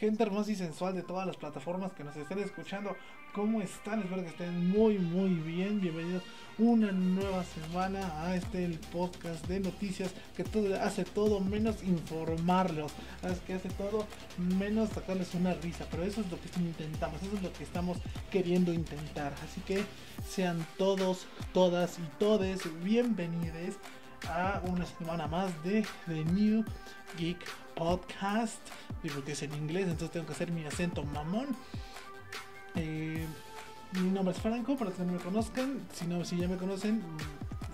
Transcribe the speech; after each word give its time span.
gente 0.00 0.22
hermosa 0.22 0.50
y 0.50 0.56
sensual 0.56 0.94
de 0.94 1.02
todas 1.02 1.26
las 1.26 1.36
plataformas 1.36 1.92
que 1.92 2.02
nos 2.02 2.16
estén 2.16 2.38
escuchando. 2.38 2.96
¿Cómo 3.34 3.60
están? 3.60 4.00
Espero 4.00 4.22
que 4.22 4.30
estén 4.30 4.70
muy, 4.70 4.98
muy 4.98 5.34
bien. 5.34 5.78
Bienvenidos 5.78 6.22
una 6.56 6.90
nueva 6.90 7.44
semana 7.44 8.24
a 8.24 8.34
este 8.34 8.66
podcast 8.92 9.46
de 9.46 9.60
noticias 9.60 10.10
que 10.34 10.42
todo, 10.42 10.74
hace 10.80 11.04
todo 11.04 11.38
menos 11.40 11.82
informarlos. 11.82 12.92
Que 13.46 13.52
hace 13.52 13.68
todo 13.68 14.06
menos 14.38 14.88
sacarles 14.88 15.34
una 15.34 15.52
risa. 15.52 15.86
Pero 15.90 16.02
eso 16.02 16.22
es 16.22 16.30
lo 16.30 16.40
que 16.40 16.48
intentamos, 16.60 17.22
eso 17.22 17.36
es 17.36 17.42
lo 17.42 17.52
que 17.52 17.64
estamos 17.64 17.98
queriendo 18.30 18.72
intentar. 18.72 19.34
Así 19.44 19.60
que 19.60 19.84
sean 20.26 20.66
todos, 20.78 21.26
todas 21.52 21.98
y 21.98 22.18
todes 22.18 22.62
bienvenidos 22.82 23.76
a 24.30 24.62
una 24.64 24.86
semana 24.86 25.26
más 25.26 25.62
de 25.62 25.84
The 26.06 26.24
New 26.24 26.64
Geek 27.18 27.69
Podcast. 27.80 28.60
Porque 29.14 29.32
es 29.32 29.42
en 29.42 29.54
inglés, 29.54 29.84
entonces 29.84 30.10
tengo 30.10 30.26
que 30.26 30.32
hacer 30.32 30.52
mi 30.52 30.66
acento 30.66 31.02
mamón. 31.02 31.46
Eh, 32.74 33.26
mi 33.92 34.10
nombre 34.10 34.34
es 34.34 34.42
Franco, 34.42 34.76
para 34.76 34.90
que 34.90 35.02
no 35.02 35.12
me 35.12 35.18
conozcan. 35.18 35.80
Si 35.94 36.06
no, 36.06 36.22
si 36.22 36.36
ya 36.36 36.46
me 36.46 36.58
conocen, 36.58 37.02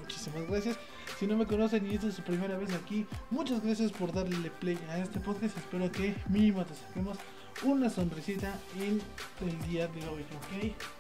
muchísimas 0.01 0.49
gracias. 0.49 0.79
Si 1.19 1.27
no 1.27 1.37
me 1.37 1.45
conocen 1.45 1.91
y 1.91 1.97
esta 1.97 2.07
es 2.07 2.15
su 2.15 2.23
primera 2.23 2.57
vez 2.57 2.73
aquí, 2.73 3.05
muchas 3.31 3.61
gracias 3.65 3.91
por 3.91 4.13
darle 4.13 4.49
play 4.61 4.79
a 4.91 4.99
este 4.99 5.19
podcast. 5.19 5.59
Espero 5.59 5.91
que 5.91 6.15
mínimo 6.29 6.65
te 6.65 6.75
saquemos 6.77 7.19
una 7.65 7.91
sonrisita 7.91 8.57
en 8.79 9.01
el 9.41 9.69
día 9.69 9.89
de 9.89 10.07
hoy, 10.07 10.23
¿ok? 10.23 10.96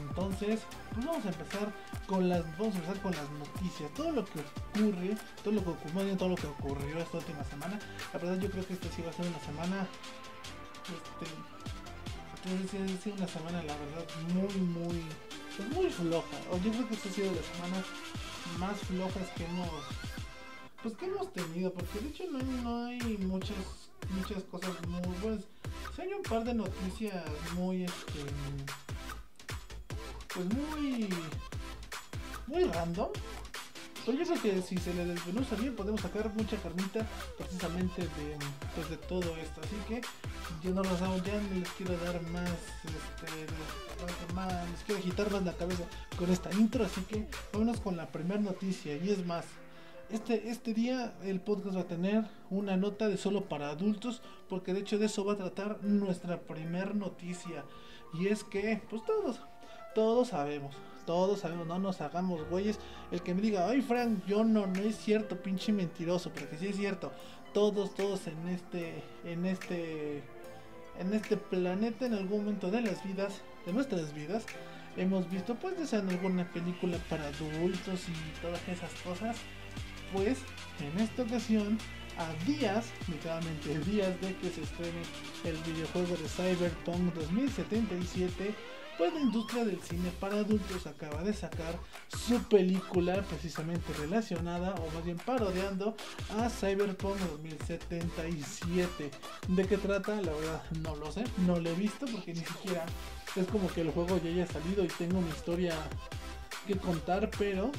Entonces, 0.00 0.60
pues 0.94 1.06
vamos 1.06 1.24
a 1.24 1.28
empezar 1.28 1.72
con 2.06 2.28
las 2.28 2.42
vamos 2.58 2.74
a 2.74 2.78
empezar 2.78 3.02
con 3.02 3.12
las 3.12 3.30
noticias, 3.30 3.92
todo 3.94 4.12
lo 4.12 4.24
que 4.24 4.40
ocurre, 4.40 5.16
todo 5.42 5.54
lo 5.54 5.64
que 5.64 5.70
ocurrió, 5.70 6.16
todo 6.16 6.28
lo 6.28 6.36
que 6.36 6.46
ocurrió 6.46 6.98
esta 6.98 7.18
última 7.18 7.44
semana. 7.44 7.78
La 8.12 8.18
verdad 8.18 8.38
yo 8.38 8.50
creo 8.50 8.66
que 8.66 8.74
esta 8.74 8.88
sí 8.90 9.02
va 9.02 9.10
a 9.10 9.12
ser 9.12 9.26
una 9.26 9.40
semana 9.40 9.88
este 12.44 12.76
ha 12.76 13.02
sido 13.02 13.16
una 13.16 13.28
semana 13.28 13.62
la 13.62 13.76
verdad 13.76 14.04
muy 14.34 14.52
muy 14.60 15.02
pues 15.56 15.68
muy 15.68 15.90
floja. 15.90 16.36
O 16.50 16.58
yo 16.58 16.72
creo 16.72 16.88
que 16.88 16.94
esta 16.94 17.08
ha 17.08 17.12
sido 17.12 17.30
de 17.30 17.36
las 17.36 17.46
semanas 17.46 17.84
más 18.58 18.78
flojas 18.78 19.28
que 19.36 19.44
hemos 19.44 19.68
pues 20.82 20.96
que 20.96 21.06
hemos 21.06 21.32
tenido, 21.32 21.72
porque 21.72 22.00
de 22.00 22.08
hecho 22.08 22.24
no 22.32 22.38
hay, 22.38 22.44
no 22.44 22.86
hay 22.86 23.18
muchas 23.18 23.56
muchas 24.10 24.42
cosas 24.44 24.70
muy 24.88 25.16
buenas. 25.22 25.44
hay 25.98 26.12
un 26.12 26.22
par 26.22 26.44
de 26.44 26.54
noticias 26.54 27.24
muy 27.54 27.84
este 27.84 28.24
pues 30.34 30.46
muy 30.54 31.08
muy 32.46 32.64
random. 32.64 33.08
Pero 34.04 34.18
yo 34.18 34.24
creo 34.24 34.42
que 34.42 34.62
si 34.62 34.76
se 34.78 34.92
le 34.94 35.04
desmenuza 35.04 35.54
bien 35.54 35.76
podemos 35.76 36.00
sacar 36.00 36.32
mucha 36.34 36.56
carnita 36.56 37.06
precisamente 37.38 38.02
de, 38.02 38.36
pues, 38.74 38.90
de 38.90 38.96
todo 38.96 39.36
esto. 39.36 39.60
Así 39.60 39.76
que 39.86 40.00
yo 40.62 40.74
no 40.74 40.82
los 40.82 41.00
hago 41.02 41.18
ya, 41.18 41.40
ni 41.40 41.60
les 41.60 41.68
quiero 41.70 41.96
dar 41.98 42.20
más, 42.30 42.50
este, 42.50 43.46
les 44.70 44.82
quiero 44.84 45.00
agitar 45.00 45.30
más 45.30 45.44
la 45.44 45.52
cabeza 45.52 45.84
con 46.18 46.30
esta 46.32 46.52
intro. 46.52 46.84
Así 46.84 47.00
que 47.02 47.28
vámonos 47.52 47.80
con 47.80 47.96
la 47.96 48.08
primera 48.08 48.40
noticia. 48.40 48.96
Y 48.96 49.10
es 49.10 49.24
más, 49.24 49.44
este, 50.10 50.48
este 50.48 50.74
día 50.74 51.14
el 51.22 51.40
podcast 51.40 51.76
va 51.76 51.82
a 51.82 51.86
tener 51.86 52.24
una 52.50 52.76
nota 52.76 53.08
de 53.08 53.16
solo 53.16 53.44
para 53.48 53.70
adultos, 53.70 54.20
porque 54.48 54.74
de 54.74 54.80
hecho 54.80 54.98
de 54.98 55.06
eso 55.06 55.24
va 55.24 55.34
a 55.34 55.36
tratar 55.36 55.84
nuestra 55.84 56.40
primera 56.40 56.92
noticia. 56.92 57.64
Y 58.14 58.26
es 58.26 58.42
que, 58.42 58.82
pues 58.90 59.04
todos, 59.06 59.40
todos 59.94 60.28
sabemos, 60.28 60.74
todos 61.06 61.40
sabemos, 61.40 61.66
no 61.66 61.78
nos 61.78 62.00
hagamos 62.00 62.48
güeyes. 62.48 62.78
El 63.10 63.22
que 63.22 63.34
me 63.34 63.42
diga, 63.42 63.68
ay 63.68 63.82
Frank, 63.82 64.24
yo 64.26 64.44
no, 64.44 64.66
no 64.66 64.80
es 64.80 64.96
cierto, 64.96 65.36
pinche 65.36 65.72
mentiroso, 65.72 66.30
porque 66.30 66.56
sí 66.58 66.68
es 66.68 66.76
cierto. 66.76 67.12
Todos, 67.52 67.94
todos 67.94 68.26
en 68.26 68.48
este, 68.48 69.02
en 69.24 69.44
este, 69.44 70.22
en 70.98 71.12
este 71.12 71.36
planeta, 71.36 72.06
en 72.06 72.14
algún 72.14 72.44
momento 72.44 72.70
de 72.70 72.80
las 72.80 73.04
vidas, 73.04 73.42
de 73.66 73.72
nuestras 73.72 74.14
vidas, 74.14 74.46
hemos 74.96 75.28
visto, 75.30 75.54
pues, 75.56 75.90
ya 75.90 75.98
alguna 75.98 76.50
película 76.52 76.98
para 77.10 77.24
adultos 77.24 78.08
y 78.08 78.40
todas 78.40 78.66
esas 78.68 78.92
cosas. 79.02 79.36
Pues, 80.12 80.38
en 80.80 80.98
esta 81.00 81.22
ocasión, 81.22 81.78
a 82.18 82.32
días, 82.44 82.86
literalmente 83.08 83.78
días 83.90 84.20
de 84.20 84.36
que 84.36 84.50
se 84.50 84.62
estrene 84.62 85.02
el 85.44 85.56
videojuego 85.72 86.16
de 86.16 86.28
Cyberpunk 86.28 87.14
2077, 87.14 88.54
pues 88.98 89.12
la 89.12 89.20
industria 89.20 89.64
del 89.64 89.80
cine 89.82 90.10
para 90.20 90.36
adultos 90.36 90.86
acaba 90.86 91.22
de 91.22 91.32
sacar 91.32 91.78
su 92.08 92.42
película 92.44 93.22
precisamente 93.22 93.92
relacionada 93.94 94.74
o 94.74 94.90
más 94.94 95.04
bien 95.04 95.16
parodiando 95.18 95.96
a 96.38 96.48
Cyberpunk 96.48 97.18
2077. 97.18 99.10
¿De 99.48 99.66
qué 99.66 99.78
trata? 99.78 100.20
La 100.20 100.32
verdad 100.32 100.62
no 100.82 100.96
lo 100.96 101.10
sé, 101.10 101.24
no 101.46 101.58
lo 101.58 101.70
he 101.70 101.74
visto 101.74 102.06
porque 102.06 102.34
ni 102.34 102.44
siquiera 102.44 102.84
es 103.36 103.46
como 103.46 103.68
que 103.72 103.80
el 103.80 103.90
juego 103.90 104.20
ya 104.22 104.30
haya 104.30 104.46
salido 104.46 104.84
y 104.84 104.88
tengo 104.88 105.18
una 105.18 105.30
historia 105.30 105.74
que 106.66 106.76
contar, 106.76 107.30
pero 107.38 107.70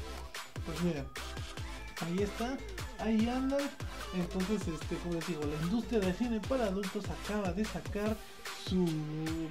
pues 0.65 0.81
miren, 0.81 1.05
ahí 2.01 2.23
está, 2.23 2.57
ahí 3.03 3.27
anda. 3.29 3.57
Entonces, 4.13 4.67
este, 4.67 4.95
como 4.97 5.15
les 5.15 5.27
digo, 5.27 5.41
la 5.45 5.65
industria 5.65 5.99
del 5.99 6.13
cine 6.15 6.39
para 6.47 6.65
adultos 6.65 7.03
acaba 7.09 7.51
de 7.51 7.65
sacar 7.65 8.15
su 8.67 8.85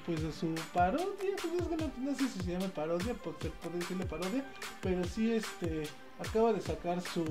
pues 0.07 0.21
su 0.35 0.55
parodia, 0.73 1.37
pues 1.41 1.93
no, 1.99 2.15
sé 2.17 2.29
si 2.29 2.41
se 2.41 2.53
llama 2.53 2.69
parodia, 2.69 3.15
puede 3.15 3.79
decirle 3.79 4.07
parodia, 4.07 4.45
pero 4.81 5.05
sí 5.05 5.33
este 5.33 5.89
acaba 6.19 6.53
de 6.53 6.61
sacar 6.61 7.01
su 7.01 7.25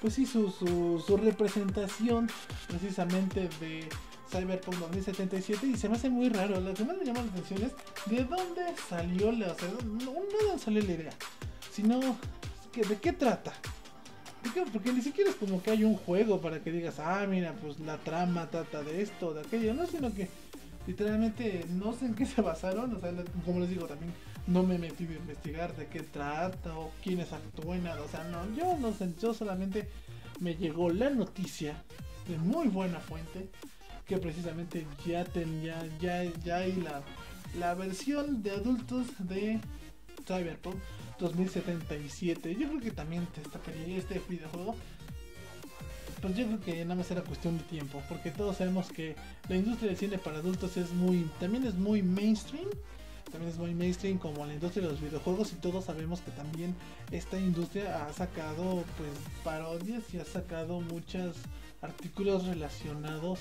pues 0.00 0.14
sí 0.14 0.26
su, 0.26 0.50
su, 0.50 1.02
su 1.06 1.16
representación 1.16 2.30
precisamente 2.68 3.48
de 3.60 3.88
Cyberpunk 4.30 4.76
2077 4.76 5.66
y 5.66 5.76
se 5.76 5.88
me 5.88 5.96
hace 5.96 6.08
muy 6.08 6.28
raro. 6.28 6.60
Lo 6.60 6.72
que 6.72 6.84
más 6.84 6.96
me 6.96 7.04
llama 7.04 7.22
la 7.22 7.30
atención 7.30 7.62
es 7.62 7.72
de 8.10 8.24
dónde 8.24 8.62
salió 8.88 9.32
la, 9.32 9.52
o 9.52 9.58
sea, 9.58 9.68
no, 9.84 10.58
salió 10.58 10.82
la 10.82 10.92
idea, 10.92 11.12
sino 11.72 12.00
que, 12.72 12.82
de 12.82 12.96
qué 12.98 13.12
trata. 13.12 13.52
Porque 14.72 14.92
ni 14.92 15.02
siquiera 15.02 15.30
es 15.30 15.36
como 15.36 15.62
que 15.62 15.70
hay 15.70 15.84
un 15.84 15.96
juego 15.96 16.40
para 16.40 16.60
que 16.60 16.72
digas, 16.72 16.98
ah, 16.98 17.26
mira, 17.28 17.54
pues 17.60 17.78
la 17.80 17.98
trama 17.98 18.48
trata 18.50 18.82
de 18.82 19.02
esto, 19.02 19.34
de 19.34 19.40
aquello, 19.42 19.74
no, 19.74 19.86
sino 19.86 20.12
que 20.14 20.28
literalmente 20.86 21.64
no 21.68 21.92
sé 21.92 22.06
en 22.06 22.14
qué 22.14 22.26
se 22.26 22.40
basaron, 22.40 22.94
o 22.96 23.00
sea, 23.00 23.12
como 23.44 23.60
les 23.60 23.68
digo, 23.68 23.86
también 23.86 24.12
no 24.46 24.62
me 24.62 24.78
metí 24.78 25.04
a 25.04 25.12
investigar 25.12 25.76
de 25.76 25.86
qué 25.86 26.00
trata 26.00 26.76
o 26.76 26.90
quiénes 27.02 27.32
actúan, 27.32 27.86
o 27.86 28.08
sea, 28.08 28.24
no, 28.24 28.54
yo 28.56 28.76
no 28.78 28.92
sé, 28.92 29.12
yo 29.20 29.34
solamente 29.34 29.88
me 30.40 30.54
llegó 30.54 30.90
la 30.90 31.10
noticia 31.10 31.82
de 32.28 32.38
muy 32.38 32.68
buena 32.68 32.98
fuente 32.98 33.48
que 34.06 34.16
precisamente 34.16 34.86
ya 35.06 35.24
tenía, 35.24 35.80
ya, 36.00 36.24
ya 36.42 36.56
hay 36.56 36.72
la, 36.76 37.02
la 37.58 37.74
versión 37.74 38.42
de 38.42 38.52
adultos 38.52 39.06
de 39.18 39.60
Cyberpunk 40.30 40.76
2077. 41.18 42.54
Yo 42.54 42.68
creo 42.68 42.80
que 42.80 42.90
también 42.92 43.26
te 43.26 43.40
destacaría 43.40 43.98
este 43.98 44.20
videojuego. 44.28 44.76
Pues 46.22 46.36
yo 46.36 46.46
creo 46.46 46.60
que 46.60 46.84
nada 46.84 46.96
más 46.96 47.10
era 47.10 47.22
cuestión 47.22 47.56
de 47.56 47.64
tiempo, 47.64 48.02
porque 48.08 48.30
todos 48.30 48.58
sabemos 48.58 48.88
que 48.92 49.16
la 49.48 49.56
industria 49.56 49.88
del 49.88 49.96
cine 49.96 50.18
para 50.18 50.38
adultos 50.38 50.76
es 50.76 50.92
muy, 50.92 51.30
también 51.40 51.64
es 51.64 51.74
muy 51.74 52.02
mainstream, 52.02 52.68
también 53.32 53.50
es 53.50 53.58
muy 53.58 53.74
mainstream 53.74 54.18
como 54.18 54.44
la 54.44 54.52
industria 54.52 54.84
de 54.84 54.92
los 54.92 55.00
videojuegos 55.00 55.52
y 55.52 55.56
todos 55.56 55.86
sabemos 55.86 56.20
que 56.20 56.30
también 56.32 56.74
esta 57.10 57.38
industria 57.38 58.04
ha 58.04 58.12
sacado 58.12 58.84
pues 58.98 59.10
parodias 59.42 60.02
y 60.12 60.18
ha 60.18 60.26
sacado 60.26 60.82
muchos 60.82 61.36
artículos 61.80 62.44
relacionados, 62.46 63.38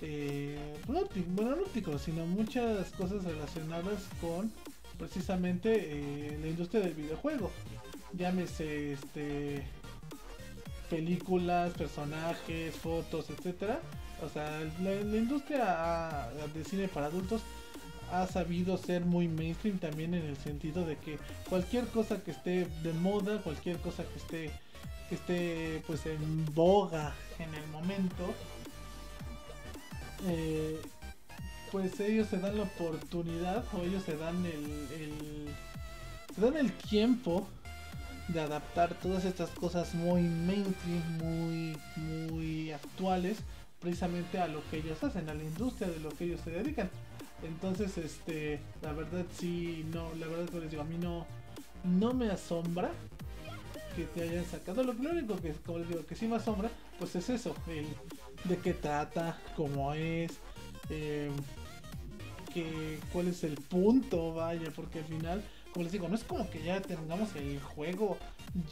eh, 0.00 0.58
bueno 0.86 1.54
no 1.54 1.64
artículos, 1.66 2.00
sino 2.00 2.24
muchas 2.24 2.92
cosas 2.92 3.24
relacionadas 3.24 4.04
con 4.22 4.50
precisamente 5.02 5.68
eh, 5.74 6.38
la 6.40 6.46
industria 6.46 6.80
del 6.80 6.94
videojuego. 6.94 7.50
Llámese 8.16 8.92
este 8.92 9.64
películas, 10.88 11.72
personajes, 11.72 12.76
fotos, 12.76 13.28
etcétera. 13.30 13.80
O 14.24 14.28
sea, 14.28 14.60
la, 14.80 14.94
industria 15.16 16.28
de 16.54 16.64
cine 16.64 16.86
para 16.86 17.06
adultos 17.06 17.42
ha 18.12 18.28
sabido 18.28 18.76
ser 18.76 19.04
muy 19.04 19.26
mainstream 19.26 19.78
también 19.78 20.14
en 20.14 20.24
el 20.24 20.36
sentido 20.36 20.86
de 20.86 20.96
que 20.96 21.18
cualquier 21.48 21.88
cosa 21.88 22.22
que 22.22 22.30
esté 22.30 22.68
de 22.84 22.92
moda, 22.92 23.42
cualquier 23.42 23.78
cosa 23.78 24.04
que 24.04 24.18
esté 24.18 24.50
que 25.08 25.16
esté 25.16 25.82
pues 25.84 26.06
en 26.06 26.44
boga 26.54 27.12
en 27.40 27.52
el 27.54 27.66
momento, 27.68 28.32
eh, 30.28 30.80
pues 31.72 31.98
ellos 32.00 32.28
se 32.28 32.38
dan 32.38 32.58
la 32.58 32.64
oportunidad 32.64 33.64
o 33.72 33.82
ellos 33.82 34.04
se 34.04 34.16
dan 34.16 34.44
el, 34.44 35.48
se 36.34 36.40
dan 36.40 36.56
el 36.58 36.70
tiempo 36.72 37.46
de 38.28 38.40
adaptar 38.40 38.94
todas 39.00 39.24
estas 39.24 39.50
cosas 39.50 39.94
muy 39.94 40.22
mainstream, 40.22 41.18
muy 41.18 41.76
muy 41.96 42.70
actuales 42.72 43.38
precisamente 43.80 44.38
a 44.38 44.46
lo 44.46 44.62
que 44.70 44.78
ellos 44.78 45.02
hacen, 45.02 45.28
a 45.28 45.34
la 45.34 45.42
industria 45.42 45.88
de 45.88 45.98
lo 45.98 46.10
que 46.10 46.24
ellos 46.24 46.40
se 46.44 46.50
dedican. 46.50 46.88
Entonces, 47.42 47.98
este, 47.98 48.60
la 48.80 48.92
verdad 48.92 49.24
sí, 49.36 49.84
no, 49.92 50.14
la 50.14 50.28
verdad 50.28 50.48
que 50.48 50.60
les 50.60 50.70
digo, 50.70 50.82
a 50.82 50.84
mí 50.84 50.96
no, 50.98 51.26
no 51.82 52.14
me 52.14 52.30
asombra 52.30 52.92
que 53.96 54.04
te 54.04 54.22
hayan 54.22 54.44
sacado. 54.44 54.84
Lo, 54.84 54.92
único 54.92 55.36
que, 55.36 55.52
como 55.66 55.78
les 55.78 55.88
digo, 55.88 56.06
que 56.06 56.14
sí 56.14 56.28
me 56.28 56.36
asombra, 56.36 56.70
pues 57.00 57.16
es 57.16 57.28
eso, 57.28 57.56
el 57.66 57.86
de 58.44 58.56
qué 58.58 58.72
trata, 58.72 59.36
cómo 59.56 59.92
es, 59.94 60.38
eh, 60.88 61.30
cuál 63.12 63.28
es 63.28 63.44
el 63.44 63.54
punto, 63.54 64.34
vaya, 64.34 64.70
porque 64.74 65.00
al 65.00 65.04
final, 65.04 65.44
como 65.72 65.84
les 65.84 65.92
digo, 65.92 66.08
no 66.08 66.14
es 66.14 66.24
como 66.24 66.48
que 66.50 66.62
ya 66.62 66.80
tengamos 66.80 67.34
el 67.36 67.60
juego 67.60 68.18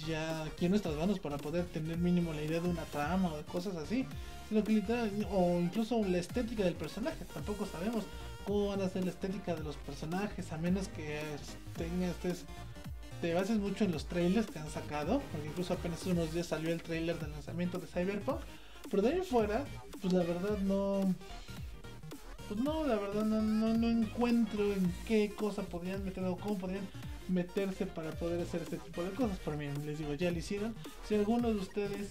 ya 0.06 0.44
aquí 0.44 0.67
en 0.67 0.73
nuestras 0.73 0.97
manos 0.97 1.19
para 1.19 1.38
poder 1.38 1.65
tener 1.67 1.99
mínimo 1.99 2.32
la 2.32 2.43
idea 2.43 2.61
de 2.61 2.69
una 2.69 2.85
trama 2.85 3.32
o 3.32 3.37
de 3.37 3.44
cosas 3.44 3.77
así, 3.77 4.06
sino 4.49 4.65
que 4.65 4.73
literal, 4.73 5.11
o 5.32 5.59
incluso 5.61 6.03
la 6.05 6.19
estética 6.19 6.65
del 6.65 6.75
personaje, 6.75 7.25
tampoco 7.32 7.67
sabemos 7.67 8.05
cómo 8.44 8.69
van 8.69 8.82
a 8.82 8.88
ser 8.88 9.05
la 9.05 9.11
estética 9.11 9.55
de 9.55 9.62
los 9.62 9.77
personajes, 9.77 10.53
a 10.53 10.59
menos 10.59 10.88
que 10.88 11.21
tengas, 11.76 12.11
estés 12.11 12.44
te 13.21 13.35
bases 13.35 13.59
mucho 13.59 13.85
en 13.85 13.93
los 13.93 14.06
trailers 14.06 14.47
que 14.47 14.59
han 14.59 14.71
sacado, 14.71 15.21
porque 15.31 15.49
incluso 15.49 15.75
apenas 15.75 16.06
unos 16.06 16.33
días 16.33 16.47
salió 16.47 16.73
el 16.73 16.83
trailer 16.83 17.19
del 17.19 17.33
lanzamiento 17.33 17.79
de 17.79 17.87
Cyberpunk, 17.87 18.41
pero 18.91 19.03
de 19.03 19.11
ahí 19.11 19.21
fuera, 19.21 19.65
pues 20.00 20.12
la 20.12 20.25
verdad 20.25 20.59
no, 20.59 21.15
pues 22.50 22.64
no, 22.64 22.85
la 22.85 22.97
verdad 22.97 23.25
no, 23.25 23.41
no, 23.41 23.88
encuentro 23.88 24.73
en 24.73 24.93
qué 25.06 25.32
cosa 25.37 25.62
podrían 25.62 26.05
meter 26.05 26.25
o 26.25 26.37
cómo 26.37 26.58
podrían 26.58 26.82
meterse 27.29 27.87
para 27.87 28.11
poder 28.11 28.43
hacer 28.43 28.62
este 28.62 28.76
tipo 28.76 29.05
de 29.05 29.11
cosas. 29.11 29.38
Por 29.38 29.56
mí, 29.56 29.69
les 29.87 30.00
digo, 30.00 30.14
ya 30.14 30.32
lo 30.32 30.38
hicieron. 30.38 30.75
Si 31.06 31.14
alguno 31.14 31.47
de 31.47 31.61
ustedes 31.61 32.08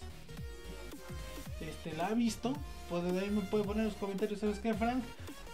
este, 1.59 1.91
la 1.97 2.07
ha 2.07 2.13
visto, 2.13 2.53
pues 2.89 3.03
ahí 3.21 3.30
me 3.30 3.41
puede 3.41 3.65
poner 3.65 3.81
en 3.81 3.89
los 3.89 3.97
comentarios, 3.97 4.39
¿sabes 4.39 4.59
qué, 4.59 4.74
Frank? 4.74 5.03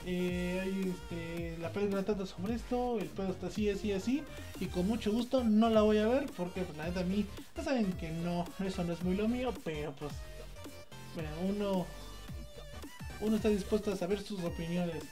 Eh, 0.05 0.93
este, 0.93 1.57
la 1.57 1.71
película 1.71 2.03
trata 2.03 2.27
sobre 2.27 2.53
esto, 2.53 2.99
el 2.99 3.07
pedo 3.07 3.29
está 3.29 3.47
así, 3.47 3.67
así, 3.71 3.91
así, 3.91 4.21
y 4.59 4.67
con 4.67 4.87
mucho 4.87 5.11
gusto 5.11 5.43
no 5.43 5.71
la 5.71 5.81
voy 5.81 5.97
a 5.97 6.07
ver 6.07 6.27
porque 6.37 6.61
pues 6.61 6.77
la 6.77 6.85
neta 6.85 6.99
a 6.99 7.05
mí, 7.05 7.25
ya 7.57 7.63
saben 7.63 7.91
que 7.93 8.11
no, 8.11 8.45
eso 8.63 8.83
no 8.83 8.93
es 8.93 9.03
muy 9.03 9.15
lo 9.15 9.27
mío, 9.27 9.51
pero 9.63 9.93
pues, 9.93 10.11
mira, 11.15 11.31
uno, 11.49 11.87
uno 13.25 13.37
está 13.37 13.49
dispuesto 13.49 13.91
a 13.91 13.95
saber 13.95 14.21
sus 14.21 14.43
opiniones. 14.43 15.03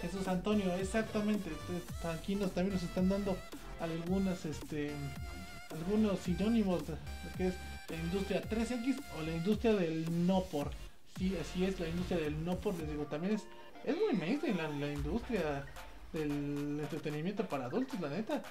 Jesús 0.00 0.26
Antonio, 0.28 0.74
exactamente, 0.76 1.50
aquí 2.04 2.34
nos 2.34 2.52
también 2.52 2.74
nos 2.74 2.82
están 2.82 3.08
dando 3.08 3.36
algunas, 3.80 4.44
este, 4.44 4.92
algunos 5.70 6.18
sinónimos 6.20 6.86
de 6.86 6.92
lo 6.92 7.36
que 7.36 7.48
es 7.48 7.54
la 7.88 7.96
industria 7.96 8.42
3X 8.42 9.00
o 9.18 9.22
la 9.22 9.32
industria 9.32 9.74
del 9.74 10.26
no 10.26 10.42
por. 10.44 10.70
Sí, 11.18 11.36
así 11.40 11.64
es, 11.64 11.78
la 11.78 11.88
industria 11.88 12.18
del 12.18 12.44
no 12.44 12.56
por, 12.56 12.74
les 12.78 12.88
digo, 12.88 13.04
también 13.04 13.34
es 13.34 13.42
es 13.84 13.96
muy 13.96 14.12
mainstream 14.14 14.56
la, 14.80 14.92
industria 14.92 15.64
del 16.12 16.80
entretenimiento 16.80 17.46
para 17.46 17.66
adultos, 17.66 18.00
la 18.00 18.10
neta. 18.10 18.42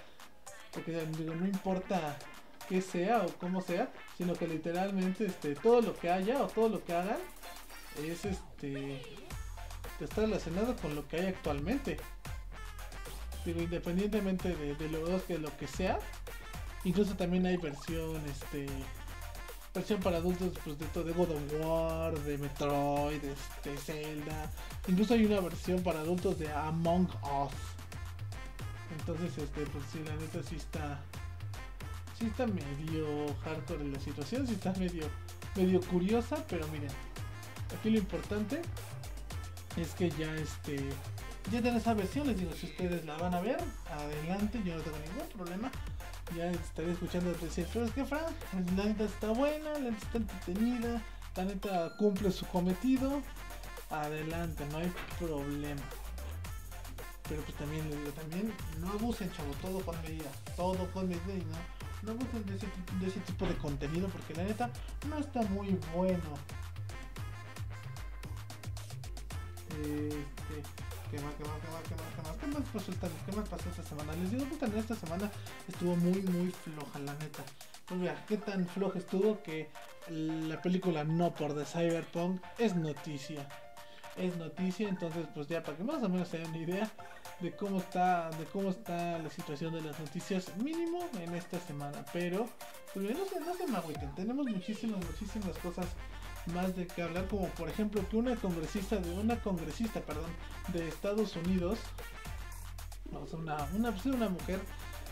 Porque 0.74 1.06
no 1.26 1.46
importa 1.46 2.18
qué 2.68 2.82
sea 2.82 3.24
o 3.24 3.30
cómo 3.40 3.62
sea, 3.62 3.92
sino 4.18 4.34
que 4.34 4.48
literalmente 4.48 5.26
este 5.26 5.56
todo 5.56 5.82
lo 5.82 5.96
que 5.96 6.10
haya 6.10 6.44
o 6.44 6.48
todo 6.48 6.70
lo 6.70 6.84
que 6.84 6.94
hagan 6.94 7.18
es 7.98 8.26
este 8.26 9.02
está 10.00 10.22
relacionado 10.22 10.76
con 10.78 10.96
lo 10.96 11.08
que 11.08 11.18
hay 11.18 11.26
actualmente. 11.28 11.98
Pero 13.44 13.62
independientemente 13.62 14.56
de, 14.56 14.76
de 14.76 14.90
lo 14.90 15.26
que 15.26 15.38
lo 15.38 15.56
que 15.58 15.68
sea, 15.68 16.00
incluso 16.84 17.16
también 17.16 17.46
hay 17.46 17.58
versión 17.58 18.22
este 18.28 18.68
versión 19.74 20.00
para 20.02 20.18
adultos 20.18 20.54
pues 20.64 20.80
de 20.80 20.86
todo 20.88 21.04
de 21.04 21.14
God 21.14 21.32
of 21.32 21.54
War, 21.62 22.20
de 22.20 22.38
Metroid, 22.38 23.22
de, 23.22 23.34
este, 23.34 23.78
Zelda. 23.78 24.52
Incluso 24.88 25.14
hay 25.14 25.26
una 25.26 25.40
versión 25.40 25.82
para 25.84 26.02
adultos 26.02 26.38
de 26.40 26.52
Among 26.52 27.08
Us. 27.08 27.54
Entonces 29.00 29.38
este 29.38 29.66
pues 29.68 29.84
sí 29.92 30.00
la 30.06 30.16
neta 30.16 30.44
sí 30.44 30.56
está 30.56 31.00
sí 32.18 32.26
está 32.26 32.46
medio 32.48 33.34
hardcore 33.44 33.84
en 33.84 33.94
la 33.94 34.00
situación, 34.00 34.48
sí 34.48 34.54
está 34.54 34.74
medio 34.74 35.06
medio 35.56 35.80
curiosa, 35.82 36.44
pero 36.48 36.68
miren, 36.68 36.90
aquí 37.78 37.90
lo 37.90 38.00
importante 38.00 38.62
es 39.78 39.94
que 39.94 40.10
ya 40.12 40.34
este 40.36 40.78
ya 41.52 41.62
tienen 41.62 41.78
esa 41.78 41.94
versión, 41.94 42.28
les 42.28 42.38
digo, 42.38 42.52
si 42.54 42.68
ustedes 42.68 43.06
la 43.06 43.18
van 43.18 43.34
a 43.34 43.42
ver, 43.42 43.58
adelante, 43.90 44.62
yo 44.64 44.76
no 44.76 44.82
tengo 44.82 44.98
ningún 44.98 45.28
problema 45.36 45.72
ya 46.36 46.52
estaría 46.52 46.94
escuchando 46.94 47.34
decir, 47.34 47.68
pero 47.74 47.86
es 47.86 47.92
que 47.92 48.06
Frank, 48.06 48.36
la 48.76 48.86
neta 48.86 49.04
está 49.04 49.30
buena, 49.30 49.74
la 49.74 49.80
neta 49.80 49.98
está 49.98 50.18
entretenida, 50.18 51.02
la 51.36 51.46
neta 51.46 51.96
cumple 51.98 52.32
su 52.32 52.46
cometido, 52.48 53.22
adelante, 53.90 54.66
no 54.72 54.78
hay 54.78 54.92
problema. 55.18 55.82
Pero 57.28 57.42
pues 57.44 57.58
también 57.58 57.84
también 58.16 58.54
no 58.80 58.90
abusen, 58.92 59.32
chavo, 59.32 59.52
todo 59.62 59.80
con 59.86 60.00
medida, 60.02 60.32
todo 60.56 60.92
con 60.92 61.08
medida 61.08 61.34
y 61.34 61.46
no, 61.46 61.58
no 62.04 62.12
abusen 62.12 62.46
de 62.46 62.56
ese, 62.56 62.68
de 63.00 63.08
ese 63.08 63.20
tipo 63.20 63.46
de 63.46 63.56
contenido 63.58 64.08
porque 64.08 64.34
la 64.34 64.44
neta 64.44 64.70
no 65.08 65.18
está 65.20 65.42
muy 65.44 65.78
bueno. 65.96 66.38
Este, 69.80 70.90
¿Qué 71.12 71.20
más, 71.22 71.34
qué 71.36 71.44
más, 71.44 71.60
qué 71.60 71.72
más, 71.72 71.84
qué 71.88 71.96
más, 71.96 72.14
qué 72.16 72.22
más? 72.22 72.38
¿Qué 72.38 72.48
más 72.48 72.70
pasó 72.72 72.92
esta, 72.92 73.08
qué 73.26 73.32
más 73.32 73.50
pasó 73.50 73.70
esta 73.70 73.84
semana? 73.84 74.14
Les 74.14 74.32
digo 74.32 74.48
que 74.50 74.56
también 74.58 74.82
esta 74.82 74.96
semana 74.96 75.32
estuvo 75.68 75.96
muy, 75.96 76.22
muy 76.22 76.52
floja, 76.52 77.00
la 77.00 77.14
neta. 77.16 77.44
Pues 77.88 78.00
mira, 78.00 78.26
qué 78.28 78.38
tan 78.38 78.68
floja 78.68 79.00
estuvo 79.00 79.42
que 79.42 79.70
la 80.10 80.62
película 80.62 81.04
No 81.04 81.34
por 81.34 81.56
de 81.56 81.66
Cyberpunk 81.66 82.42
es 82.58 82.76
noticia. 82.76 83.48
Es 84.18 84.36
noticia, 84.38 84.90
entonces 84.90 85.26
pues 85.34 85.48
ya 85.48 85.64
para 85.64 85.78
que 85.78 85.84
más 85.84 86.04
o 86.04 86.10
menos 86.10 86.28
se 86.28 86.40
den 86.40 86.50
una 86.50 86.58
idea 86.58 86.92
de 87.40 87.56
cómo 87.56 87.80
está, 87.80 88.30
de 88.32 88.46
cómo 88.46 88.70
está 88.70 89.18
la 89.18 89.30
situación 89.30 89.74
de 89.74 89.82
las 89.82 89.98
noticias 90.00 90.56
mínimo 90.58 91.10
en 91.20 91.34
esta 91.34 91.60
semana. 91.60 92.06
Pero, 92.14 92.48
pues 92.94 93.18
no 93.18 93.26
se, 93.26 93.40
no 93.40 93.56
se 93.56 93.66
me 93.66 93.78
agüiten, 93.78 94.14
tenemos 94.14 94.46
muchísimas, 94.46 95.04
muchísimas 95.06 95.58
cosas 95.60 95.88
más 96.50 96.76
de 96.76 96.88
que 96.88 97.02
hablar, 97.02 97.28
como 97.28 97.48
por 97.50 97.70
ejemplo 97.70 98.02
que 98.10 98.18
una 98.18 98.36
congresista 98.36 98.98
de 98.98 99.12
una 99.12 99.40
congresista, 99.42 100.02
perdón, 100.02 100.32
de 100.74 100.88
Estados 100.88 101.36
Unidos, 101.36 101.80
una, 103.34 103.58
una, 103.74 103.92
pues, 103.92 104.06
una 104.06 104.30
mujer 104.30 104.60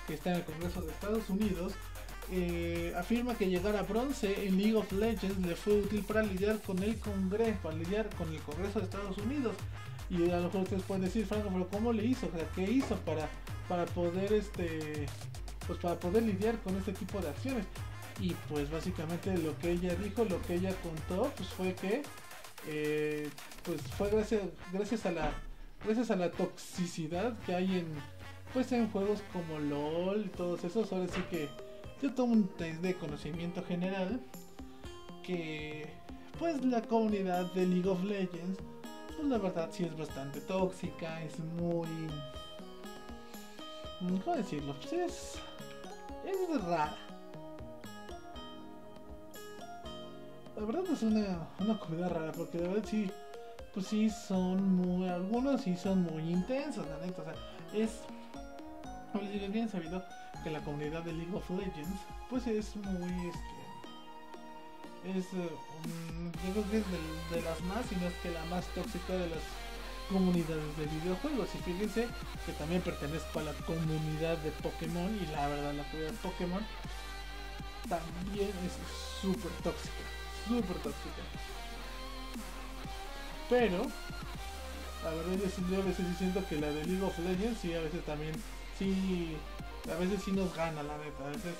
que 0.06 0.13
está 0.13 0.31
en 0.31 0.38
el 0.38 0.44
Congreso 0.44 0.81
de 0.81 0.92
Estados 0.92 1.30
Unidos, 1.30 1.74
eh, 2.31 2.94
afirma 2.98 3.36
que 3.36 3.50
llegar 3.50 3.75
a 3.75 3.84
bronce 3.84 4.48
en 4.48 4.57
League 4.57 4.75
of 4.75 4.92
Legends 4.92 5.45
le 5.45 5.56
fue 5.56 5.80
útil 5.80 6.04
para 6.04 6.24
lidiar 6.24 6.62
con 6.62 6.81
el 6.84 7.00
Congreso, 7.00 7.57
para 7.63 7.75
lidiar 7.75 8.10
con 8.16 8.34
el 8.34 8.39
Congreso 8.42 8.80
de 8.80 8.86
Estados 8.86 9.18
Unidos. 9.18 9.56
Y 10.10 10.30
a 10.31 10.38
lo 10.38 10.44
mejor 10.44 10.62
ustedes 10.62 10.84
pueden 10.84 11.04
decir, 11.04 11.25
Franco, 11.25 11.50
pero 11.51 11.68
¿cómo 11.69 11.92
le 11.92 12.06
hizo? 12.06 12.30
¿qué 12.56 12.63
hizo 12.63 12.95
para, 12.98 13.30
para 13.68 13.86
poder 13.86 14.34
este 14.34 15.06
pues 15.66 15.80
para 15.80 16.00
poder 16.00 16.24
lidiar 16.24 16.57
con 16.60 16.78
este 16.78 16.94
tipo 16.94 17.19
de 17.19 17.30
acciones? 17.30 17.66
Y 18.19 18.34
pues 18.50 18.69
básicamente 18.72 19.38
lo 19.38 19.58
que 19.60 19.72
ella 19.72 19.94
dijo, 19.96 20.25
lo 20.25 20.42
que 20.42 20.56
ella 20.56 20.74
contó, 20.81 21.31
pues 21.36 21.50
fue 21.50 21.75
que 21.75 22.02
eh, 22.68 23.30
pues 23.64 23.81
fue 23.81 24.10
gracias, 24.10 24.44
gracias 24.74 25.06
a 25.06 25.12
la 25.12 25.31
gracias 25.86 26.12
a 26.12 26.15
la 26.15 26.32
toxicidad 26.32 27.38
que 27.46 27.53
hay 27.53 27.80
en 27.80 27.88
pues 28.53 28.72
en 28.72 28.89
juegos 28.91 29.22
como 29.32 29.60
LOL 29.60 30.25
y 30.25 30.30
todos 30.30 30.63
esos, 30.63 30.91
ahora 30.91 31.08
sí 31.08 31.22
que 31.30 31.48
yo 32.01 32.13
tomo 32.13 32.34
un 32.34 32.48
test 32.56 32.82
de 32.82 32.96
conocimiento 32.96 33.63
general 33.63 34.20
que 35.24 35.88
pues 36.39 36.63
la 36.65 36.82
comunidad 36.82 37.51
de 37.53 37.65
League 37.68 37.89
of 37.89 38.03
Legends 38.03 38.60
pues 39.15 39.27
la 39.27 39.38
verdad 39.38 39.70
sí 39.72 39.84
es 39.84 39.98
bastante 39.98 40.41
tóxica, 40.41 41.22
es 41.24 41.39
muy 41.39 41.88
¿cómo 44.24 44.36
decirlo? 44.36 44.75
Pues 44.80 44.94
es 44.94 45.36
es 46.25 46.62
rara 46.63 47.07
la 50.58 50.66
verdad 50.66 50.84
es 50.92 51.04
una, 51.04 51.48
una 51.60 51.80
comida 51.80 52.10
rara, 52.10 52.32
porque 52.32 52.58
de 52.58 52.68
verdad 52.68 52.84
sí, 52.90 53.12
pues 53.74 53.86
sí 53.86 54.10
son 54.10 54.76
muy, 54.76 55.08
algunos 55.08 55.62
sí 55.62 55.78
son 55.78 56.02
muy 56.04 56.24
intensos, 56.32 56.84
la 56.88 56.98
neta, 57.06 57.22
o 57.22 57.26
sea, 57.26 57.36
es, 57.74 57.92
digo, 59.32 59.48
bien 59.50 59.70
sabido 59.70 60.04
que 60.44 60.50
la 60.50 60.60
comunidad 60.62 61.04
de 61.04 61.14
League 61.14 61.36
of 61.36 61.48
Legends, 61.52 62.00
pues 62.30 62.48
es 62.48 62.76
muy, 62.76 63.30
este, 63.30 65.20
es, 65.20 65.32
um, 65.34 66.32
yo 66.32 66.54
creo 66.54 66.72
que 66.72 66.78
es 66.78 66.86
de, 67.32 67.42
las 67.44 67.62
más, 67.66 67.92
y 67.92 67.96
no 67.98 68.08
es 68.08 68.14
que 68.16 68.32
la 68.32 68.44
más 68.46 68.66
tóxica 68.74 69.14
de 69.14 69.30
las 69.30 69.44
comunidades 70.12 70.78
de 70.78 70.86
videojuegos. 70.86 71.50
Y 71.54 71.58
fíjense 71.60 72.08
que 72.46 72.52
también 72.54 72.82
pertenezco 72.82 73.40
a 73.40 73.44
la 73.44 73.54
comunidad 73.66 74.38
de 74.40 74.52
Pokémon, 74.52 75.16
y 75.22 75.32
la 75.32 75.48
verdad, 75.48 75.74
la 75.74 75.84
comunidad 75.84 76.12
de 76.12 76.18
Pokémon 76.18 76.66
también 77.88 78.50
es 78.66 79.22
súper 79.22 79.52
tóxica 79.64 80.16
súper 80.48 80.77
tóxica. 80.77 81.24
Pero, 83.50 83.84
a 85.06 85.10
ver, 85.10 85.39
yo 85.70 85.82
a 85.82 85.86
veces 85.86 86.06
siento 86.18 86.46
que 86.48 86.60
la 86.60 86.68
de 86.68 86.86
League 86.86 87.04
of 87.04 87.18
Legends 87.20 87.60
sí, 87.62 87.74
a 87.74 87.82
veces 87.82 88.04
también, 88.04 88.34
sí, 88.77 89.38
a 89.89 89.98
veces 89.98 90.22
sí 90.24 90.32
nos 90.32 90.54
gana, 90.54 90.84
la 90.84 90.98
neta, 90.98 91.25
a 91.25 91.30
veces, 91.30 91.56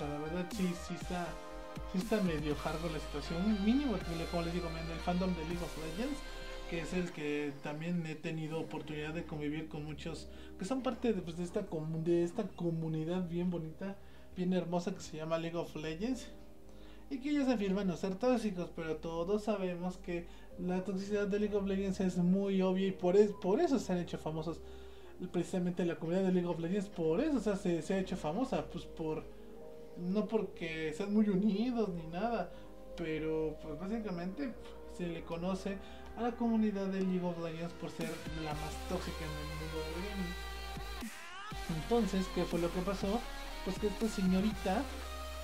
la 0.00 0.18
verdad 0.18 0.46
sí, 0.54 0.70
sí 0.86 0.94
está, 1.00 1.26
sí 1.92 1.98
está 1.98 2.20
medio 2.20 2.54
hardcore 2.56 2.92
la 2.92 3.00
situación, 3.00 3.64
mínimo, 3.64 3.96
como 4.30 4.42
les 4.42 4.52
digo, 4.52 4.68
en 4.68 4.90
el 4.90 4.98
fandom 4.98 5.34
de 5.34 5.44
League 5.44 5.64
of 5.64 5.78
Legends, 5.78 6.18
que 6.68 6.80
es 6.80 6.92
el 6.92 7.10
que 7.12 7.52
también 7.62 8.06
he 8.06 8.16
tenido 8.16 8.60
oportunidad 8.60 9.14
de 9.14 9.24
convivir 9.24 9.68
con 9.68 9.84
muchos 9.84 10.28
que 10.58 10.64
son 10.66 10.82
parte 10.82 11.12
de, 11.12 11.22
pues, 11.22 11.36
de 11.36 11.44
de 11.44 12.24
esta 12.24 12.42
comunidad 12.48 13.28
bien 13.28 13.50
bonita, 13.50 13.96
bien 14.36 14.52
hermosa 14.52 14.94
que 14.94 15.00
se 15.00 15.16
llama 15.16 15.38
League 15.38 15.56
of 15.56 15.74
Legends 15.76 16.28
y 17.10 17.18
que 17.18 17.30
ellos 17.30 17.48
afirman 17.48 17.86
no 17.86 17.96
ser 17.96 18.16
tóxicos, 18.16 18.70
pero 18.74 18.96
todos 18.96 19.44
sabemos 19.44 19.98
que 19.98 20.26
la 20.58 20.84
toxicidad 20.84 21.26
de 21.26 21.40
League 21.40 21.56
of 21.56 21.66
Legends 21.66 22.00
es 22.00 22.16
muy 22.16 22.62
obvia 22.62 22.88
y 22.88 22.92
por, 22.92 23.16
por 23.40 23.60
eso 23.60 23.78
se 23.78 23.92
han 23.92 23.98
hecho 23.98 24.18
famosos 24.18 24.60
precisamente 25.32 25.84
la 25.84 25.96
comunidad 25.96 26.24
de 26.24 26.32
League 26.32 26.48
of 26.48 26.58
Legends, 26.58 26.88
por 26.88 27.20
eso 27.20 27.56
se, 27.56 27.82
se 27.82 27.94
ha 27.94 27.98
hecho 27.98 28.16
famosa, 28.16 28.64
pues 28.70 28.84
por 28.84 29.24
no 29.96 30.26
porque 30.26 30.92
sean 30.96 31.12
muy 31.12 31.28
unidos 31.28 31.88
ni 31.90 32.06
nada, 32.08 32.50
pero 32.96 33.56
pues 33.62 33.78
básicamente 33.78 34.54
se 34.96 35.06
le 35.06 35.22
conoce 35.22 35.78
a 36.16 36.22
la 36.22 36.32
comunidad 36.32 36.86
de 36.86 37.00
League 37.00 37.24
of 37.24 37.38
Legends 37.42 37.72
por 37.74 37.90
ser 37.90 38.10
la 38.44 38.54
más 38.54 38.72
tóxica 38.88 39.18
en 39.18 39.30
el 39.30 39.46
mundo. 39.46 40.34
Entonces, 41.76 42.26
¿qué 42.34 42.44
fue 42.44 42.60
lo 42.60 42.72
que 42.72 42.80
pasó? 42.80 43.20
Pues 43.64 43.78
que 43.78 43.86
esta 43.88 44.08
señorita, 44.08 44.82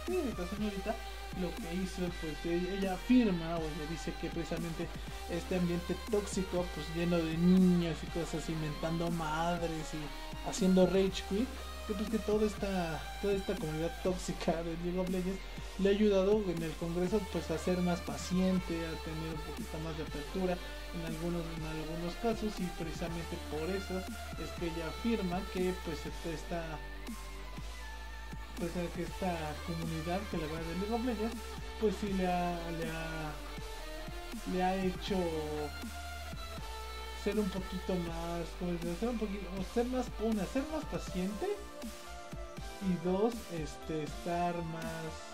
esta 0.07 0.47
señorita, 0.49 0.95
lo 1.41 1.55
que 1.55 1.75
hizo, 1.75 2.03
pues 2.21 2.35
ella 2.45 2.95
afirma 2.95 3.57
o 3.57 3.61
ella 3.61 3.91
dice 3.91 4.13
que 4.21 4.29
precisamente 4.29 4.87
este 5.31 5.57
ambiente 5.57 5.95
tóxico, 6.11 6.65
pues 6.75 6.87
lleno 6.97 7.17
de 7.19 7.37
niños 7.37 7.97
y 8.03 8.07
cosas, 8.19 8.49
inventando 8.49 9.11
madres 9.11 9.95
y 9.95 10.49
haciendo 10.49 10.87
rage 10.87 11.23
quit, 11.29 11.49
que 11.87 11.95
pues 11.95 12.11
que 12.11 12.19
toda 12.19 12.47
esta, 12.47 13.01
toda 13.21 13.35
esta 13.35 13.55
comunidad 13.57 13.93
tóxica 14.03 14.63
de 14.63 14.77
League 14.85 14.99
of 14.99 15.09
Legends 15.09 15.41
le 15.79 15.89
ha 15.89 15.93
ayudado 15.93 16.43
en 16.47 16.63
el 16.63 16.73
Congreso 16.73 17.21
pues 17.33 17.51
a 17.51 17.59
ser 17.59 17.79
más 17.79 18.01
paciente, 18.01 18.75
a 18.75 18.95
tener 19.05 19.35
un 19.35 19.41
poquito 19.43 19.79
más 19.83 19.97
de 19.97 20.05
apertura 20.05 20.57
en 20.95 21.07
algunos, 21.07 21.43
en 21.57 21.65
algunos 21.65 22.15
casos 22.23 22.53
y 22.59 22.65
precisamente 22.79 23.37
por 23.51 23.69
eso 23.71 23.99
es 24.43 24.51
que 24.59 24.67
ella 24.67 24.89
afirma 24.89 25.41
que 25.53 25.73
pues 25.85 25.99
esta, 26.07 26.63
pues 28.61 28.73
que 28.95 29.03
esta 29.03 29.55
comunidad 29.67 30.21
que 30.31 30.37
le 30.37 30.47
va 30.47 30.59
de 30.61 30.75
League 30.79 30.95
of 30.95 31.05
Legends 31.05 31.37
pues 31.81 31.95
sí 31.99 32.13
le 32.13 32.27
ha, 32.27 32.59
le 32.79 32.91
ha, 32.91 33.33
le 34.53 34.63
ha 34.63 34.85
hecho 34.85 35.17
ser 37.25 37.39
un 37.39 37.49
poquito 37.49 37.95
más, 37.95 38.47
como 38.59 38.79
ser 38.99 39.09
un 39.09 39.19
poquito, 39.19 39.45
ser 39.75 39.87
más, 39.87 40.07
una, 40.23 40.45
ser 40.47 40.63
más 40.73 40.85
paciente 40.85 41.47
y 42.83 43.05
dos, 43.05 43.33
este, 43.53 44.05
estar 44.05 44.55
más 44.57 45.31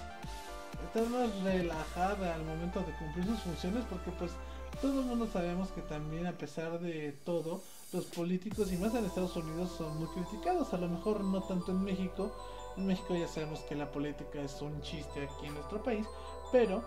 estar 0.85 1.09
más 1.09 1.43
relajada 1.43 2.35
al 2.35 2.45
momento 2.45 2.81
de 2.81 2.93
cumplir 2.93 3.25
sus 3.27 3.41
funciones 3.41 3.85
porque 3.89 4.11
pues 4.13 4.33
todo 4.81 5.01
el 5.01 5.07
mundo 5.07 5.29
sabemos 5.33 5.71
que 5.71 5.81
también 5.83 6.27
a 6.27 6.33
pesar 6.33 6.79
de 6.81 7.13
todo 7.25 7.63
los 7.93 8.05
políticos 8.07 8.73
y 8.73 8.77
más 8.77 8.95
en 8.95 9.07
Estados 9.07 9.37
Unidos 9.37 9.75
son 9.79 9.97
muy 9.99 10.09
criticados. 10.09 10.75
A 10.75 10.77
lo 10.77 10.89
mejor 10.89 11.25
no 11.25 11.43
tanto 11.45 11.73
en 11.73 11.83
México 11.83 12.31
en 12.77 12.87
México 12.87 13.15
ya 13.15 13.29
sabemos 13.29 13.61
que 13.61 13.75
la 13.75 13.91
política 13.91 14.41
es 14.41 14.61
un 14.61 14.81
chiste 14.83 15.25
aquí 15.25 15.47
en 15.47 15.55
nuestro 15.55 15.83
país 15.83 16.07
pero 16.53 16.83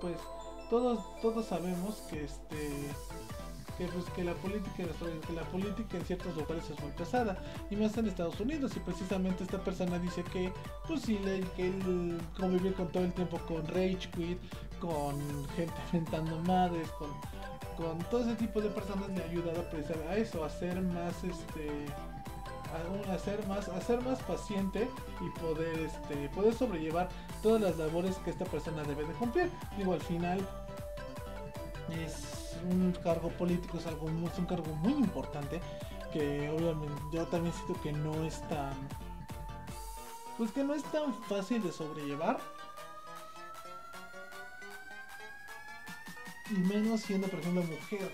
pues 0.00 0.16
todos 0.70 1.00
todos 1.20 1.46
sabemos 1.46 1.96
que 2.10 2.24
este 2.24 2.90
que, 3.76 3.86
pues, 3.86 4.04
que 4.06 4.24
la 4.24 4.34
política 4.34 4.74
que 5.26 5.32
la 5.32 5.42
política 5.42 5.96
en 5.96 6.04
ciertos 6.04 6.36
lugares 6.36 6.68
es 6.68 6.80
muy 6.82 6.90
pesada 6.92 7.38
y 7.70 7.76
más 7.76 7.96
en 7.96 8.06
Estados 8.06 8.38
Unidos 8.40 8.72
y 8.76 8.80
precisamente 8.80 9.44
esta 9.44 9.58
persona 9.62 9.98
dice 9.98 10.24
que 10.24 10.52
pues 10.86 11.02
sí 11.02 11.18
que 11.56 11.68
él 11.68 12.18
convivir 12.38 12.74
con 12.74 12.88
todo 12.88 13.04
el 13.04 13.12
tiempo 13.12 13.38
con 13.46 13.66
rage 13.68 14.10
quit 14.14 14.38
con 14.80 15.16
gente 15.50 15.74
enfrentando 15.84 16.38
madres 16.40 16.90
con 16.92 17.08
con 17.76 17.98
todo 18.10 18.22
ese 18.22 18.34
tipo 18.34 18.60
de 18.60 18.70
personas 18.70 19.08
le 19.10 19.22
ha 19.22 19.26
ayudado 19.26 19.60
a, 19.60 20.10
a 20.10 20.16
eso 20.16 20.44
a 20.44 20.50
ser 20.50 20.80
más 20.80 21.22
este 21.22 21.86
a, 23.12 23.18
ser 23.18 23.46
más 23.46 23.68
a 23.68 23.80
ser 23.80 24.02
más 24.02 24.20
paciente 24.22 24.88
y 25.20 25.40
poder 25.40 25.78
este 25.80 26.28
poder 26.30 26.54
sobrellevar 26.54 27.08
todas 27.42 27.60
las 27.60 27.76
labores 27.76 28.16
que 28.16 28.30
esta 28.30 28.44
persona 28.44 28.82
debe 28.84 29.04
de 29.04 29.12
cumplir. 29.14 29.50
Digo 29.76 29.92
al 29.92 30.00
final 30.00 30.46
es 31.90 32.56
un 32.70 32.92
cargo 33.02 33.30
político 33.30 33.78
es 33.78 33.86
algo 33.86 34.06
un 34.06 34.46
cargo 34.46 34.74
muy 34.76 34.92
importante 34.92 35.60
que 36.12 36.50
obviamente 36.50 37.02
yo 37.12 37.26
también 37.26 37.54
siento 37.54 37.80
que 37.82 37.92
no 37.92 38.24
es 38.24 38.40
tan 38.48 38.74
pues 40.36 40.52
que 40.52 40.62
no 40.62 40.74
es 40.74 40.84
tan 40.84 41.12
fácil 41.24 41.62
de 41.62 41.72
sobrellevar. 41.72 42.38
Y 46.50 46.54
menos 46.60 47.00
siendo 47.00 47.28
por 47.28 47.40
ejemplo 47.40 47.62
mujer 47.62 48.10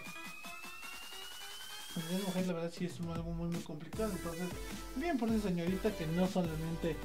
la 2.46 2.52
verdad 2.52 2.72
sí 2.76 2.86
es 2.86 3.00
algo 3.00 3.30
muy 3.32 3.48
muy 3.48 3.62
complicado. 3.62 4.12
Entonces 4.12 4.48
bien 4.96 5.18
por 5.18 5.28
esa 5.30 5.48
señorita 5.48 5.90
que 5.96 6.06
no 6.06 6.26
solamente 6.26 6.96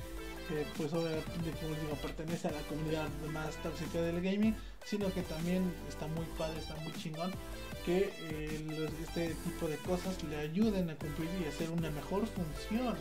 pues 0.78 0.92
obviamente 0.94 1.52
como 1.62 1.76
digo 1.76 1.96
pertenece 2.02 2.48
a 2.48 2.52
la 2.52 2.62
comunidad 2.62 3.08
más 3.32 3.56
tóxica 3.62 4.02
del 4.02 4.20
gaming 4.20 4.56
sino 4.84 5.14
que 5.14 5.22
también 5.22 5.72
está 5.88 6.08
muy 6.08 6.26
padre 6.40 6.60
está 6.60 6.76
muy 6.78 6.92
chingón 6.94 7.32
que 7.86 8.12
eh, 8.30 8.90
este 9.02 9.34
tipo 9.36 9.68
de 9.68 9.78
cosas 9.78 10.22
le 10.24 10.38
ayuden 10.38 10.90
a 10.90 10.96
cumplir 10.96 11.30
y 11.42 11.48
hacer 11.48 11.70
una 11.70 11.90
mejor 11.92 12.26
función. 12.28 12.96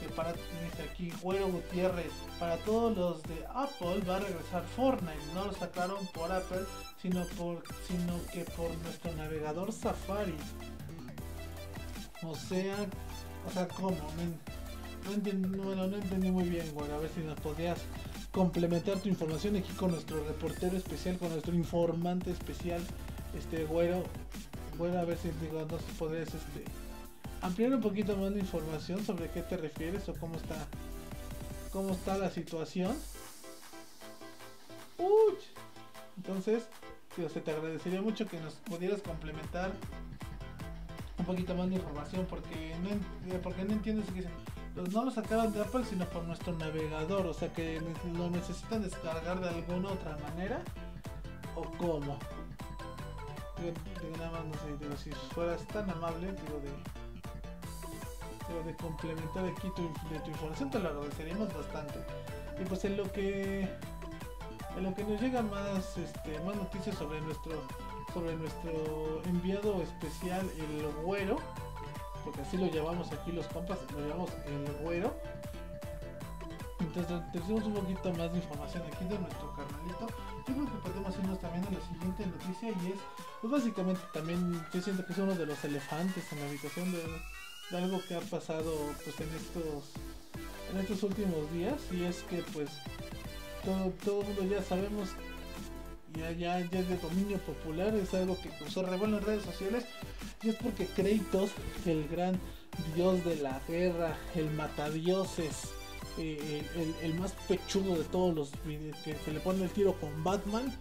Que 0.00 0.08
para 0.08 0.30
aquí 0.30 1.12
Güero 1.22 1.48
Gutiérrez 1.48 2.12
para 2.40 2.56
todos 2.58 2.96
los 2.96 3.22
de 3.24 3.44
Apple 3.54 4.02
va 4.08 4.16
a 4.16 4.20
regresar 4.20 4.64
Fortnite. 4.74 5.34
No 5.34 5.46
lo 5.46 5.52
sacaron 5.52 6.04
por 6.08 6.32
Apple 6.32 6.64
sino 7.00 7.24
por 7.38 7.62
sino 7.86 8.18
que 8.32 8.44
por 8.56 8.70
nuestro 8.78 9.12
navegador 9.14 9.72
Safari 9.72 10.34
o 12.24 12.34
sea 12.34 12.76
o 13.46 13.50
sea 13.50 13.68
como 13.68 13.96
no 15.04 15.12
entendí, 15.14 15.48
no, 15.58 15.84
entendí 15.84 16.30
muy 16.30 16.48
bien, 16.48 16.72
bueno, 16.74 16.94
a 16.94 16.98
ver 16.98 17.10
si 17.10 17.20
nos 17.20 17.38
podrías 17.40 17.78
complementar 18.30 18.98
tu 19.00 19.08
información 19.08 19.56
aquí 19.56 19.72
con 19.72 19.90
nuestro 19.90 20.24
reportero 20.24 20.76
especial, 20.76 21.18
con 21.18 21.30
nuestro 21.30 21.54
informante 21.54 22.30
especial, 22.30 22.80
este 23.36 23.64
güero. 23.64 24.04
Bueno, 24.78 24.98
a 24.98 25.04
ver 25.04 25.18
si 25.18 25.30
digo, 25.40 25.66
no 25.68 25.78
si 25.78 25.92
podrías 25.98 26.28
este, 26.28 26.64
ampliar 27.42 27.74
un 27.74 27.80
poquito 27.80 28.16
más 28.16 28.32
de 28.32 28.40
información 28.40 29.04
sobre 29.04 29.28
qué 29.28 29.42
te 29.42 29.56
refieres 29.56 30.08
o 30.08 30.14
cómo 30.14 30.36
está 30.36 30.66
cómo 31.72 31.92
está 31.92 32.16
la 32.18 32.30
situación. 32.30 32.94
Uy. 34.98 35.34
Entonces, 36.16 36.64
se 37.16 37.40
te 37.40 37.50
agradecería 37.50 38.02
mucho 38.02 38.26
que 38.26 38.38
nos 38.40 38.54
pudieras 38.54 39.00
complementar 39.02 39.72
un 41.22 41.26
poquito 41.26 41.54
más 41.54 41.68
de 41.70 41.76
información 41.76 42.26
porque 42.28 42.74
no, 42.82 43.38
porque 43.40 43.64
no 43.64 43.72
entiendo 43.72 44.02
si 44.12 44.24
pues 44.74 44.92
no 44.92 45.04
lo 45.04 45.10
sacaron 45.10 45.52
de 45.52 45.60
Apple 45.60 45.84
sino 45.88 46.04
por 46.06 46.24
nuestro 46.24 46.52
navegador, 46.54 47.26
o 47.26 47.34
sea 47.34 47.52
que 47.52 47.80
lo 48.16 48.28
necesitan 48.30 48.82
descargar 48.82 49.40
de 49.40 49.48
alguna 49.48 49.90
otra 49.90 50.16
manera 50.18 50.62
o 51.54 51.62
cómo. 51.78 52.18
Digo, 53.58 53.76
digo, 54.80 54.96
si 54.96 55.10
fueras 55.34 55.64
tan 55.68 55.88
amable, 55.90 56.32
digo 56.32 56.60
de, 58.58 58.64
de 58.64 58.76
complementar 58.76 59.44
aquí 59.44 59.68
tu, 59.76 59.82
de 60.12 60.18
tu 60.20 60.30
información 60.30 60.70
te 60.70 60.80
lo 60.80 60.88
agradeceríamos 60.88 61.54
bastante. 61.54 62.00
Y 62.60 62.64
pues 62.64 62.84
en 62.84 62.96
lo 62.96 63.10
que 63.12 63.68
en 64.76 64.84
lo 64.84 64.94
que 64.94 65.04
nos 65.04 65.20
llegan 65.20 65.48
más 65.50 65.96
este 65.96 66.40
más 66.40 66.56
noticias 66.56 66.96
sobre 66.96 67.20
nuestro 67.20 67.62
sobre 68.12 68.36
nuestro 68.36 69.22
enviado 69.24 69.82
especial 69.82 70.48
el 70.58 71.04
güero 71.04 71.38
porque 72.24 72.40
así 72.42 72.56
lo 72.56 72.66
llevamos 72.66 73.10
aquí 73.12 73.32
los 73.32 73.46
compas, 73.46 73.78
lo 73.92 74.00
llevamos 74.00 74.30
el 74.46 74.72
güero. 74.82 75.14
Entonces 76.80 77.22
tenemos 77.32 77.64
un 77.64 77.74
poquito 77.74 78.12
más 78.14 78.32
de 78.32 78.38
información 78.38 78.82
aquí 78.92 79.04
de 79.04 79.18
nuestro 79.18 79.54
carnalito. 79.54 80.06
Yo 80.46 80.54
creo 80.54 80.66
que 80.66 80.88
podemos 80.88 81.16
irnos 81.16 81.40
también 81.40 81.64
a 81.66 81.70
la 81.70 81.80
siguiente 81.80 82.26
noticia 82.26 82.68
y 82.68 82.92
es, 82.92 82.98
pues 83.40 83.52
básicamente 83.52 84.00
también 84.12 84.66
yo 84.72 84.82
siento 84.82 85.06
que 85.06 85.12
es 85.12 85.18
uno 85.18 85.34
de 85.34 85.46
los 85.46 85.64
elefantes 85.64 86.32
en 86.32 86.40
la 86.40 86.46
habitación 86.46 86.92
de, 86.92 87.02
algo 87.76 88.02
que 88.06 88.14
ha 88.14 88.20
pasado 88.20 88.70
pues 89.02 89.18
en 89.20 89.34
estos 89.34 89.92
en 90.70 90.78
estos 90.80 91.02
últimos 91.04 91.50
días 91.52 91.80
y 91.90 92.04
es 92.04 92.22
que 92.24 92.42
pues 92.52 92.68
todo, 93.64 93.90
todo 94.04 94.20
el 94.20 94.26
mundo 94.26 94.44
ya 94.44 94.62
sabemos 94.62 95.08
ya, 96.14 96.30
ya, 96.32 96.60
ya 96.60 96.78
es 96.80 96.88
de 96.88 96.96
dominio 96.98 97.38
popular, 97.38 97.94
es 97.94 98.12
algo 98.14 98.38
que 98.40 98.50
causó 98.50 98.82
revuelo 98.82 99.18
en 99.18 99.24
redes 99.24 99.44
sociales 99.44 99.84
y 100.42 100.50
es 100.50 100.56
porque 100.56 100.86
Kratos, 100.86 101.50
el 101.86 102.08
gran 102.08 102.38
dios 102.94 103.24
de 103.24 103.36
la 103.36 103.60
guerra, 103.68 104.16
el 104.34 104.50
matadioses, 104.50 105.68
eh, 106.18 106.62
el, 106.76 106.94
el, 107.10 107.18
más 107.18 107.32
pechudo 107.48 107.96
de 107.96 108.04
todos 108.04 108.34
los 108.34 108.50
que 109.04 109.16
se 109.24 109.32
le 109.32 109.40
pone 109.40 109.64
el 109.64 109.70
tiro 109.70 109.98
con 109.98 110.22
Batman, 110.24 110.72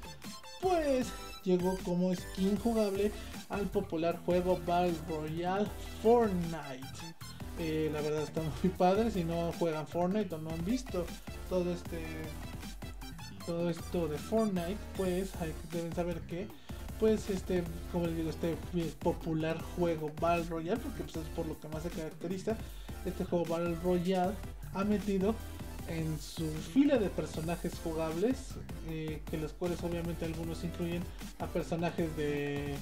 pues 0.62 1.08
llegó 1.44 1.78
como 1.84 2.14
skin 2.14 2.58
jugable 2.58 3.12
al 3.50 3.68
popular 3.68 4.20
juego 4.26 4.60
Battle 4.66 4.96
Royale 5.10 5.68
Fortnite. 6.02 7.16
Eh, 7.60 7.90
la 7.94 8.02
verdad 8.02 8.24
está 8.24 8.42
muy 8.42 8.72
padre, 8.78 9.12
si 9.12 9.24
no 9.24 9.52
juegan 9.60 9.88
Fortnite 9.88 10.36
o 10.36 10.38
no 10.40 10.50
han 10.52 10.66
visto 10.66 11.06
todo 11.50 11.72
este 11.72 12.02
todo 13.52 13.70
esto 13.70 14.08
de 14.08 14.18
Fortnite, 14.18 14.78
pues 14.96 15.32
deben 15.74 15.94
saber 15.94 16.22
que 16.22 16.48
pues 17.00 17.30
este, 17.30 17.64
como 17.92 18.06
les 18.08 18.16
digo, 18.16 18.30
este 18.30 18.56
popular 19.00 19.60
juego 19.76 20.12
Battle 20.22 20.46
Royale, 20.46 20.80
porque 20.80 21.04
pues, 21.04 21.16
es 21.18 21.28
por 21.36 21.48
lo 21.48 21.60
que 21.60 21.68
más 21.68 21.84
se 21.84 21.90
caracteriza, 21.90 22.56
este 23.06 23.26
juego 23.26 23.44
Battle 23.46 23.76
Royale 23.84 24.34
ha 24.74 24.84
metido 24.84 25.36
en 25.88 26.18
su 26.20 26.48
fila 26.74 26.98
de 26.98 27.10
personajes 27.10 27.74
jugables, 27.84 28.56
eh, 28.88 29.22
que 29.30 29.38
los 29.38 29.52
cuales 29.52 29.84
obviamente 29.84 30.26
algunos 30.26 30.64
incluyen 30.64 31.04
a 31.40 31.48
personajes 31.48 32.16
de, 32.16 32.76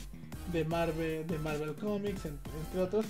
de 0.52 0.66
Marvel, 0.66 1.26
de 1.26 1.40
Marvel 1.40 1.74
Comics, 1.76 2.26
entre 2.26 2.82
otros. 2.82 3.06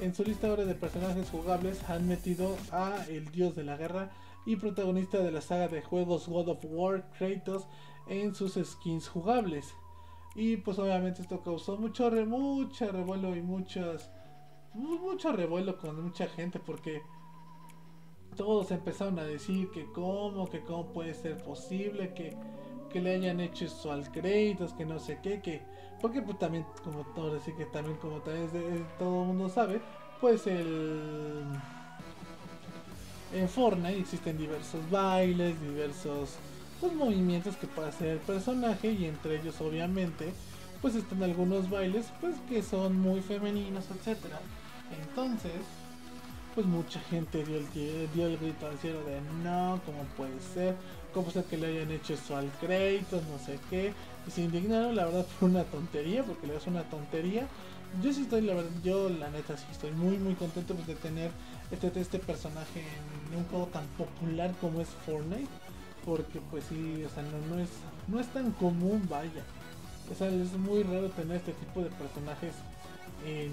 En 0.00 0.14
su 0.14 0.24
lista 0.24 0.48
ahora 0.48 0.64
de 0.64 0.74
personajes 0.74 1.28
jugables 1.30 1.78
han 1.88 2.08
metido 2.08 2.56
a 2.72 3.04
el 3.08 3.30
dios 3.30 3.54
de 3.54 3.62
la 3.62 3.76
guerra 3.76 4.10
y 4.46 4.56
protagonista 4.56 5.18
de 5.18 5.30
la 5.30 5.40
saga 5.40 5.68
de 5.68 5.82
juegos 5.82 6.28
God 6.28 6.48
of 6.48 6.64
War, 6.64 7.10
Kratos, 7.18 7.66
en 8.06 8.34
sus 8.34 8.54
skins 8.54 9.08
jugables. 9.08 9.74
Y 10.34 10.56
pues 10.56 10.78
obviamente 10.78 11.22
esto 11.22 11.40
causó 11.42 11.76
mucho, 11.76 12.10
re, 12.10 12.24
mucho 12.24 12.90
revuelo 12.90 13.36
y 13.36 13.42
muchas, 13.42 14.10
mucho 14.74 15.32
revuelo 15.32 15.78
con 15.78 16.02
mucha 16.02 16.26
gente 16.26 16.58
porque 16.58 17.02
todos 18.36 18.72
empezaron 18.72 19.18
a 19.18 19.24
decir 19.24 19.70
que 19.70 19.86
cómo, 19.92 20.48
que 20.50 20.60
cómo 20.62 20.92
puede 20.92 21.14
ser 21.14 21.42
posible 21.42 22.12
que, 22.14 22.36
que 22.90 23.00
le 23.00 23.14
hayan 23.14 23.40
hecho 23.40 23.66
eso 23.66 23.92
al 23.92 24.10
Kratos, 24.10 24.72
que 24.72 24.84
no 24.84 24.98
sé 24.98 25.20
qué, 25.22 25.40
que 25.40 25.62
porque 26.00 26.20
pues 26.20 26.38
también 26.38 26.66
como 26.82 27.04
todo 27.14 27.34
decir 27.34 27.54
que 27.54 27.66
también 27.66 27.96
como 27.98 28.18
tal 28.18 28.34
vez 28.34 28.50
todo 28.98 29.22
el 29.22 29.28
mundo 29.28 29.48
sabe, 29.48 29.80
pues 30.20 30.46
el 30.46 31.44
en 33.34 33.48
Fortnite 33.48 33.98
existen 33.98 34.38
diversos 34.38 34.88
bailes, 34.90 35.60
diversos 35.60 36.30
pues, 36.80 36.92
movimientos 36.94 37.56
que 37.56 37.66
puede 37.66 37.88
hacer 37.88 38.08
el 38.08 38.18
personaje 38.18 38.92
y 38.92 39.06
entre 39.06 39.40
ellos 39.40 39.60
obviamente 39.60 40.32
pues 40.80 40.94
están 40.94 41.22
algunos 41.22 41.68
bailes 41.70 42.06
pues 42.20 42.36
que 42.48 42.62
son 42.62 43.00
muy 43.00 43.20
femeninos, 43.22 43.86
etcétera. 43.90 44.38
Entonces, 45.00 45.62
pues 46.54 46.66
mucha 46.66 47.00
gente 47.00 47.42
dio 47.44 47.56
el, 47.56 48.12
dio 48.12 48.26
el 48.26 48.36
grito 48.38 48.66
al 48.66 48.78
cielo 48.78 49.02
de 49.04 49.20
no, 49.42 49.80
¿cómo 49.86 50.04
puede 50.16 50.38
ser? 50.52 50.76
¿Cómo 51.12 51.30
ser 51.30 51.44
que 51.44 51.56
le 51.56 51.68
hayan 51.68 51.90
hecho 51.90 52.14
eso 52.14 52.36
al 52.36 52.50
Kratos? 52.60 53.22
No 53.30 53.38
sé 53.44 53.58
qué. 53.70 53.92
Y 54.26 54.30
se 54.30 54.42
indignaron, 54.42 54.94
la 54.94 55.06
verdad, 55.06 55.26
por 55.40 55.48
una 55.48 55.64
tontería, 55.64 56.22
porque 56.22 56.46
le 56.46 56.56
es 56.56 56.66
una 56.66 56.82
tontería. 56.84 57.48
Yo 58.02 58.12
sí 58.12 58.22
estoy, 58.22 58.42
la 58.42 58.54
verdad, 58.54 58.70
yo 58.82 59.08
la 59.08 59.30
neta 59.30 59.56
sí 59.56 59.64
estoy 59.70 59.92
muy, 59.92 60.18
muy 60.18 60.34
contento 60.34 60.74
pues, 60.74 60.86
de 60.86 60.94
tener 60.96 61.30
este, 61.70 62.00
este 62.00 62.18
personaje 62.18 62.82
en 63.30 63.38
un 63.38 63.44
juego 63.44 63.66
tan 63.66 63.86
popular 63.98 64.52
como 64.60 64.80
es 64.80 64.88
Fortnite. 65.06 65.48
Porque 66.04 66.40
pues 66.50 66.64
sí, 66.68 67.02
o 67.04 67.08
sea, 67.08 67.22
no, 67.22 67.54
no, 67.54 67.62
es, 67.62 67.70
no 68.08 68.20
es 68.20 68.26
tan 68.28 68.50
común, 68.52 69.06
vaya. 69.08 69.42
O 70.10 70.14
sea, 70.14 70.28
es 70.28 70.52
muy 70.52 70.82
raro 70.82 71.08
tener 71.10 71.38
este 71.38 71.52
tipo 71.52 71.82
de 71.82 71.90
personajes 71.90 72.54
en 73.26 73.52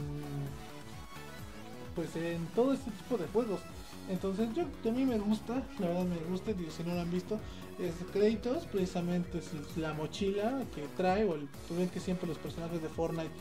pues 1.96 2.16
en 2.16 2.46
todo 2.48 2.74
este 2.74 2.92
tipo 2.92 3.18
de 3.18 3.28
juegos. 3.28 3.62
Entonces 4.10 4.50
yo 4.56 4.64
a 4.64 4.94
mí 4.94 5.06
me 5.06 5.18
gusta, 5.20 5.64
la 5.80 5.88
verdad 5.88 6.06
me 6.06 6.18
gusta, 6.30 6.54
digo, 6.54 6.72
si 6.72 6.84
no 6.84 6.94
lo 6.96 7.02
han 7.02 7.12
visto, 7.12 7.40
es 7.80 7.94
créditos, 8.12 8.66
precisamente 8.66 9.38
es 9.38 9.78
la 9.78 9.94
mochila 9.94 10.64
que 10.76 10.84
trae, 10.98 11.24
o 11.24 11.36
el, 11.36 11.48
pues 11.68 11.80
ven 11.80 11.90
que 11.90 12.00
siempre 12.00 12.28
los 12.28 12.38
personajes 12.38 12.82
de 12.82 12.90
Fortnite 12.90 13.32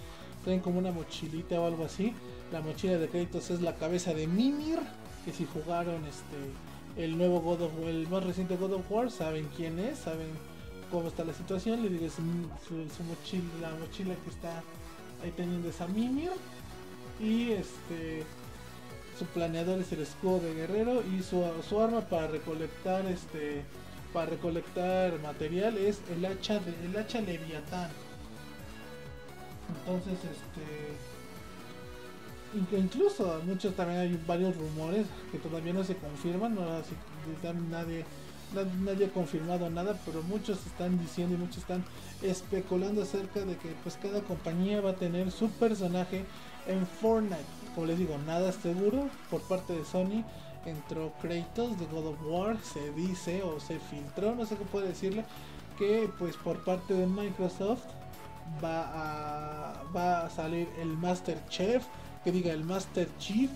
traen 0.45 0.61
como 0.61 0.79
una 0.79 0.93
mochilita 0.93 1.61
o 1.61 1.67
algo 1.67 1.85
así. 1.85 2.15
La 2.53 2.61
mochila 2.61 2.99
de 2.99 3.09
créditos 3.09 3.51
es 3.51 3.61
la 3.61 3.77
cabeza 3.77 4.15
de 4.15 4.27
Mimir, 4.27 4.81
que 5.25 5.33
si 5.33 5.47
jugaron 5.47 6.05
este 6.07 7.03
el 7.03 7.17
nuevo 7.17 7.41
God 7.41 7.63
of 7.63 7.73
el 7.87 8.09
más 8.09 8.25
reciente 8.25 8.57
God 8.57 8.75
of 8.75 8.91
War, 8.91 9.11
saben 9.11 9.49
quién 9.57 9.79
es, 9.79 9.99
saben 9.99 10.29
cómo 10.91 11.09
está 11.09 11.25
la 11.25 11.33
situación, 11.33 11.83
le 11.83 11.89
digo 11.89 12.07
su, 12.11 12.23
su 12.67 13.03
mochila, 13.05 13.45
la 13.61 13.71
mochila 13.79 14.15
que 14.25 14.31
está 14.31 14.63
ahí 15.23 15.33
teniendo 15.37 15.69
esa 15.69 15.87
Mimir 15.87 16.31
y 17.21 17.53
este 17.53 18.25
su 19.19 19.27
planeador 19.27 19.81
es 19.81 19.93
el 19.93 20.01
escudo 20.01 20.41
de 20.41 20.55
guerrero 20.55 21.03
y 21.03 21.23
su, 21.23 21.45
su 21.69 21.81
arma 21.81 22.01
para 22.01 22.29
recolectar 22.29 23.07
este 23.07 23.63
para 24.13 24.31
recolectar 24.31 25.21
material 25.21 25.77
es 25.77 26.01
el 26.11 26.25
hacha 26.25 26.59
de, 26.59 26.75
el 26.87 26.97
hacha 26.97 27.21
leviatán 27.21 27.91
entonces 29.79 30.19
este 30.25 30.97
incluso 32.77 33.41
muchos 33.47 33.75
también 33.75 34.01
hay 34.01 34.21
varios 34.27 34.57
rumores 34.57 35.07
que 35.31 35.39
todavía 35.39 35.73
no 35.73 35.85
se 35.85 35.97
confirman 35.97 36.55
no 36.55 36.63
nadie 37.71 38.05
nadie 38.85 39.07
ha 39.07 39.11
confirmado 39.11 39.71
nada 39.71 39.97
pero 40.05 40.23
muchos 40.23 40.67
están 40.67 40.99
diciendo 40.99 41.37
y 41.37 41.39
muchos 41.39 41.59
están 41.59 41.85
especulando 42.23 43.03
acerca 43.03 43.45
de 43.45 43.57
que 43.57 43.69
pues 43.85 43.97
cada 43.97 44.21
compañía 44.23 44.81
va 44.81 44.91
a 44.91 44.97
tener 44.97 45.31
su 45.31 45.49
personaje 45.51 46.25
en 46.67 46.85
Fortnite 46.87 47.61
como 47.75 47.87
les 47.87 47.99
digo, 47.99 48.19
nada 48.27 48.53
seguro 48.53 49.09
por 49.31 49.43
parte 49.43 49.73
de 49.73 49.85
Sony. 49.85 50.25
Entró 50.67 51.13
Kratos 51.23 51.79
de 51.79 51.87
God 51.87 52.09
of 52.09 52.19
War, 52.27 52.59
se 52.63 52.93
dice 52.93 53.43
o 53.43 53.61
se 53.61 53.79
filtró, 53.79 54.35
no 54.35 54.45
sé 54.45 54.57
qué 54.57 54.65
puede 54.65 54.89
decirle, 54.89 55.25
que 55.79 56.11
pues 56.19 56.37
por 56.37 56.63
parte 56.65 56.93
de 56.93 57.07
Microsoft 57.07 57.87
va 58.63 60.25
a, 60.25 60.31
salir 60.31 60.69
el 60.81 60.97
Master 60.97 61.39
Chief, 61.49 61.83
que 62.25 62.33
diga 62.33 62.53
el 62.53 62.65
Master 62.65 63.09
Chief 63.19 63.51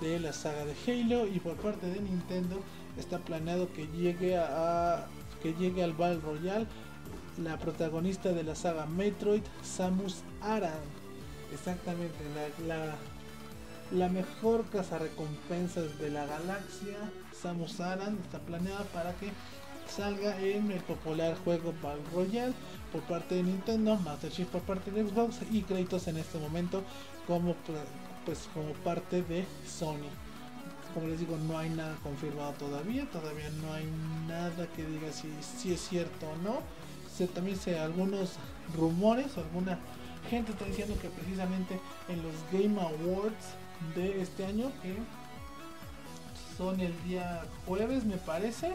de 0.00 0.20
la 0.20 0.32
saga 0.32 0.64
de 0.64 0.74
Halo 0.86 1.26
y 1.26 1.40
por 1.40 1.56
parte 1.56 1.86
de 1.86 2.00
Nintendo 2.00 2.60
está 2.96 3.18
planeado 3.18 3.72
que 3.72 3.86
llegue 3.88 4.36
a, 4.36 5.06
que 5.42 5.54
llegue 5.54 5.82
al 5.82 5.94
Battle 5.94 6.20
Royale 6.20 6.66
la 7.42 7.56
protagonista 7.58 8.32
de 8.32 8.44
la 8.44 8.54
saga 8.54 8.86
Metroid, 8.86 9.42
Samus 9.62 10.22
Aran. 10.42 10.80
Exactamente, 11.52 12.18
la, 12.66 12.94
la 13.92 14.08
mejor 14.08 14.64
casa 14.66 14.98
recompensas 14.98 15.98
de 15.98 16.10
la 16.10 16.26
galaxia, 16.26 16.96
Samus 17.40 17.80
Aran, 17.80 18.18
está 18.22 18.38
planeada 18.38 18.84
para 18.92 19.12
que 19.14 19.30
salga 19.90 20.40
en 20.40 20.70
el 20.70 20.80
popular 20.80 21.36
juego 21.44 21.74
Battle 21.82 22.02
Royale 22.14 22.54
por 22.92 23.02
parte 23.02 23.36
de 23.36 23.42
Nintendo, 23.42 23.96
Master 23.96 24.30
Chief 24.30 24.48
por 24.48 24.62
parte 24.62 24.90
de 24.90 25.04
Xbox 25.04 25.38
y 25.50 25.62
créditos 25.62 26.06
en 26.08 26.16
este 26.18 26.38
momento 26.38 26.82
como 27.26 27.54
pues 28.24 28.48
como 28.54 28.72
parte 28.84 29.22
de 29.22 29.44
Sony. 29.66 30.08
Como 30.94 31.06
les 31.06 31.20
digo, 31.20 31.36
no 31.36 31.56
hay 31.58 31.70
nada 31.70 31.96
confirmado 32.02 32.52
todavía, 32.52 33.08
todavía 33.10 33.48
no 33.62 33.72
hay 33.72 33.86
nada 34.26 34.66
que 34.74 34.84
diga 34.84 35.12
si, 35.12 35.28
si 35.40 35.72
es 35.72 35.80
cierto 35.80 36.28
o 36.28 36.36
no. 36.42 36.60
Se, 37.16 37.26
también 37.28 37.56
sé 37.56 37.78
algunos 37.78 38.34
rumores, 38.76 39.36
alguna 39.38 39.78
gente 40.28 40.52
está 40.52 40.64
diciendo 40.64 40.96
que 41.00 41.08
precisamente 41.08 41.80
en 42.08 42.22
los 42.22 42.34
Game 42.52 42.80
Awards 42.80 43.54
de 43.94 44.20
este 44.20 44.44
año 44.44 44.70
que 44.82 44.96
son 46.56 46.80
el 46.80 46.92
día 47.04 47.44
jueves 47.66 48.04
me 48.04 48.16
parece 48.16 48.74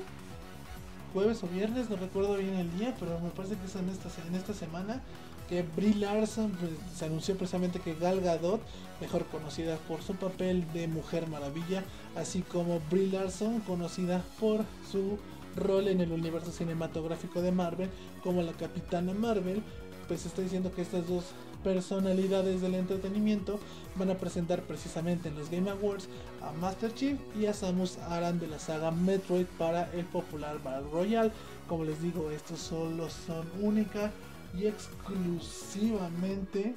jueves 1.16 1.42
o 1.44 1.48
viernes 1.48 1.90
no 1.90 1.96
recuerdo 1.96 2.36
bien 2.36 2.56
el 2.56 2.78
día 2.78 2.94
pero 3.00 3.18
me 3.22 3.30
parece 3.30 3.56
que 3.56 3.68
es 3.68 3.76
en 3.78 3.88
esta, 3.88 4.10
en 4.28 4.36
esta 4.36 4.54
semana 4.54 5.02
que 5.48 5.62
Brie 5.62 5.96
Larson 5.96 6.52
pues, 6.60 6.72
se 6.94 7.06
anunció 7.06 7.38
precisamente 7.38 7.80
que 7.80 7.96
Gal 7.96 8.20
Gadot 8.20 8.60
mejor 9.00 9.26
conocida 9.28 9.78
por 9.88 10.02
su 10.02 10.16
papel 10.16 10.66
de 10.74 10.90
Mujer 10.90 11.30
Maravilla 11.30 11.86
así 12.18 12.42
como 12.42 12.82
Brie 12.92 13.08
Larson 13.08 13.62
conocida 13.62 14.26
por 14.42 14.66
su 14.92 15.18
rol 15.56 15.88
en 15.88 16.02
el 16.02 16.12
universo 16.12 16.52
cinematográfico 16.52 17.42
de 17.42 17.54
Marvel 17.54 17.90
como 18.22 18.42
la 18.42 18.52
Capitana 18.52 19.14
Marvel 19.14 19.64
pues 20.10 20.26
está 20.26 20.42
diciendo 20.42 20.74
que 20.76 20.82
estas 20.82 21.08
dos 21.08 21.24
personalidades 21.66 22.62
del 22.62 22.76
entretenimiento 22.76 23.60
van 23.96 24.12
a 24.12 24.18
presentar 24.20 24.62
precisamente 24.62 25.30
en 25.30 25.36
los 25.36 25.50
Game 25.50 25.72
Awards 25.72 26.08
a 26.44 26.52
Master 26.52 26.94
Chief 26.94 27.18
y 27.36 27.48
a 27.48 27.56
Samus 27.56 27.98
Aran 27.98 28.40
de 28.40 28.46
la 28.46 28.60
saga 28.60 28.92
Metroid 28.92 29.48
para 29.58 29.92
el 29.94 30.06
popular 30.06 30.62
Battle 30.64 30.92
Royale. 30.92 31.32
Como 31.68 31.84
les 31.84 32.00
digo, 32.04 32.30
estos 32.30 32.60
solo 32.60 33.10
son 33.10 33.48
única 33.60 34.12
y 34.56 34.68
exclusivamente 34.68 36.76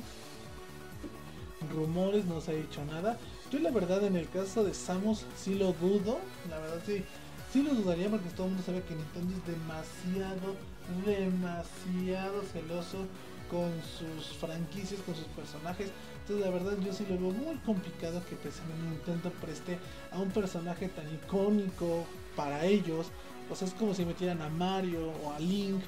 rumores, 1.74 2.24
no 2.24 2.40
se 2.40 2.52
ha 2.52 2.54
dicho 2.54 2.82
nada. 2.86 3.18
Yo 3.52 3.58
la 3.58 3.70
verdad 3.70 4.02
en 4.04 4.16
el 4.16 4.30
caso 4.30 4.64
de 4.64 4.72
Samus 4.72 5.26
sí 5.36 5.54
lo 5.54 5.74
dudo, 5.74 6.18
la 6.48 6.60
verdad 6.60 6.80
sí, 6.86 7.04
sí 7.52 7.62
lo 7.62 7.74
dudaría 7.74 8.08
porque 8.08 8.30
todo 8.30 8.46
el 8.46 8.52
mundo 8.52 8.64
sabe 8.64 8.82
que 8.84 8.94
Nintendo 8.94 9.34
es 9.36 9.44
demasiado, 9.46 10.56
demasiado 11.04 12.40
celoso 12.50 13.04
con 13.50 13.70
sus 13.98 14.36
franquicias, 14.38 15.00
con 15.02 15.14
sus 15.14 15.26
personajes. 15.26 15.90
Entonces 16.20 16.44
la 16.44 16.52
verdad 16.52 16.76
yo 16.84 16.92
sí 16.92 17.04
lo 17.08 17.18
veo 17.18 17.30
muy 17.30 17.56
complicado 17.58 18.22
que 18.28 18.36
precisamente 18.36 18.82
Nintendo 18.84 19.30
preste 19.40 19.78
a 20.12 20.18
un 20.18 20.30
personaje 20.30 20.88
tan 20.88 21.12
icónico 21.12 22.04
para 22.36 22.64
ellos. 22.64 23.08
O 23.50 23.56
sea, 23.56 23.66
es 23.66 23.74
como 23.74 23.94
si 23.94 24.04
metieran 24.04 24.42
a 24.42 24.48
Mario 24.48 25.10
o 25.24 25.32
a 25.32 25.38
Link, 25.40 25.82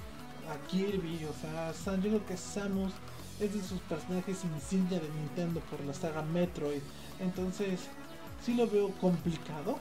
a 0.48 0.66
Kirby, 0.68 1.26
o 1.26 1.34
sea, 1.34 1.72
yo 1.96 2.08
creo 2.08 2.26
que 2.26 2.36
Samus 2.36 2.92
es 3.38 3.54
de 3.54 3.62
sus 3.62 3.80
personajes 3.82 4.44
insignia 4.44 4.98
de 4.98 5.08
Nintendo 5.08 5.60
por 5.70 5.80
la 5.84 5.94
saga 5.94 6.22
Metroid. 6.22 6.82
Entonces, 7.20 7.80
sí 8.44 8.54
lo 8.54 8.66
veo 8.66 8.90
complicado. 9.00 9.78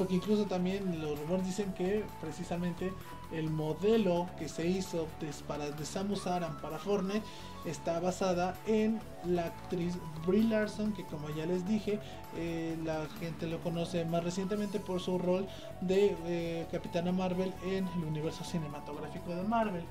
Porque 0.00 0.14
incluso 0.14 0.46
también 0.46 0.98
los 1.02 1.18
rumores 1.18 1.44
dicen 1.44 1.74
que 1.74 2.06
precisamente 2.22 2.90
el 3.32 3.50
modelo 3.50 4.30
que 4.38 4.48
se 4.48 4.66
hizo 4.66 5.06
de, 5.20 5.28
para, 5.46 5.70
de 5.70 5.84
Samus 5.84 6.26
Aran 6.26 6.56
para 6.62 6.78
Fortnite 6.78 7.20
está 7.66 8.00
basada 8.00 8.56
en 8.66 8.98
la 9.26 9.44
actriz 9.44 9.98
Brie 10.26 10.44
Larson, 10.44 10.94
que 10.94 11.04
como 11.04 11.28
ya 11.28 11.44
les 11.44 11.68
dije, 11.68 11.98
eh, 12.34 12.78
la 12.82 13.08
gente 13.20 13.46
lo 13.46 13.58
conoce 13.60 14.06
más 14.06 14.24
recientemente 14.24 14.80
por 14.80 15.00
su 15.00 15.18
rol 15.18 15.46
de 15.82 16.16
eh, 16.24 16.66
Capitana 16.72 17.12
Marvel 17.12 17.52
en 17.66 17.86
el 17.86 18.04
universo 18.04 18.42
cinematográfico 18.42 19.34
de 19.34 19.42
Marvel. 19.42 19.84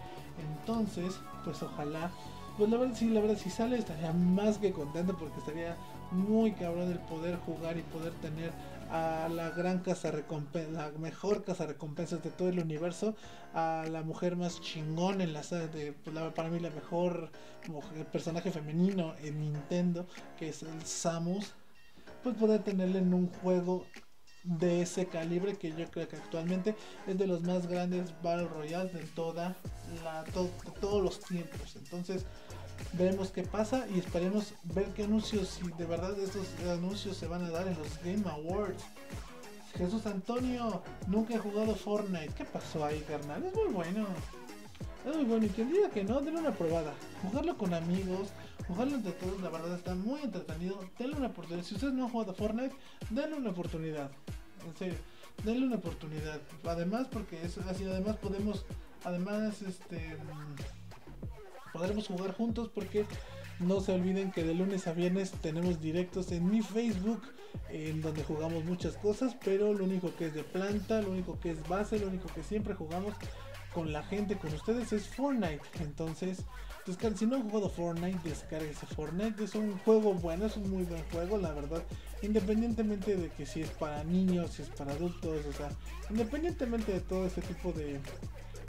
Entonces, 0.57 1.19
pues 1.45 1.61
ojalá, 1.61 2.09
pues 2.57 2.67
la 2.67 2.77
verdad, 2.77 2.95
sí, 2.95 3.09
la 3.09 3.21
verdad, 3.21 3.37
si 3.37 3.51
sale 3.51 3.77
estaría 3.77 4.11
más 4.11 4.57
que 4.57 4.71
contento 4.71 5.15
porque 5.15 5.37
estaría 5.37 5.77
muy 6.09 6.53
cabrón 6.53 6.91
el 6.91 6.97
poder 6.97 7.37
jugar 7.45 7.77
y 7.77 7.83
poder 7.83 8.13
tener 8.13 8.51
a 8.89 9.29
la 9.29 9.49
gran 9.51 9.79
casa 9.79 10.11
recompensa, 10.11 10.71
la 10.71 10.97
mejor 10.97 11.43
casa 11.43 11.65
recompensas 11.65 12.23
de 12.23 12.31
todo 12.31 12.49
el 12.49 12.59
universo, 12.59 13.15
a 13.53 13.85
la 13.89 14.01
mujer 14.01 14.35
más 14.35 14.61
chingón 14.61 15.21
en 15.21 15.33
la 15.33 15.41
de 15.41 15.93
pues, 16.03 16.15
para 16.33 16.49
mí 16.49 16.59
la 16.59 16.69
mejor 16.69 17.31
personaje 18.11 18.51
femenino 18.51 19.15
en 19.23 19.39
Nintendo, 19.39 20.07
que 20.37 20.49
es 20.49 20.63
el 20.63 20.81
Samus, 20.85 21.53
pues 22.23 22.35
poder 22.35 22.63
tenerle 22.63 22.99
en 22.99 23.13
un 23.13 23.27
juego 23.27 23.85
de 24.43 24.81
ese 24.81 25.07
calibre 25.07 25.57
que 25.57 25.71
yo 25.71 25.89
creo 25.91 26.07
que 26.07 26.15
actualmente 26.15 26.75
es 27.07 27.17
de 27.17 27.27
los 27.27 27.41
más 27.41 27.67
grandes 27.67 28.13
Battle 28.23 28.47
Royale 28.47 28.89
de 28.91 29.03
toda 29.07 29.55
la 30.03 30.23
de 30.23 30.31
todos 30.79 31.03
los 31.03 31.19
tiempos. 31.19 31.75
Entonces, 31.75 32.25
veremos 32.93 33.31
qué 33.31 33.43
pasa 33.43 33.85
y 33.93 33.99
esperemos 33.99 34.53
ver 34.63 34.87
qué 34.93 35.03
anuncios, 35.03 35.47
si 35.47 35.67
de 35.71 35.85
verdad 35.85 36.17
estos 36.19 36.47
anuncios 36.69 37.17
se 37.17 37.27
van 37.27 37.43
a 37.43 37.49
dar 37.49 37.67
en 37.67 37.77
los 37.77 38.01
Game 38.03 38.23
Awards. 38.29 38.83
Jesús 39.75 40.05
Antonio, 40.05 40.81
nunca 41.07 41.35
he 41.35 41.37
jugado 41.37 41.75
Fortnite. 41.75 42.33
¿Qué 42.33 42.45
pasó 42.45 42.83
ahí, 42.85 42.99
carnal? 43.01 43.45
Es 43.45 43.53
muy 43.53 43.67
bueno. 43.71 44.07
Es 45.05 45.15
muy 45.15 45.25
bueno. 45.25 45.45
Y 45.45 45.49
quien 45.49 45.71
diga 45.71 45.89
que 45.89 46.03
no, 46.03 46.19
denle 46.21 46.39
una 46.41 46.51
probada. 46.51 46.93
Jugarlo 47.21 47.57
con 47.57 47.73
amigos, 47.73 48.29
jugarlo 48.67 48.95
entre 48.95 49.11
todos, 49.13 49.41
la 49.41 49.49
verdad 49.49 49.75
está 49.75 49.95
muy 49.95 50.21
entretenido. 50.21 50.83
Denle 50.97 51.17
una 51.17 51.27
oportunidad. 51.27 51.65
Si 51.65 51.75
ustedes 51.75 51.93
no 51.93 52.05
han 52.05 52.11
jugado 52.11 52.33
Fortnite, 52.33 52.75
denle 53.09 53.37
una 53.37 53.51
oportunidad. 53.51 54.11
En 54.67 54.75
serio, 54.77 54.97
denle 55.43 55.67
una 55.67 55.75
oportunidad. 55.77 56.41
Además, 56.65 57.07
porque 57.11 57.41
es 57.43 57.57
así, 57.59 57.85
además 57.85 58.17
podemos, 58.17 58.65
además, 59.03 59.61
este 59.61 60.17
podremos 61.73 62.07
jugar 62.07 62.33
juntos 62.33 62.69
porque 62.73 63.05
no 63.59 63.81
se 63.81 63.91
olviden 63.91 64.31
que 64.31 64.43
de 64.43 64.53
lunes 64.53 64.87
a 64.87 64.93
viernes 64.93 65.31
tenemos 65.41 65.81
directos 65.81 66.31
en 66.31 66.49
mi 66.49 66.61
Facebook 66.61 67.21
en 67.69 68.01
donde 68.01 68.23
jugamos 68.23 68.63
muchas 68.63 68.95
cosas, 68.97 69.35
pero 69.43 69.73
lo 69.73 69.83
único 69.83 70.15
que 70.15 70.27
es 70.27 70.33
de 70.33 70.43
planta, 70.43 71.01
lo 71.01 71.11
único 71.11 71.39
que 71.39 71.51
es 71.51 71.67
base, 71.67 71.99
lo 71.99 72.07
único 72.07 72.27
que 72.33 72.43
siempre 72.43 72.73
jugamos 72.73 73.13
con 73.73 73.91
la 73.91 74.03
gente, 74.03 74.37
con 74.37 74.53
ustedes 74.53 74.93
es 74.93 75.07
Fortnite. 75.07 75.61
Entonces, 75.81 76.45
si 77.15 77.25
no 77.25 77.35
han 77.35 77.49
jugado 77.49 77.69
Fortnite, 77.69 78.17
descarguese 78.27 78.85
Fortnite. 78.87 79.43
Es 79.43 79.55
un 79.55 79.77
juego 79.79 80.13
bueno, 80.13 80.45
es 80.45 80.57
un 80.57 80.69
muy 80.69 80.83
buen 80.83 81.03
juego, 81.11 81.37
la 81.37 81.51
verdad. 81.53 81.83
Independientemente 82.21 83.15
de 83.15 83.29
que 83.29 83.45
si 83.45 83.61
es 83.61 83.69
para 83.71 84.03
niños, 84.03 84.51
si 84.51 84.63
es 84.63 84.69
para 84.69 84.93
adultos, 84.93 85.45
o 85.45 85.53
sea, 85.53 85.69
independientemente 86.09 86.93
de 86.93 87.01
todo 87.01 87.27
ese 87.27 87.41
tipo 87.41 87.71
de, 87.73 87.99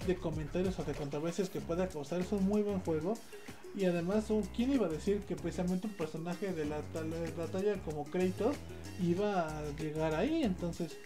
de 0.06 0.16
comentarios 0.16 0.78
o 0.78 0.84
de 0.84 0.94
controversias 0.94 1.50
que 1.50 1.60
pueda 1.60 1.88
causar. 1.88 2.20
Es 2.20 2.32
un 2.32 2.44
muy 2.44 2.62
buen 2.62 2.80
juego. 2.80 3.14
Y 3.74 3.84
además, 3.84 4.26
¿quién 4.56 4.72
iba 4.72 4.86
a 4.86 4.90
decir 4.90 5.20
que 5.20 5.36
precisamente 5.36 5.86
un 5.86 5.92
personaje 5.94 6.52
de 6.52 6.64
la, 6.64 6.80
talla 7.52 7.80
como 7.84 8.04
Kratos 8.04 8.56
iba 9.00 9.46
a 9.46 9.70
llegar 9.78 10.14
ahí? 10.14 10.42
Entonces, 10.42 10.98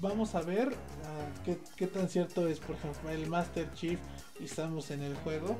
vamos 0.00 0.34
a 0.34 0.40
ver 0.42 0.70
ah, 1.04 1.54
qué, 1.76 1.86
tan 1.86 2.08
cierto 2.08 2.48
es, 2.48 2.58
por 2.58 2.76
ejemplo, 2.76 3.10
el 3.10 3.28
Master 3.28 3.72
Chief 3.74 4.00
y 4.40 4.48
Samus 4.48 4.90
en 4.90 5.02
el 5.02 5.14
juego. 5.18 5.56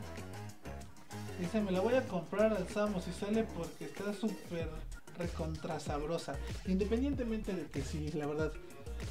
Dice, 1.40 1.60
me 1.60 1.70
la 1.70 1.80
voy 1.80 1.94
a 1.94 2.06
comprar 2.06 2.52
al 2.52 2.68
Samus 2.68 3.06
y 3.06 3.12
sale 3.12 3.44
porque 3.44 3.84
está 3.84 4.12
súper 4.12 4.68
recontra 5.20 5.78
sabrosa. 5.78 6.36
Independientemente 6.66 7.54
de 7.54 7.66
que 7.66 7.82
sí, 7.82 8.10
la 8.12 8.26
verdad, 8.26 8.52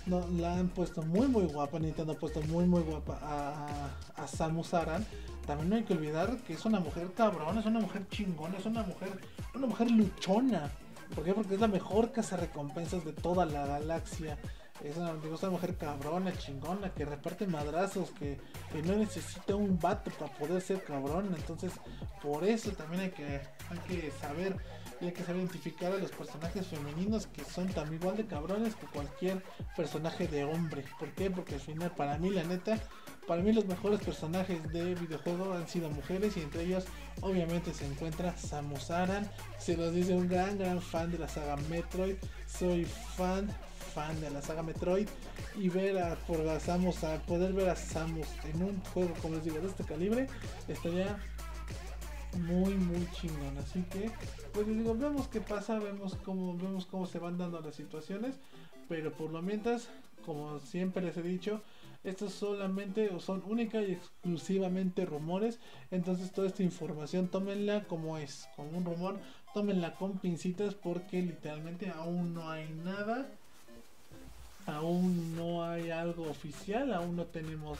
la 0.08 0.56
han 0.56 0.70
puesto 0.70 1.02
muy 1.02 1.28
muy 1.28 1.46
guapa, 1.46 1.80
Nintendo 1.80 2.14
ha 2.14 2.16
puesto 2.16 2.42
muy 2.44 2.66
muy 2.66 2.82
guapa 2.82 3.20
a, 3.22 4.22
a, 4.22 4.28
Samus 4.28 4.74
Aran. 4.74 5.06
También 5.46 5.70
no 5.70 5.76
hay 5.76 5.84
que 5.84 5.94
olvidar 5.94 6.38
que 6.46 6.54
es 6.54 6.66
una 6.66 6.80
mujer 6.80 7.12
cabrón, 7.16 7.58
es 7.58 7.66
una 7.66 7.80
mujer 7.80 8.08
chingona, 8.10 8.58
es 8.58 8.66
una 8.66 8.84
mujer, 8.84 9.20
una 9.56 9.68
mujer 9.68 9.92
luchona. 9.92 10.72
¿Por 11.16 11.24
qué? 11.24 11.34
Porque 11.34 11.56
es 11.56 11.60
la 11.60 11.68
mejor 11.68 12.12
casa 12.12 12.38
recompensas 12.38 13.04
de 13.04 13.14
toda 13.14 13.46
la 13.46 13.66
galaxia. 13.66 14.38
Es 14.84 14.96
una, 14.96 15.12
una, 15.12 15.50
mujer 15.50 15.76
cabrona, 15.76 16.32
chingona, 16.38 16.94
que 16.94 17.04
reparte 17.04 17.46
madrazos, 17.48 18.12
que, 18.12 18.40
que, 18.72 18.82
no 18.82 18.96
necesita 18.96 19.56
un 19.56 19.78
vato 19.78 20.10
para 20.12 20.32
poder 20.34 20.62
ser 20.62 20.84
cabrón. 20.84 21.34
Entonces, 21.36 21.74
por 22.22 22.46
eso 22.46 22.72
también 22.72 23.04
hay 23.04 23.10
que, 23.10 23.42
hay 23.70 23.80
que 23.88 24.12
saber 24.22 24.56
y 25.02 25.06
hay 25.06 25.12
que 25.12 25.24
saber 25.24 25.38
identificar 25.38 25.92
a 25.92 25.98
los 25.98 26.12
personajes 26.12 26.68
femeninos 26.68 27.28
que 27.28 27.44
son 27.44 27.68
tan 27.68 27.94
igual 27.94 28.18
de 28.18 28.26
cabrones 28.26 28.76
que 28.76 28.86
cualquier 28.88 29.44
personaje 29.76 30.28
de 30.28 30.44
hombre. 30.44 30.84
¿Por 31.00 31.10
qué? 31.12 31.32
Porque 31.32 31.56
al 31.56 31.62
final, 31.62 31.92
para 31.92 32.18
mí, 32.18 32.30
la 32.30 32.44
neta, 32.44 32.78
para 33.28 33.42
mí 33.42 33.54
los 33.54 33.66
mejores 33.66 34.02
personajes 34.02 34.62
de 34.74 34.96
videojuego 34.96 35.54
han 35.54 35.68
sido 35.68 35.90
mujeres 35.90 36.36
y 36.36 36.42
entre 36.42 36.64
ellos 36.64 36.86
obviamente 37.22 37.74
se 37.74 37.86
encuentra 37.86 38.36
Samus 38.38 38.92
Aran. 38.92 39.30
Se 39.58 39.78
los 39.78 39.94
dice 39.94 40.14
un 40.14 40.28
gran, 40.28 40.58
gran 40.58 40.82
fan 40.82 41.12
de 41.12 41.20
la 41.20 41.30
saga 41.30 41.56
Metroid. 41.70 42.16
Soy 42.48 42.86
fan, 42.86 43.50
fan 43.94 44.20
de 44.20 44.32
la 44.32 44.42
saga 44.42 44.64
Metroid. 44.64 45.08
Y 45.56 45.70
ver 45.70 45.98
a, 46.00 46.16
por 46.16 46.40
Samus, 46.60 47.04
a 47.04 47.18
poder 47.20 47.54
ver 47.54 47.70
a 47.70 47.76
Samus 47.76 48.28
en 48.52 48.64
un 48.64 48.82
juego, 48.94 49.14
como 49.22 49.36
les 49.36 49.46
digo, 49.46 49.60
de 49.60 49.68
este 49.68 49.84
calibre, 49.84 50.28
estaría 50.68 51.18
muy 52.38 52.76
muy 52.76 53.08
chingón. 53.12 53.58
Así 53.58 53.84
que 53.84 54.12
pues 54.54 54.68
digo 54.68 54.96
vemos 54.96 55.28
qué 55.28 55.42
pasa 55.42 55.80
vemos 55.80 56.16
cómo 56.24 56.56
vemos 56.58 56.86
cómo 56.86 57.06
se 57.06 57.20
van 57.20 57.38
dando 57.38 57.60
las 57.62 57.76
situaciones. 57.76 58.36
Pero 58.88 59.12
por 59.14 59.32
lo 59.32 59.42
mientras 59.42 59.90
como 60.26 60.60
siempre 60.60 61.04
les 61.04 61.18
he 61.18 61.22
dicho 61.22 61.62
estos 62.04 62.34
solamente 62.34 63.10
o 63.10 63.20
son 63.20 63.44
única 63.46 63.82
y 63.82 63.92
exclusivamente 63.92 65.06
rumores. 65.06 65.60
Entonces 65.92 66.32
toda 66.32 66.48
esta 66.48 66.64
información 66.64 67.28
tómenla 67.28 67.84
como 67.86 68.18
es 68.18 68.48
como 68.56 68.78
un 68.78 68.86
rumor. 68.86 69.20
Tómenla 69.54 69.94
con 69.96 70.20
pincitas 70.20 70.76
porque 70.76 71.22
literalmente 71.22 71.90
aún 71.90 72.34
no 72.34 72.50
hay 72.50 72.70
nada 72.70 73.30
aún 74.76 75.36
no 75.36 75.64
hay 75.64 75.90
algo 75.90 76.30
oficial 76.30 76.94
aún 76.94 77.16
no 77.16 77.26
tenemos 77.26 77.80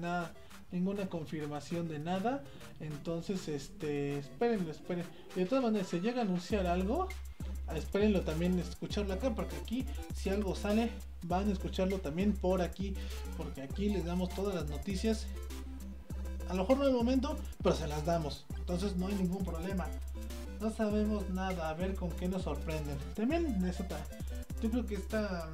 nada 0.00 0.32
ninguna 0.70 1.08
confirmación 1.08 1.88
de 1.88 1.98
nada. 1.98 2.42
Entonces, 2.80 3.48
este, 3.48 4.18
espérenlo, 4.18 4.70
esperen. 4.70 5.04
De 5.34 5.46
todas 5.46 5.64
maneras, 5.64 5.88
si 5.88 6.00
llega 6.00 6.20
a 6.20 6.24
anunciar 6.24 6.66
algo, 6.66 7.08
espérenlo 7.74 8.22
también 8.22 8.58
escucharlo 8.58 9.14
acá, 9.14 9.34
porque 9.34 9.56
aquí, 9.56 9.86
si 10.14 10.28
algo 10.30 10.54
sale, 10.54 10.90
van 11.22 11.48
a 11.48 11.52
escucharlo 11.52 11.98
también 11.98 12.32
por 12.32 12.62
aquí, 12.62 12.94
porque 13.36 13.62
aquí 13.62 13.88
les 13.88 14.04
damos 14.04 14.30
todas 14.30 14.54
las 14.54 14.68
noticias. 14.68 15.26
A 16.48 16.54
lo 16.54 16.62
mejor 16.62 16.78
no 16.78 16.86
el 16.86 16.94
momento, 16.94 17.36
pero 17.62 17.74
se 17.74 17.88
las 17.88 18.04
damos. 18.04 18.46
Entonces 18.56 18.96
no 18.96 19.08
hay 19.08 19.14
ningún 19.14 19.44
problema. 19.44 19.86
No 20.60 20.70
sabemos 20.70 21.28
nada, 21.30 21.68
a 21.68 21.74
ver 21.74 21.94
con 21.94 22.10
qué 22.10 22.28
nos 22.28 22.42
sorprenden. 22.42 22.96
También 23.14 23.64
eso 23.66 23.84
yo 24.62 24.70
creo 24.70 24.86
que 24.86 24.94
esta, 24.94 25.50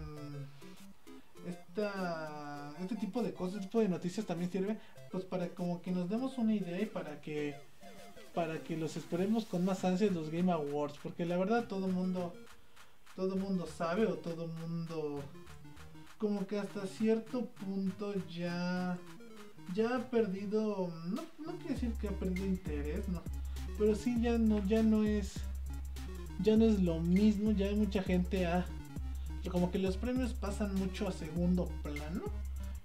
este 1.46 2.96
tipo 2.96 3.22
de 3.22 3.32
cosas, 3.32 3.56
este 3.56 3.66
tipo 3.66 3.80
de 3.80 3.88
noticias 3.88 4.26
también 4.26 4.50
sirve 4.50 4.78
pues 5.10 5.24
para 5.24 5.48
como 5.48 5.82
que 5.82 5.90
nos 5.90 6.08
demos 6.08 6.38
una 6.38 6.54
idea 6.54 6.80
y 6.80 6.86
para 6.86 7.20
que 7.20 7.56
para 8.34 8.58
que 8.62 8.76
los 8.76 8.96
esperemos 8.96 9.44
con 9.44 9.64
más 9.64 9.84
ansias 9.84 10.12
los 10.12 10.30
Game 10.30 10.50
Awards, 10.50 10.98
porque 11.02 11.26
la 11.26 11.36
verdad 11.36 11.66
todo 11.68 11.88
mundo 11.88 12.32
todo 13.14 13.36
mundo 13.36 13.66
sabe 13.66 14.06
o 14.06 14.14
todo 14.14 14.46
mundo 14.46 15.22
como 16.18 16.46
que 16.46 16.58
hasta 16.58 16.86
cierto 16.86 17.46
punto 17.46 18.14
ya 18.28 18.96
ya 19.74 19.96
ha 19.96 20.10
perdido 20.10 20.90
no, 21.06 21.22
no 21.44 21.58
quiero 21.58 21.74
decir 21.74 21.92
que 22.00 22.08
ha 22.08 22.12
perdido 22.12 22.46
interés, 22.46 23.08
no, 23.08 23.22
pero 23.78 23.94
sí 23.94 24.16
ya 24.20 24.38
no 24.38 24.64
ya 24.66 24.82
no 24.82 25.04
es 25.04 25.34
ya 26.40 26.56
no 26.56 26.64
es 26.64 26.82
lo 26.82 27.00
mismo, 27.00 27.52
ya 27.52 27.66
hay 27.66 27.76
mucha 27.76 28.02
gente 28.02 28.46
a 28.46 28.66
como 29.48 29.70
que 29.70 29.78
los 29.78 29.96
premios 29.96 30.32
pasan 30.34 30.74
mucho 30.74 31.08
a 31.08 31.12
segundo 31.12 31.68
plano 31.82 32.22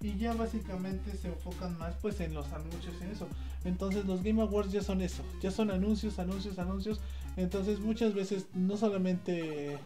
y 0.02 0.17
ya 0.17 0.34
básicamente 0.34 1.15
se 1.17 1.30
enfocan 1.30 1.78
más 1.78 1.96
pues 2.02 2.20
en 2.20 2.34
los 2.34 2.52
anuncios 2.52 2.96
y 3.02 3.12
eso. 3.12 3.28
Entonces 3.65 4.06
los 4.06 4.24
Game 4.24 4.41
Awards 4.41 4.72
ya 4.72 4.82
son 4.82 5.02
eso, 5.02 5.24
ya 5.41 5.52
son 5.52 5.72
anuncios, 5.72 6.20
anuncios, 6.20 6.60
anuncios. 6.60 7.00
Entonces 7.36 7.80
muchas 7.80 8.13
veces 8.13 8.48
no 8.54 8.78
solamente 8.78 9.78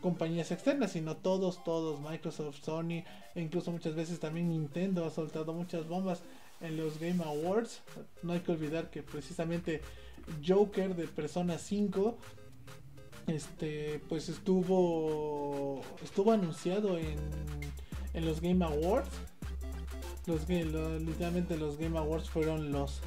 compañías 0.00 0.50
externas, 0.52 0.92
sino 0.92 1.16
todos, 1.16 1.62
todos, 1.64 2.00
Microsoft, 2.00 2.62
Sony, 2.62 3.04
e 3.34 3.40
incluso 3.40 3.72
muchas 3.72 3.94
veces 3.94 4.20
también 4.20 4.48
Nintendo 4.48 5.04
ha 5.04 5.10
soltado 5.10 5.52
muchas 5.52 5.88
bombas 5.88 6.22
en 6.60 6.76
los 6.76 6.98
Game 6.98 7.22
Awards. 7.22 7.82
No 8.22 8.32
hay 8.32 8.40
que 8.40 8.52
olvidar 8.52 8.90
que 8.90 9.02
precisamente 9.02 9.82
Joker 10.46 10.94
de 10.94 11.06
Persona 11.08 11.58
5 11.58 12.16
este 13.28 14.00
pues 14.08 14.28
estuvo 14.28 15.80
estuvo 16.02 16.32
anunciado 16.32 16.98
en 16.98 17.16
en 18.14 18.26
los 18.26 18.40
Game 18.40 18.64
Awards. 18.64 19.08
Los, 20.26 20.46
literalmente 20.48 21.56
los 21.56 21.78
Game 21.78 21.98
Awards 21.98 22.28
fueron 22.28 22.70
los, 22.70 23.00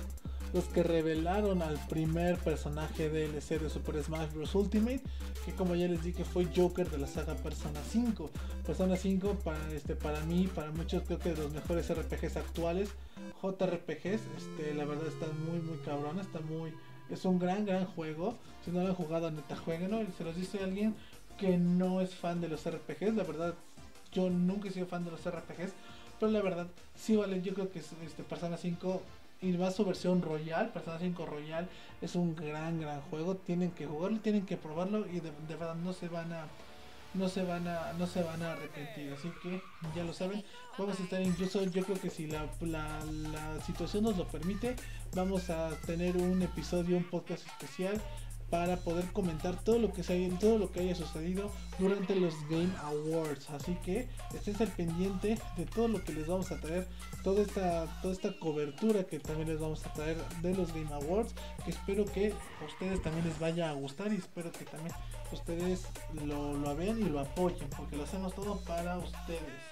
los 0.53 0.65
que 0.65 0.81
revelaron 0.81 1.62
al 1.62 1.77
primer 1.88 2.38
personaje 2.39 3.10
DLC 3.10 3.62
de 3.62 3.69
Super 3.69 4.03
Smash 4.03 4.31
Bros. 4.34 4.55
Ultimate, 4.55 5.03
que 5.45 5.53
como 5.53 5.75
ya 5.75 5.88
les 5.88 6.01
dije 6.03 6.23
fue 6.23 6.47
Joker 6.55 6.89
de 6.89 6.97
la 6.97 7.05
saga 7.05 7.36
Persona 7.36 7.79
5. 7.91 8.31
Persona 8.65 8.95
5 8.95 9.38
para, 9.43 9.71
este, 9.71 9.95
para 9.95 10.21
mí, 10.21 10.49
para 10.53 10.71
muchos 10.71 11.03
creo 11.03 11.19
que 11.19 11.29
de 11.36 11.43
los 11.43 11.53
mejores 11.53 11.93
RPGs 11.93 12.38
actuales, 12.38 12.89
JRPGs, 13.43 14.21
este, 14.38 14.73
la 14.75 14.86
verdad 14.86 15.07
está 15.07 15.27
muy 15.27 15.60
muy 15.60 15.77
cabrón, 15.79 16.19
está 16.19 16.39
muy... 16.39 16.73
Es 17.12 17.26
un 17.26 17.38
gran, 17.38 17.65
gran 17.65 17.86
juego. 17.86 18.38
Si 18.63 18.71
no 18.71 18.82
lo 18.82 18.88
han 18.88 18.95
jugado, 18.95 19.30
neta, 19.30 19.56
jueguenlo. 19.56 20.00
Se 20.17 20.24
los 20.24 20.36
dice 20.36 20.63
alguien 20.63 20.95
que 21.38 21.58
no 21.58 22.02
es 22.02 22.15
fan 22.15 22.39
de 22.39 22.47
los 22.47 22.63
RPGs. 22.69 23.15
La 23.15 23.24
verdad, 23.24 23.54
yo 24.13 24.30
nunca 24.30 24.69
he 24.69 24.71
sido 24.71 24.88
fan 24.88 25.04
de 25.04 25.12
los 25.12 25.21
RPGs. 25.21 25.74
Pero 26.19 26.32
la 26.32 26.41
verdad, 26.41 26.67
sí 26.95 27.15
vale. 27.15 27.41
Yo 27.41 27.54
creo 27.54 27.71
que 27.71 27.80
este 27.80 28.24
Persona 28.24 28.58
5 28.58 29.02
y 29.41 29.52
más 29.54 29.76
su 29.76 29.84
versión 29.84 30.21
Royal, 30.21 30.69
Persona 30.69 31.00
5 31.00 31.26
Royal, 31.26 31.67
es 32.02 32.15
un 32.15 32.36
gran, 32.36 32.80
gran 32.80 33.02
juego. 33.02 33.36
Tienen 33.36 33.71
que 33.71 33.88
jugarlo, 33.88 34.19
tienen 34.19 34.45
que 34.45 34.56
probarlo 34.56 35.08
y 35.08 35.19
de, 35.19 35.32
verdad 35.50 35.76
no 35.76 35.93
se 35.93 36.08
van 36.08 36.32
a 36.32 36.45
no 37.13 37.28
se 37.28 37.43
van 37.43 37.67
a 37.67 37.93
no 37.93 38.08
se 38.08 38.24
van 38.24 38.41
a 38.41 38.54
arrepentir 38.54 39.12
así 39.13 39.32
que 39.43 39.62
ya 39.95 40.04
lo 40.04 40.13
saben. 40.13 40.43
Vamos 40.78 41.00
a 41.00 41.04
estar 41.04 41.21
incluso 41.21 41.63
yo 41.63 41.84
creo 41.84 42.00
que 42.00 42.10
si 42.10 42.28
la, 42.28 42.47
la, 42.62 43.04
la 43.06 43.62
situación 43.62 44.04
nos 44.04 44.17
lo 44.17 44.28
permite 44.28 44.76
vamos 45.13 45.50
a 45.50 45.69
tener 45.86 46.17
un 46.17 46.41
episodio 46.41 46.97
un 46.97 47.04
podcast 47.04 47.45
especial 47.47 48.02
para 48.51 48.75
poder 48.75 49.05
comentar 49.13 49.55
todo 49.63 49.79
lo 49.79 49.93
que 49.93 50.03
se 50.03 50.29
todo 50.39 50.57
lo 50.57 50.71
que 50.71 50.81
haya 50.81 50.93
sucedido 50.93 51.49
durante 51.79 52.15
los 52.15 52.35
Game 52.49 52.71
Awards. 52.83 53.49
Así 53.49 53.75
que 53.83 54.09
estén 54.35 54.57
al 54.59 54.67
pendiente 54.67 55.39
de 55.55 55.65
todo 55.65 55.87
lo 55.87 56.03
que 56.03 56.11
les 56.11 56.27
vamos 56.27 56.51
a 56.51 56.59
traer, 56.59 56.85
toda 57.23 57.41
esta, 57.41 57.87
toda 58.01 58.13
esta 58.13 58.37
cobertura 58.37 59.05
que 59.05 59.19
también 59.19 59.47
les 59.47 59.59
vamos 59.59 59.85
a 59.85 59.93
traer 59.93 60.17
de 60.41 60.53
los 60.53 60.73
Game 60.73 60.93
Awards, 60.93 61.33
que 61.63 61.71
espero 61.71 62.03
que 62.05 62.33
a 62.61 62.65
ustedes 62.65 63.01
también 63.01 63.25
les 63.25 63.39
vaya 63.39 63.69
a 63.69 63.73
gustar 63.73 64.11
y 64.11 64.17
espero 64.17 64.51
que 64.51 64.65
también 64.65 64.93
ustedes 65.31 65.85
lo, 66.25 66.53
lo 66.53 66.75
vean 66.75 66.99
y 66.99 67.05
lo 67.05 67.21
apoyen, 67.21 67.69
porque 67.77 67.95
lo 67.95 68.03
hacemos 68.03 68.35
todo 68.35 68.59
para 68.65 68.97
ustedes. 68.97 69.71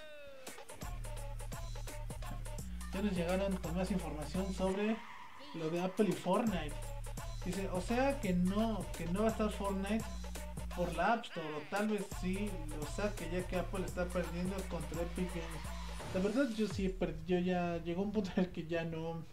Ya 2.93 3.01
nos 3.01 3.13
llegaron 3.13 3.57
con 3.57 3.75
más 3.75 3.91
información 3.91 4.53
sobre 4.53 4.95
lo 5.53 5.69
de 5.69 5.81
Apple 5.81 6.07
y 6.09 6.13
Fortnite. 6.13 6.88
Dice, 7.45 7.69
o 7.73 7.81
sea 7.81 8.19
que 8.19 8.33
no, 8.33 8.85
que 8.97 9.05
no 9.07 9.21
va 9.21 9.27
a 9.27 9.31
estar 9.31 9.49
Fortnite 9.51 10.03
por 10.75 10.95
la 10.95 11.13
App 11.13 11.25
Store, 11.25 11.47
tal 11.69 11.87
vez 11.89 12.05
sí 12.21 12.49
lo 12.77 12.85
saque, 12.85 13.29
ya 13.31 13.45
que 13.47 13.57
Apple 13.57 13.85
está 13.85 14.05
perdiendo 14.05 14.55
contra 14.69 15.01
Epic 15.01 15.29
Games. 15.29 15.79
La 16.13 16.19
verdad 16.21 16.49
yo 16.55 16.67
sí 16.67 16.95
yo 17.27 17.39
ya 17.39 17.77
llegó 17.83 18.01
un 18.01 18.11
punto 18.11 18.31
en 18.35 18.45
el 18.45 18.51
que 18.51 18.65
ya 18.65 18.83
no 18.83 19.23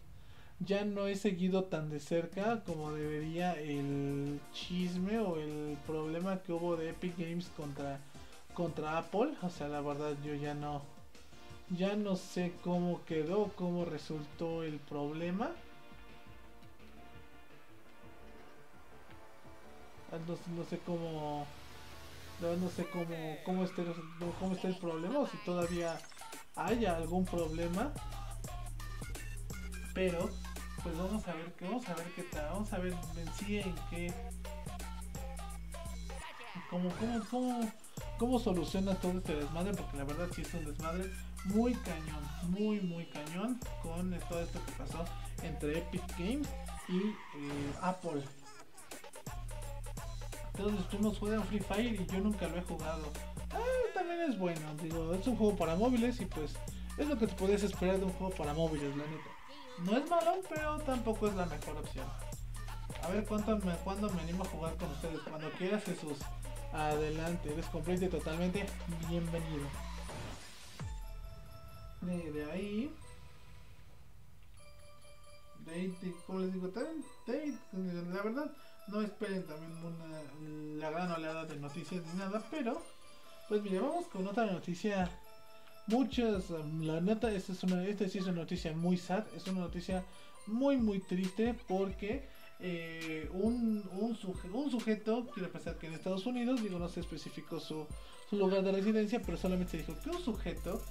ya 0.59 0.85
no 0.85 1.07
he 1.07 1.15
seguido 1.15 1.65
tan 1.65 1.89
de 1.89 1.99
cerca 1.99 2.63
como 2.63 2.91
debería 2.91 3.53
el 3.53 4.39
chisme 4.53 5.19
o 5.19 5.37
el 5.37 5.77
problema 5.85 6.41
que 6.41 6.53
hubo 6.53 6.75
de 6.75 6.89
Epic 6.89 7.17
Games 7.17 7.51
contra 7.55 7.99
contra 8.53 8.97
Apple, 8.97 9.33
o 9.43 9.49
sea, 9.49 9.67
la 9.67 9.81
verdad 9.81 10.15
yo 10.23 10.33
ya 10.33 10.55
no 10.55 10.81
ya 11.69 11.95
no 11.95 12.15
sé 12.15 12.53
cómo 12.63 13.01
quedó, 13.05 13.51
cómo 13.55 13.85
resultó 13.85 14.63
el 14.63 14.79
problema. 14.79 15.51
Ah, 20.11 20.17
no, 20.25 20.63
sé 20.63 20.79
cómo 20.85 21.45
no, 22.39 22.69
sé 22.69 22.85
cómo 22.89 23.05
cómo 23.45 23.63
está, 23.63 23.83
cómo 24.39 24.53
está 24.53 24.67
el 24.67 24.77
problema 24.77 25.19
o 25.19 25.27
si 25.27 25.37
todavía 25.39 25.97
haya 26.55 26.95
algún 26.95 27.25
problema. 27.25 27.91
Pero 29.93 30.29
pues 30.83 30.97
vamos 30.97 31.27
a 31.27 31.33
ver 31.33 31.53
vamos 31.59 31.89
a 31.89 31.95
ver 31.95 32.07
qué 32.15 32.23
tal 32.23 32.45
vamos 32.51 32.71
a 32.71 32.77
ver 32.77 32.93
en 32.93 33.33
sí 33.33 33.57
en 33.57 33.75
qué 33.89 34.13
cómo 36.69 36.89
cómo 36.99 37.25
cómo 37.29 37.71
cómo 38.17 38.39
soluciona 38.39 38.95
todo 38.95 39.17
este 39.17 39.35
desmadre 39.35 39.73
porque 39.73 39.97
la 39.97 40.03
verdad 40.03 40.27
sí 40.33 40.43
es 40.43 40.53
un 40.53 40.65
desmadre 40.65 41.11
muy 41.45 41.73
cañón 41.73 42.23
muy 42.49 42.79
muy 42.79 43.05
cañón 43.07 43.59
con 43.81 44.11
todo 44.29 44.41
esto 44.41 44.59
que 44.65 44.71
pasó 44.73 45.03
entre 45.43 45.79
Epic 45.79 46.07
Games 46.17 46.47
y 46.87 46.97
eh, 46.99 47.73
Apple 47.81 48.23
todos 50.57 50.73
los 50.73 50.85
primos 50.85 51.17
juegan 51.19 51.43
Free 51.45 51.59
Fire 51.59 52.01
y 52.01 52.05
yo 52.05 52.19
nunca 52.19 52.47
lo 52.47 52.57
he 52.57 52.61
jugado. 52.63 53.03
Ah, 53.51 53.59
también 53.93 54.21
es 54.21 54.37
bueno, 54.37 54.75
digo, 54.81 55.13
es 55.13 55.25
un 55.27 55.37
juego 55.37 55.55
para 55.55 55.75
móviles 55.75 56.19
y 56.19 56.25
pues 56.25 56.55
es 56.97 57.07
lo 57.07 57.17
que 57.17 57.27
te 57.27 57.35
podías 57.35 57.63
esperar 57.63 57.99
de 57.99 58.05
un 58.05 58.13
juego 58.13 58.33
para 58.35 58.53
móviles, 58.53 58.95
la 58.97 59.05
neta. 59.05 59.37
No 59.85 59.95
es 59.95 60.09
malo, 60.09 60.41
pero 60.49 60.79
tampoco 60.79 61.27
es 61.27 61.35
la 61.35 61.45
mejor 61.45 61.77
opción. 61.77 62.07
A 63.03 63.09
ver 63.09 63.23
cuánto 63.25 63.57
me, 63.57 63.73
cuándo 63.77 64.09
me 64.09 64.21
animo 64.21 64.43
a 64.43 64.47
jugar 64.47 64.75
con 64.77 64.89
ustedes. 64.89 65.19
Cuando 65.21 65.51
quieras, 65.51 65.83
Jesús. 65.83 66.17
Adelante, 66.73 67.53
eres 67.53 67.65
completo 67.67 68.05
y 68.05 68.09
totalmente 68.09 68.65
bienvenido. 69.07 69.67
De, 72.01 72.51
ahí. 72.51 72.93
De 75.65 75.73
ahí, 75.73 76.15
como 76.25 76.39
les 76.39 76.53
digo, 76.53 76.71
la 77.67 78.23
verdad, 78.23 78.51
no 78.87 79.01
esperen 79.01 79.45
también 79.45 79.73
una, 79.83 80.79
la 80.79 80.89
gran 80.89 81.11
oleada 81.11 81.45
de 81.45 81.57
noticias 81.57 82.03
ni 82.05 82.19
nada, 82.19 82.43
pero 82.49 82.81
pues 83.47 83.61
mire, 83.61 83.79
vamos 83.79 84.07
con 84.07 84.27
otra 84.27 84.45
noticia. 84.45 85.09
Muchas, 85.87 86.49
la 86.49 86.99
neta, 86.99 87.31
esta, 87.31 87.53
es 87.53 87.63
una, 87.63 87.85
esta 87.85 88.09
sí 88.09 88.17
es 88.17 88.25
una 88.25 88.41
noticia 88.41 88.73
muy 88.73 88.97
sad, 88.97 89.23
es 89.33 89.47
una 89.47 89.61
noticia 89.61 90.03
muy 90.45 90.75
muy 90.75 90.99
triste 90.99 91.55
porque 91.67 92.27
eh, 92.59 93.29
un, 93.31 93.87
un, 93.93 94.17
un, 94.53 94.71
sujeto, 94.71 95.27
quiero 95.33 95.51
pensar 95.51 95.77
que 95.77 95.87
en 95.87 95.93
Estados 95.93 96.25
Unidos, 96.25 96.61
digo, 96.61 96.77
no 96.77 96.89
se 96.89 96.99
especificó 96.99 97.59
su, 97.59 97.87
su 98.29 98.35
lugar 98.35 98.63
de 98.63 98.71
residencia, 98.71 99.21
pero 99.21 99.37
solamente 99.37 99.71
se 99.71 99.77
dijo 99.77 99.93
que 100.01 100.09
un 100.09 100.21
sujeto 100.21 100.81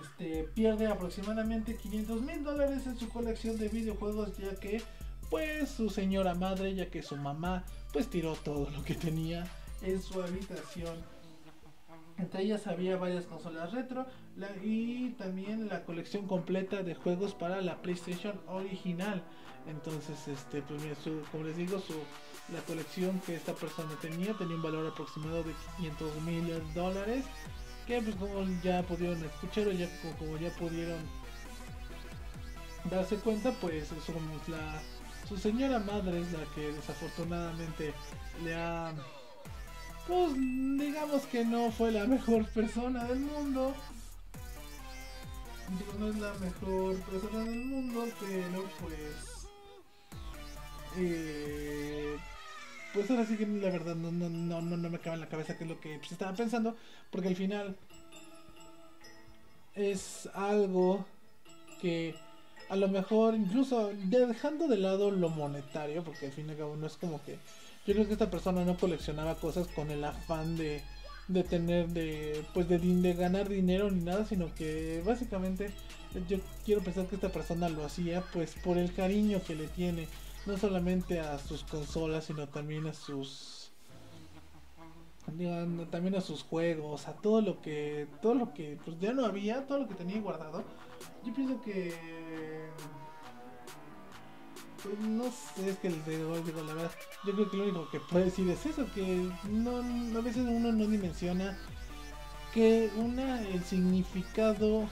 este, 0.00 0.44
pierde 0.54 0.86
aproximadamente 0.86 1.76
500 1.76 2.22
mil 2.22 2.44
dólares 2.44 2.86
en 2.86 2.98
su 2.98 3.08
colección 3.08 3.58
de 3.58 3.68
videojuegos 3.68 4.36
ya 4.36 4.54
que 4.56 4.82
pues 5.32 5.70
su 5.70 5.88
señora 5.88 6.34
madre, 6.34 6.74
ya 6.74 6.90
que 6.90 7.02
su 7.02 7.16
mamá 7.16 7.64
pues 7.90 8.10
tiró 8.10 8.34
todo 8.34 8.68
lo 8.68 8.84
que 8.84 8.94
tenía 8.94 9.46
en 9.80 10.02
su 10.02 10.22
habitación. 10.22 10.94
Entre 12.18 12.42
ellas 12.42 12.66
había 12.66 12.98
varias 12.98 13.24
consolas 13.24 13.72
retro 13.72 14.04
y 14.62 15.12
también 15.12 15.70
la 15.70 15.84
colección 15.86 16.26
completa 16.26 16.82
de 16.82 16.94
juegos 16.94 17.32
para 17.32 17.62
la 17.62 17.80
PlayStation 17.80 18.38
original. 18.46 19.22
Entonces, 19.66 20.28
este, 20.28 20.60
pues 20.60 20.82
mira, 20.82 20.96
como 21.30 21.44
les 21.44 21.56
digo, 21.56 21.78
su, 21.80 21.94
la 22.52 22.60
colección 22.66 23.18
que 23.20 23.34
esta 23.34 23.54
persona 23.54 23.92
tenía 24.02 24.34
tenía 24.34 24.56
un 24.56 24.62
valor 24.62 24.86
aproximado 24.86 25.42
de 25.44 25.54
500 25.78 26.22
mil 26.24 26.74
dólares. 26.74 27.24
Que 27.86 28.02
pues 28.02 28.16
como 28.16 28.46
ya 28.62 28.82
pudieron 28.82 29.24
escuchar 29.24 29.66
o 29.68 29.72
ya 29.72 29.88
como, 30.18 30.36
ya 30.36 30.50
pudieron 30.50 31.00
darse 32.90 33.16
cuenta, 33.16 33.50
pues 33.62 33.88
somos 33.88 34.48
la 34.48 34.82
su 35.32 35.38
señora 35.38 35.78
madre 35.78 36.20
es 36.20 36.30
la 36.32 36.44
que 36.54 36.72
desafortunadamente 36.72 37.94
le 38.44 38.54
ha 38.54 38.92
pues 40.06 40.34
digamos 40.34 41.22
que 41.26 41.42
no 41.42 41.70
fue 41.70 41.90
la 41.90 42.04
mejor 42.06 42.46
persona 42.48 43.04
del 43.04 43.20
mundo. 43.20 43.72
Digo 45.78 45.92
no 45.98 46.08
es 46.08 46.16
la 46.18 46.34
mejor 46.34 46.96
persona 46.96 47.44
del 47.44 47.64
mundo 47.64 48.04
pero 48.20 48.64
pues 48.80 49.48
eh, 50.98 52.18
pues 52.92 53.10
ahora 53.10 53.24
sí 53.24 53.38
que 53.38 53.46
la 53.46 53.70
verdad 53.70 53.94
no, 53.94 54.12
no, 54.12 54.28
no, 54.28 54.60
no, 54.60 54.90
me 54.90 54.98
cabe 54.98 55.14
en 55.14 55.20
la 55.20 55.28
cabeza 55.30 55.56
qué 55.56 55.64
es 55.64 55.70
lo 55.70 55.80
que 55.80 55.96
pues, 55.98 56.12
estaba 56.12 56.34
pensando 56.34 56.76
porque 57.10 57.28
al 57.28 57.36
final 57.36 57.74
es 59.74 60.28
algo 60.34 61.06
que 61.80 62.14
a 62.72 62.76
lo 62.76 62.88
mejor 62.88 63.34
incluso 63.34 63.90
dejando 64.04 64.66
de 64.66 64.78
lado 64.78 65.10
lo 65.10 65.28
monetario, 65.28 66.02
porque 66.02 66.24
al 66.24 66.32
fin 66.32 66.46
y 66.48 66.52
al 66.52 66.56
cabo 66.56 66.74
no 66.74 66.86
es 66.86 66.96
como 66.96 67.22
que 67.22 67.32
yo 67.86 67.92
creo 67.92 68.06
que 68.06 68.14
esta 68.14 68.30
persona 68.30 68.64
no 68.64 68.78
coleccionaba 68.78 69.34
cosas 69.34 69.68
con 69.68 69.90
el 69.90 70.02
afán 70.02 70.56
de, 70.56 70.80
de 71.28 71.44
tener 71.44 71.88
de 71.88 72.42
pues 72.54 72.70
de, 72.70 72.78
de, 72.78 73.12
ganar 73.12 73.50
dinero 73.50 73.90
ni 73.90 74.02
nada, 74.02 74.24
sino 74.24 74.54
que 74.54 75.02
básicamente 75.04 75.70
yo 76.30 76.38
quiero 76.64 76.80
pensar 76.80 77.06
que 77.08 77.16
esta 77.16 77.28
persona 77.28 77.68
lo 77.68 77.84
hacía 77.84 78.22
pues 78.32 78.54
por 78.64 78.78
el 78.78 78.94
cariño 78.94 79.42
que 79.46 79.54
le 79.54 79.66
tiene 79.66 80.08
no 80.46 80.56
solamente 80.56 81.20
a 81.20 81.38
sus 81.38 81.64
consolas, 81.64 82.24
sino 82.24 82.48
también 82.48 82.86
a 82.86 82.94
sus 82.94 83.70
también 85.90 86.14
a 86.14 86.22
sus 86.22 86.42
juegos, 86.42 87.06
a 87.06 87.12
todo 87.12 87.42
lo 87.42 87.60
que 87.60 88.06
todo 88.22 88.34
lo 88.34 88.54
que 88.54 88.78
pues 88.82 88.98
ya 88.98 89.12
no 89.12 89.26
había, 89.26 89.66
todo 89.66 89.80
lo 89.80 89.88
que 89.88 89.94
tenía 89.94 90.18
guardado 90.22 90.64
yo 91.24 91.32
pienso 91.32 91.60
que. 91.62 91.94
Pues 94.82 94.98
no 94.98 95.24
sé, 95.24 95.70
es 95.70 95.78
que 95.78 95.88
el 95.88 96.04
digo, 96.04 96.34
la 96.62 96.74
verdad. 96.74 96.90
Yo 97.24 97.32
creo 97.34 97.50
que 97.50 97.56
lo 97.56 97.62
único 97.64 97.90
que 97.90 98.00
puede 98.00 98.24
decir 98.26 98.48
es 98.50 98.66
eso: 98.66 98.86
que 98.92 99.30
no, 99.48 99.76
a 99.76 100.22
veces 100.22 100.44
uno 100.48 100.72
no 100.72 100.86
dimensiona 100.86 101.56
que 102.52 102.90
una 102.96 103.42
el 103.42 103.62
significado 103.64 104.88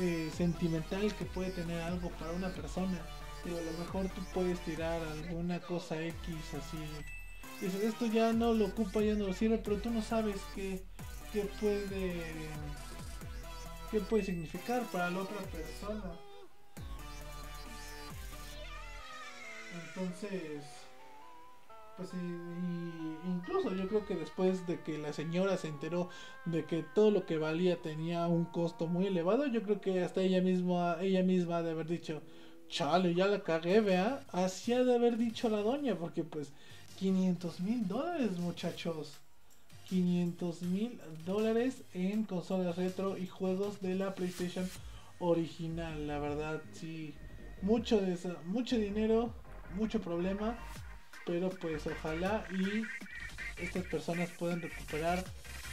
eh, 0.00 0.30
sentimental 0.36 1.14
que 1.14 1.24
puede 1.24 1.50
tener 1.50 1.80
algo 1.82 2.10
para 2.10 2.32
una 2.32 2.48
persona. 2.50 2.98
Pero 3.44 3.58
a 3.58 3.60
lo 3.60 3.72
mejor 3.78 4.08
tú 4.08 4.20
puedes 4.34 4.58
tirar 4.64 5.00
alguna 5.02 5.60
cosa 5.60 6.00
X 6.02 6.34
así. 6.54 6.78
Dices, 7.60 7.82
esto 7.82 8.06
ya 8.06 8.32
no 8.32 8.52
lo 8.54 8.66
ocupa, 8.66 9.00
ya 9.00 9.14
no 9.14 9.28
lo 9.28 9.34
sirve, 9.34 9.58
pero 9.58 9.78
tú 9.78 9.90
no 9.90 10.02
sabes 10.02 10.40
qué, 10.54 10.82
qué 11.32 11.48
puede 11.60 12.24
qué 13.90 14.00
puede 14.00 14.24
significar 14.24 14.82
para 14.90 15.10
la 15.10 15.20
otra 15.20 15.38
persona. 15.38 16.27
Entonces, 19.74 20.64
pues 21.96 22.10
incluso 22.14 23.74
yo 23.74 23.88
creo 23.88 24.06
que 24.06 24.14
después 24.14 24.66
de 24.66 24.80
que 24.80 24.98
la 24.98 25.12
señora 25.12 25.56
se 25.56 25.68
enteró 25.68 26.08
de 26.44 26.64
que 26.64 26.82
todo 26.82 27.10
lo 27.10 27.26
que 27.26 27.38
valía 27.38 27.82
tenía 27.82 28.26
un 28.28 28.44
costo 28.44 28.86
muy 28.86 29.06
elevado, 29.06 29.46
yo 29.46 29.62
creo 29.62 29.80
que 29.80 30.02
hasta 30.02 30.20
ella 30.22 30.40
misma, 30.40 30.98
ella 31.00 31.22
misma 31.22 31.62
de 31.62 31.72
haber 31.72 31.86
dicho, 31.86 32.22
chale, 32.68 33.14
ya 33.14 33.26
la 33.26 33.42
cagué, 33.42 33.80
vea, 33.80 34.24
así 34.30 34.72
de 34.72 34.94
haber 34.94 35.16
dicho 35.16 35.48
la 35.48 35.62
doña, 35.62 35.96
porque 35.96 36.24
pues 36.24 36.52
500 36.98 37.60
mil 37.60 37.86
dólares 37.88 38.38
muchachos. 38.38 39.18
500 39.88 40.62
mil 40.62 41.00
dólares 41.24 41.82
en 41.94 42.24
consolas 42.24 42.76
retro 42.76 43.16
y 43.16 43.26
juegos 43.26 43.80
de 43.80 43.94
la 43.94 44.14
PlayStation 44.14 44.68
original. 45.18 46.06
La 46.06 46.18
verdad, 46.18 46.62
sí, 46.72 47.14
mucho, 47.62 48.00
de 48.00 48.12
eso, 48.12 48.36
mucho 48.44 48.76
dinero, 48.76 49.32
mucho 49.74 50.00
problema, 50.00 50.58
pero 51.26 51.50
pues 51.50 51.86
ojalá 51.86 52.46
y 52.50 52.82
estas 53.62 53.84
personas 53.84 54.30
puedan 54.38 54.62
recuperar. 54.62 55.24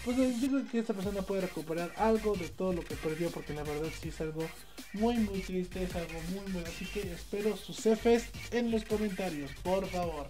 Pues 0.03 0.17
yo 0.17 0.47
creo 0.47 0.67
que 0.69 0.79
esta 0.79 0.93
persona 0.93 1.21
puede 1.23 1.41
recuperar 1.41 1.91
algo 1.97 2.35
de 2.35 2.47
todo 2.49 2.73
lo 2.73 2.83
que 2.83 2.95
perdió, 2.95 3.31
porque 3.31 3.53
la 3.53 3.63
verdad 3.63 3.89
sí 3.99 4.09
es 4.09 4.21
algo 4.21 4.47
muy 4.93 5.15
muy 5.17 5.39
triste, 5.41 5.83
es 5.83 5.95
algo 5.95 6.19
muy 6.31 6.51
muy. 6.51 6.63
Así 6.63 6.85
que 6.85 7.11
espero 7.11 7.57
sus 7.57 7.77
Fs 7.77 8.29
en 8.51 8.69
los 8.69 8.85
comentarios, 8.85 9.51
por 9.63 9.87
favor. 9.87 10.29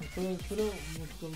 Espero, 0.00 0.30
espero 0.30 0.72
con 1.20 1.34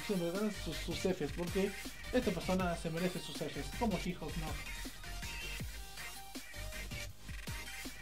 sus, 0.65 0.77
sus 0.77 0.99
Fs, 0.99 1.33
porque 1.37 1.73
esta 2.12 2.31
persona 2.31 2.77
se 2.77 2.91
merece 2.91 3.19
sus 3.19 3.37
Fs, 3.37 3.67
como 3.81 3.99
hijos, 4.05 4.33
no. 4.38 4.47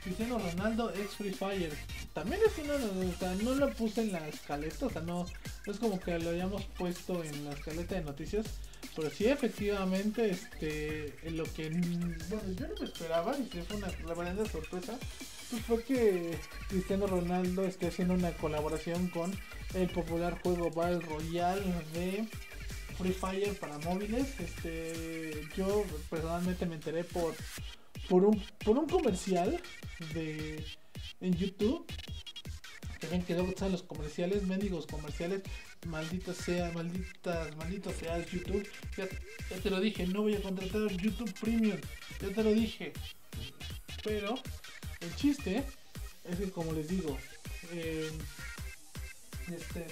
Cristiano 0.03 0.39
Ronaldo 0.39 0.93
ex 0.95 1.15
Free 1.15 1.33
Fire. 1.33 1.73
También 2.15 2.41
es 2.45 2.53
uno 2.59 2.75
o 2.75 3.35
no 3.45 3.55
lo 3.55 3.71
puse 3.75 4.03
en 4.03 4.13
la 4.13 4.27
escaleta, 4.29 4.87
o 4.87 4.91
sea, 4.91 5.03
no, 5.03 5.27
es 5.67 5.79
como 5.79 6.01
que 6.01 6.19
lo 6.19 6.31
hayamos 6.31 6.65
puesto 6.77 7.23
en 7.23 7.45
la 7.45 7.53
escaleta 7.53 7.95
de 7.95 8.03
noticias. 8.03 8.47
Pero 8.97 9.11
sí, 9.11 9.27
efectivamente, 9.27 10.31
este, 10.31 11.15
lo 11.31 11.45
que, 11.45 11.71
bueno, 12.29 12.53
yo 12.57 12.67
no 12.67 12.75
me 12.81 12.87
esperaba, 12.87 13.37
y 13.39 13.45
fue 13.45 13.77
una 13.77 13.89
reverenda 13.89 14.45
sorpresa, 14.47 14.99
pues 15.51 15.63
fue 15.63 15.85
que 15.85 16.39
Cristiano 16.69 17.07
Ronaldo 17.07 17.65
esté 17.65 17.89
haciendo 17.89 18.15
una 18.15 18.33
colaboración 18.33 19.09
con 19.09 19.33
el 19.75 19.89
popular 19.91 20.41
juego 20.43 20.71
Battle 20.71 21.01
Royale 21.01 21.63
de 21.93 22.27
Free 22.99 23.13
Fire 23.13 23.59
para 23.59 23.79
móviles. 23.79 24.39
Este, 24.41 25.47
yo 25.57 25.85
personalmente 26.09 26.67
me 26.67 26.75
enteré 26.75 27.05
por 27.05 27.35
por 28.09 28.25
un 28.25 28.43
por 28.65 28.77
un 28.77 28.87
comercial 28.87 29.61
de 30.15 30.65
en 31.21 31.35
YouTube. 31.37 31.87
Que 32.99 33.07
ven 33.07 33.23
que 33.23 33.35
luego 33.35 33.49
están 33.49 33.73
los 33.73 33.83
comerciales, 33.83 34.43
mendigos 34.43 34.87
comerciales, 34.87 35.43
maldita 35.87 36.35
sea, 36.35 36.71
malditas, 36.73 37.57
maldito 37.57 37.91
sea 37.93 38.25
YouTube. 38.27 38.69
Ya, 38.97 39.09
te 39.59 39.71
lo 39.71 39.81
dije, 39.81 40.07
no 40.07 40.23
voy 40.23 40.35
a 40.35 40.43
contratar 40.43 40.91
YouTube 40.97 41.33
Premium. 41.41 41.79
Ya 42.21 42.29
te 42.29 42.45
lo 42.45 42.53
dije. 42.53 42.93
Pero 44.05 44.35
el 45.01 45.17
chiste 45.17 45.65
es 46.25 46.39
que 46.39 46.51
como 46.51 46.73
les 46.73 46.89
digo, 46.89 47.17
eh, 47.73 48.11
este, 49.51 49.87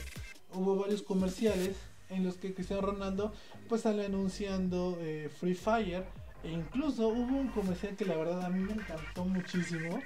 hubo 0.53 0.77
varios 0.77 1.03
comerciales 1.03 1.77
en 2.11 2.25
los 2.25 2.37
que 2.37 2.55
Cristiano 2.55 2.83
Ronaldo 2.83 3.33
pues 3.69 3.83
sale 3.83 4.07
anunciando 4.07 4.99
eh, 5.01 5.31
Free 5.41 5.55
Fire 5.55 6.05
e 6.43 6.51
incluso 6.51 7.09
hubo 7.09 7.37
un 7.37 7.49
comercial 7.49 7.97
que 7.97 8.05
la 8.05 8.17
verdad 8.17 8.45
a 8.45 8.49
mí 8.49 8.61
me 8.61 8.73
encantó 8.73 9.25
muchísimo 9.25 10.01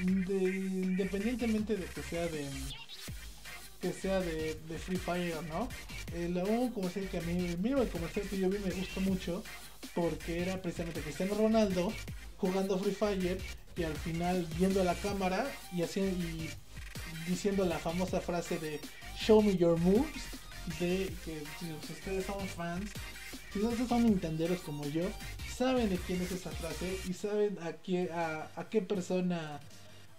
independientemente 0.00 1.76
de 1.76 1.84
que 1.86 2.02
sea 2.02 2.26
de 2.26 2.46
que 3.80 3.92
sea 3.92 4.20
de, 4.20 4.56
Free 4.78 4.98
Fire 4.98 5.34
o 5.36 5.42
no 5.42 5.68
hubo 6.44 6.62
un 6.62 6.70
comercial 6.70 7.08
que 7.08 7.18
a 7.18 7.22
mí 7.22 7.46
el 7.46 7.88
comercial 7.88 8.26
que 8.28 8.38
yo 8.38 8.50
vi 8.50 8.58
me 8.58 8.70
gustó 8.72 9.00
mucho 9.00 9.42
porque 9.94 10.42
era 10.42 10.60
precisamente 10.60 11.00
Cristiano 11.00 11.34
Ronaldo 11.34 11.92
jugando 12.36 12.78
Free 12.78 12.94
Fire 12.94 13.38
y 13.76 13.82
al 13.82 13.96
final 13.96 14.46
viendo 14.58 14.80
a 14.82 14.84
la 14.84 14.94
cámara 14.94 15.46
y 15.72 15.82
haciendo 15.82 16.12
y 16.26 16.50
diciendo 17.26 17.64
la 17.64 17.78
famosa 17.78 18.20
frase 18.20 18.58
de 18.58 18.80
Show 19.16 19.42
me 19.42 19.56
your 19.56 19.78
moves, 19.78 20.24
de 20.78 21.12
que 21.24 21.42
si 21.58 21.92
ustedes 21.92 22.24
son 22.24 22.46
fans, 22.48 22.90
si 23.52 23.60
ustedes 23.60 23.88
son 23.88 24.04
nintenderos 24.04 24.60
como 24.60 24.84
yo, 24.86 25.02
saben 25.54 25.90
de 25.90 25.96
quién 25.98 26.22
es 26.22 26.32
esa 26.32 26.50
frase 26.50 26.98
y 27.08 27.12
saben 27.12 27.58
a 27.62 27.72
qué, 27.72 28.10
a, 28.12 28.66
qué 28.70 28.80
persona, 28.80 29.60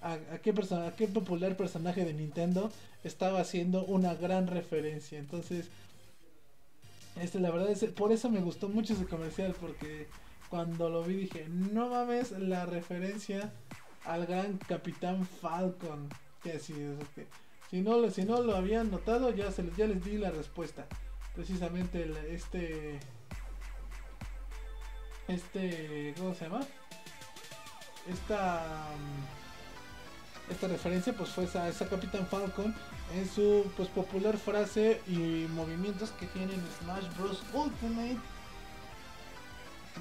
a, 0.01 0.17
qué 0.39 0.53
persona, 0.53 0.87
a 0.87 0.95
qué 0.95 1.07
popular 1.07 1.55
personaje 1.55 2.03
de 2.05 2.13
Nintendo 2.13 2.71
estaba 3.03 3.41
haciendo 3.41 3.85
una 3.85 4.15
gran 4.15 4.47
referencia. 4.47 5.19
Entonces, 5.19 5.69
este, 7.21 7.39
la 7.39 7.51
verdad 7.51 7.69
es, 7.69 7.83
por 7.85 8.11
eso 8.11 8.29
me 8.29 8.41
gustó 8.41 8.69
mucho 8.69 8.93
ese 8.93 9.05
comercial, 9.05 9.55
porque 9.59 10.07
cuando 10.49 10.89
lo 10.89 11.03
vi 11.03 11.15
dije, 11.15 11.47
no 11.49 11.89
mames 11.89 12.31
la 12.31 12.65
referencia 12.65 13.51
al 14.05 14.25
gran 14.25 14.57
Capitán 14.57 15.25
Falcon 15.25 16.09
que 16.41 16.53
así 16.53 16.73
es, 16.73 17.07
que 17.09 17.27
si 17.69 17.81
no, 17.81 18.09
si 18.09 18.23
no 18.23 18.41
lo 18.41 18.55
habían 18.55 18.91
notado, 18.91 19.33
ya, 19.33 19.51
se, 19.51 19.63
ya 19.77 19.87
les 19.87 20.03
di 20.03 20.17
la 20.17 20.31
respuesta. 20.31 20.85
Precisamente 21.33 22.11
este... 22.29 22.99
Este... 25.27 26.13
¿Cómo 26.17 26.33
se 26.33 26.45
llama? 26.45 26.61
Esta... 28.09 28.89
Esta 30.49 30.67
referencia 30.67 31.13
pues 31.13 31.29
fue 31.29 31.47
a 31.55 31.69
esa 31.69 31.87
Capitán 31.87 32.27
Falcon 32.27 32.75
en 33.15 33.29
su 33.29 33.65
pues 33.77 33.89
popular 33.89 34.37
frase 34.37 35.01
y 35.07 35.47
movimientos 35.53 36.11
que 36.11 36.27
tiene 36.27 36.53
en 36.53 36.61
Smash 36.79 37.05
Bros. 37.17 37.43
Ultimate. 37.53 38.17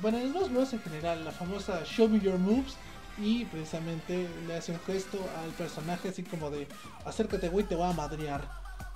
Bueno, 0.03 0.19
en 0.19 0.33
Smash 0.33 0.51
Bros. 0.51 0.73
en 0.73 0.81
general, 0.81 1.25
la 1.25 1.33
famosa 1.33 1.85
Show 1.85 2.09
Me 2.09 2.21
Your 2.21 2.39
Moves 2.39 2.75
y 3.19 3.45
precisamente 3.47 4.29
le 4.47 4.57
hace 4.57 4.73
un 4.73 4.81
gesto 4.81 5.19
al 5.43 5.51
personaje 5.51 6.09
así 6.09 6.23
como 6.23 6.51
de 6.51 6.67
acércate 7.05 7.49
güey 7.49 7.67
te 7.67 7.75
voy 7.75 7.91
a 7.91 7.93
madrear 7.93 8.49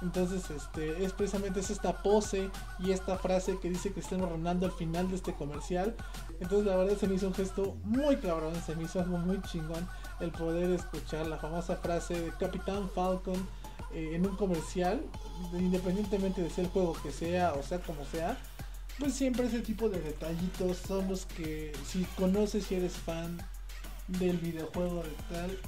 entonces 0.03 0.51
este 0.51 1.05
es 1.05 1.13
precisamente 1.13 1.61
es 1.61 1.71
esta 1.71 2.03
pose 2.03 2.51
y 2.79 2.93
esta 2.93 3.17
frase 3.19 3.59
que 3.61 3.71
dice 3.71 3.93
Cristiano 3.93 4.27
Ronaldo 4.27 4.67
al 4.67 4.73
final 4.73 5.09
de 5.09 5.17
este 5.17 5.35
comercial 5.35 5.95
entonces 6.41 6.67
la 6.67 6.77
verdad 6.77 6.97
se 6.97 7.07
me 7.07 7.15
hizo 7.15 7.27
un 7.27 7.35
gesto 7.35 7.77
muy 7.85 8.17
cabrón 8.17 8.55
se 8.65 8.75
me 8.77 8.85
hizo 8.85 9.01
algo 9.01 9.19
muy 9.19 9.41
chingón 9.43 9.87
el 10.21 10.31
poder 10.31 10.71
escuchar 10.71 11.27
la 11.27 11.39
famosa 11.39 11.77
frase 11.77 12.21
de 12.21 12.31
Capitán 12.33 12.89
Falcon 12.95 13.49
eh, 13.93 14.13
en 14.15 14.27
un 14.27 14.37
comercial 14.37 15.03
independientemente 15.53 16.43
de 16.43 16.51
ser 16.51 16.67
el 16.67 16.71
juego 16.71 16.97
que 17.03 17.11
sea 17.11 17.55
o 17.55 17.63
sea 17.63 17.81
como 17.81 18.05
sea 18.05 18.39
pues 18.99 19.15
siempre 19.15 19.47
ese 19.47 19.61
tipo 19.61 19.89
de 19.89 20.01
detallitos 20.01 20.79
son 20.79 21.09
los 21.09 21.27
que 21.27 21.73
si 21.85 22.05
conoces 22.17 22.71
y 22.71 22.77
eres 22.77 22.93
fan 22.93 23.39
del 24.07 24.39
videojuego 24.39 25.03
de 25.03 25.11
tal. 25.31 25.59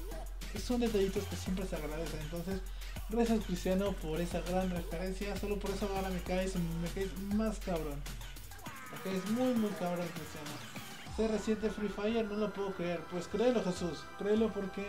Son 0.63 0.81
detallitos 0.81 1.25
que 1.25 1.37
siempre 1.37 1.67
se 1.67 1.77
agradecen. 1.77 2.21
Entonces, 2.21 2.61
gracias 3.09 3.45
Cristiano 3.45 3.93
por 3.93 4.21
esa 4.21 4.41
gran 4.43 4.71
referencia. 4.71 5.37
Solo 5.37 5.59
por 5.59 5.71
eso 5.71 5.89
ahora 5.95 6.09
me 6.09 6.21
caes, 6.21 6.55
me 6.57 6.89
caes 6.95 7.19
más 7.35 7.59
cabrón. 7.59 8.01
Me 9.05 9.17
es 9.17 9.31
muy 9.31 9.55
muy 9.55 9.71
cabrón 9.71 10.07
Cristiano. 10.15 10.86
CR7 11.17 11.71
Free 11.71 11.89
Fire 11.89 12.25
no 12.27 12.37
lo 12.37 12.53
puedo 12.53 12.73
creer. 12.73 13.01
Pues 13.11 13.27
créelo 13.29 13.63
Jesús, 13.65 14.05
créelo 14.19 14.49
porque 14.53 14.87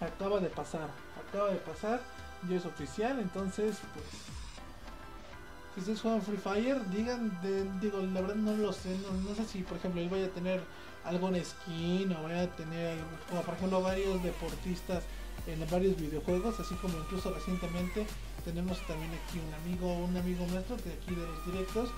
acaba 0.00 0.40
de 0.40 0.48
pasar. 0.48 0.88
Acaba 1.28 1.50
de 1.50 1.56
pasar. 1.56 2.00
Y 2.48 2.54
es 2.54 2.64
oficial. 2.64 3.18
Entonces, 3.18 3.78
pues 3.94 4.06
si 5.74 5.80
ustedes 5.80 6.00
juegan 6.00 6.22
Free 6.22 6.36
Fire, 6.36 6.90
digan, 6.90 7.38
digo, 7.80 7.98
la 8.00 8.20
verdad 8.20 8.36
no 8.36 8.56
lo 8.56 8.72
sé, 8.72 8.96
no, 8.98 9.34
sé 9.34 9.44
si 9.44 9.62
por 9.62 9.76
ejemplo 9.78 10.00
él 10.00 10.08
vaya 10.08 10.26
a 10.26 10.30
tener 10.30 10.60
algún 11.04 11.36
skin 11.36 12.12
o 12.12 12.22
vaya 12.24 12.42
a 12.42 12.56
tener, 12.56 12.98
como 13.28 13.42
por 13.42 13.54
ejemplo 13.54 13.80
varios 13.80 14.20
deportistas 14.22 15.04
en 15.46 15.64
varios 15.70 15.96
videojuegos, 15.96 16.58
así 16.58 16.74
como 16.76 16.98
incluso 16.98 17.32
recientemente 17.32 18.06
tenemos 18.44 18.84
también 18.88 19.10
aquí 19.12 19.38
un 19.38 19.54
amigo, 19.54 20.04
un 20.04 20.16
amigo 20.16 20.44
nuestro 20.46 20.76
de 20.78 20.92
aquí 20.94 21.14
de 21.14 21.26
los 21.26 21.46
directos 21.46 21.90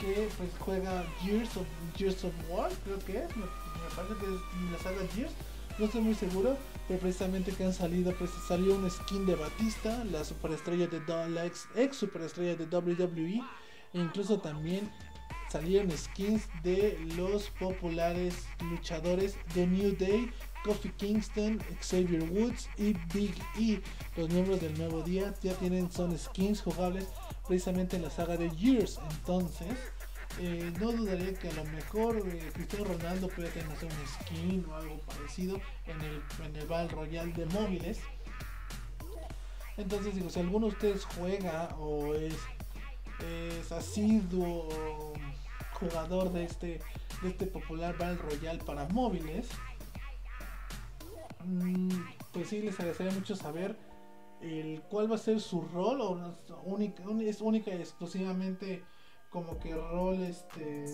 que 0.00 0.28
pues 0.36 0.50
juega 0.58 1.04
Gears 1.22 1.56
of, 1.56 1.66
Gears 1.96 2.24
of 2.24 2.32
War, 2.48 2.70
creo 2.84 2.98
que 3.00 3.18
es, 3.18 3.36
me, 3.36 3.44
parece 3.94 4.14
que 4.14 4.26
es 4.26 4.72
la 4.72 4.78
saga 4.78 5.06
Gears, 5.14 5.32
no 5.78 5.84
estoy 5.86 6.00
muy 6.00 6.14
seguro, 6.14 6.56
pero 6.88 7.00
precisamente 7.00 7.52
que 7.52 7.64
han 7.64 7.72
salido, 7.72 8.12
pues 8.16 8.30
salió 8.46 8.74
un 8.74 8.90
skin 8.90 9.26
de 9.26 9.34
Batista, 9.34 10.04
la 10.04 10.24
superestrella 10.24 10.86
de 10.86 11.00
la 11.28 11.46
ex, 11.46 11.68
ex 11.76 11.96
superestrella 11.96 12.56
de 12.56 12.64
WWE, 12.64 13.42
E 13.92 13.98
incluso 13.98 14.40
también 14.40 14.90
salieron 15.50 15.90
skins 15.90 16.48
de 16.62 16.98
los 17.16 17.50
populares 17.50 18.46
luchadores 18.70 19.36
de 19.54 19.66
New 19.66 19.96
Day, 19.96 20.30
Kofi 20.64 20.90
Kingston, 20.90 21.60
Xavier 21.80 22.22
Woods 22.30 22.68
y 22.76 22.94
Big 23.12 23.34
E. 23.58 23.80
Los 24.16 24.28
miembros 24.30 24.60
del 24.60 24.76
nuevo 24.78 25.02
día 25.02 25.34
ya 25.42 25.54
tienen 25.54 25.90
son 25.90 26.16
skins 26.16 26.60
jugables 26.60 27.06
precisamente 27.50 27.96
en 27.96 28.02
la 28.02 28.10
saga 28.10 28.36
de 28.36 28.48
Years. 28.50 29.00
Entonces, 29.10 29.76
eh, 30.38 30.72
no 30.78 30.92
dudaría 30.92 31.34
que 31.34 31.48
a 31.48 31.52
lo 31.54 31.64
mejor 31.64 32.22
eh, 32.24 32.48
Cristiano 32.54 32.84
Ronaldo 32.84 33.26
puede 33.26 33.48
tener 33.48 33.66
un 33.66 34.06
skin 34.06 34.64
o 34.70 34.76
algo 34.76 34.98
parecido 35.00 35.60
en 35.88 36.00
el, 36.00 36.22
en 36.46 36.54
el 36.54 36.66
Battle 36.68 36.94
Royale 36.94 37.32
de 37.32 37.46
móviles. 37.46 37.98
Entonces 39.76 40.14
digo, 40.14 40.30
si 40.30 40.38
alguno 40.38 40.68
de 40.68 40.74
ustedes 40.74 41.04
juega 41.06 41.74
o 41.80 42.14
es, 42.14 42.36
es 43.18 43.72
asiduo 43.72 45.12
jugador 45.72 46.32
de 46.32 46.44
este, 46.44 46.80
de 47.20 47.28
este 47.30 47.46
popular 47.46 47.98
Battle 47.98 48.18
Royale 48.18 48.62
para 48.62 48.86
móviles, 48.90 49.48
mm, 51.44 51.90
pues 52.32 52.48
sí 52.48 52.62
les 52.62 52.78
agradecería 52.78 53.12
mucho 53.12 53.34
saber 53.34 53.89
el 54.42 54.82
cuál 54.82 55.10
va 55.10 55.16
a 55.16 55.18
ser 55.18 55.40
su 55.40 55.62
rol 55.62 56.00
o 56.00 56.36
es 57.20 57.40
única 57.40 57.70
y 57.70 57.76
exclusivamente 57.76 58.82
como 59.30 59.58
que 59.58 59.74
rol 59.74 60.22
este 60.22 60.86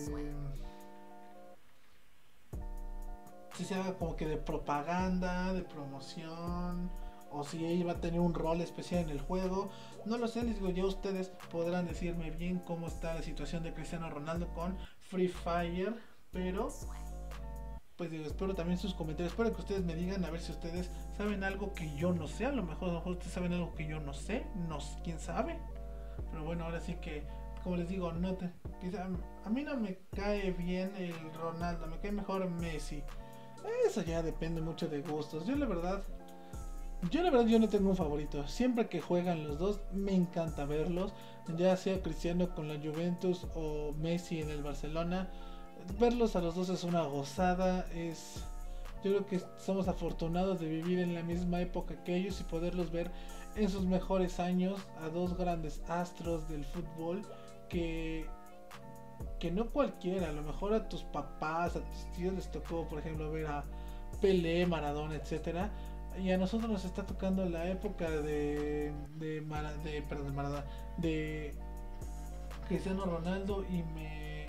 si 3.55 3.65
se 3.65 3.73
haga 3.73 3.97
como 3.97 4.15
que 4.15 4.27
de 4.27 4.37
propaganda, 4.37 5.51
de 5.53 5.63
promoción 5.63 6.91
o 7.31 7.43
si 7.43 7.65
ella 7.65 7.85
va 7.85 7.91
a 7.93 8.01
tener 8.01 8.19
un 8.19 8.33
rol 8.33 8.61
especial 8.61 9.03
en 9.03 9.09
el 9.09 9.19
juego. 9.19 9.69
No 10.05 10.17
lo 10.17 10.27
sé, 10.27 10.43
les 10.43 10.55
digo, 10.55 10.69
ya 10.69 10.85
ustedes 10.85 11.29
podrán 11.51 11.87
decirme 11.87 12.31
bien 12.31 12.59
cómo 12.59 12.87
está 12.87 13.15
la 13.15 13.23
situación 13.23 13.63
de 13.63 13.73
Cristiano 13.73 14.09
Ronaldo 14.09 14.47
con 14.53 14.77
Free 14.99 15.27
Fire, 15.27 15.95
pero 16.31 16.69
pues 17.97 18.11
digo, 18.11 18.25
espero 18.25 18.53
también 18.53 18.77
sus 18.77 18.93
comentarios, 18.93 19.33
espero 19.33 19.53
que 19.53 19.61
ustedes 19.61 19.83
me 19.83 19.95
digan 19.95 20.23
a 20.23 20.29
ver 20.29 20.39
si 20.39 20.51
ustedes 20.51 20.91
saben 21.17 21.43
algo 21.43 21.73
que 21.73 21.95
yo 21.95 22.13
no 22.13 22.27
sé, 22.27 22.45
a 22.45 22.51
lo 22.51 22.63
mejor, 22.63 23.01
ustedes 23.07 23.33
saben 23.33 23.53
algo 23.53 23.73
que 23.73 23.87
yo 23.87 23.99
no 23.99 24.13
sé, 24.13 24.45
no 24.69 24.77
quién 25.03 25.19
sabe. 25.19 25.59
Pero 26.31 26.43
bueno, 26.43 26.65
ahora 26.65 26.79
sí 26.79 26.95
que 26.95 27.25
como 27.63 27.75
les 27.75 27.89
digo, 27.89 28.13
no 28.13 28.35
te, 28.35 28.45
a 29.43 29.49
mí 29.49 29.63
no 29.63 29.75
me 29.77 29.99
cae 30.15 30.51
bien 30.51 30.93
el 30.95 31.13
Ronaldo, 31.33 31.87
me 31.87 31.99
cae 31.99 32.11
mejor 32.11 32.49
Messi. 32.49 33.03
Eso 33.85 34.03
ya 34.03 34.21
depende 34.21 34.61
mucho 34.61 34.87
de 34.87 35.01
gustos. 35.01 35.45
Yo 35.45 35.55
la 35.55 35.65
verdad 35.65 36.03
yo 37.11 37.21
la 37.21 37.29
verdad 37.29 37.45
yo 37.45 37.59
no 37.59 37.69
tengo 37.69 37.89
un 37.89 37.95
favorito. 37.95 38.47
Siempre 38.47 38.87
que 38.87 39.01
juegan 39.01 39.47
los 39.47 39.59
dos 39.59 39.81
me 39.93 40.13
encanta 40.13 40.65
verlos. 40.65 41.13
Ya 41.55 41.77
sea 41.77 42.01
Cristiano 42.01 42.53
con 42.55 42.67
la 42.67 42.75
Juventus 42.75 43.45
o 43.55 43.93
Messi 43.93 44.41
en 44.41 44.49
el 44.49 44.63
Barcelona. 44.63 45.29
Verlos 45.99 46.35
a 46.35 46.41
los 46.41 46.55
dos 46.55 46.69
es 46.69 46.83
una 46.83 47.03
gozada. 47.03 47.85
Es 47.93 48.43
yo 49.03 49.11
creo 49.11 49.27
que 49.27 49.41
somos 49.59 49.87
afortunados 49.87 50.59
de 50.59 50.67
vivir 50.67 50.99
en 50.99 51.13
la 51.13 51.21
misma 51.21 51.61
época 51.61 52.03
que 52.03 52.15
ellos 52.15 52.41
y 52.41 52.43
poderlos 52.43 52.91
ver 52.91 53.11
en 53.55 53.69
sus 53.69 53.85
mejores 53.85 54.39
años 54.39 54.79
a 55.01 55.09
dos 55.09 55.37
grandes 55.37 55.81
astros 55.87 56.49
del 56.49 56.65
fútbol 56.65 57.23
que 57.69 58.25
que 59.39 59.51
no 59.51 59.69
cualquiera, 59.71 60.29
a 60.29 60.31
lo 60.31 60.43
mejor 60.43 60.73
a 60.73 60.89
tus 60.89 61.03
papás, 61.03 61.75
a 61.75 61.79
tus 61.79 62.11
tíos 62.15 62.33
les 62.33 62.51
tocó, 62.51 62.87
por 62.87 62.99
ejemplo, 62.99 63.31
ver 63.31 63.47
a 63.47 63.63
Pelé, 64.21 64.65
Maradona, 64.65 65.15
etcétera 65.15 65.71
y 66.19 66.31
a 66.31 66.37
nosotros 66.37 66.69
nos 66.69 66.85
está 66.85 67.05
tocando 67.05 67.47
la 67.47 67.69
época 67.69 68.09
de 68.09 68.91
de, 69.17 69.41
de 69.41 69.41
Maradona, 69.41 70.65
de 70.97 71.53
Cristiano 72.67 73.05
Ronaldo 73.05 73.63
y, 73.69 73.83
me, 73.93 74.47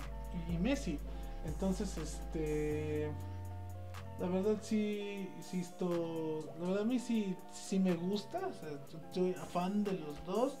y 0.49 0.57
Messi. 0.57 0.99
Entonces, 1.45 1.97
este 1.97 3.11
la 4.19 4.27
verdad 4.27 4.57
sí, 4.61 5.29
sí 5.39 5.61
esto, 5.61 6.43
la 6.59 6.67
verdad 6.67 6.81
a 6.83 6.85
mí 6.85 6.99
sí, 6.99 7.35
sí 7.51 7.79
me 7.79 7.93
gusta, 7.93 8.39
o 8.39 8.53
sea, 8.53 8.69
soy 9.13 9.33
fan 9.33 9.83
de 9.83 9.93
los 9.93 10.25
dos, 10.25 10.53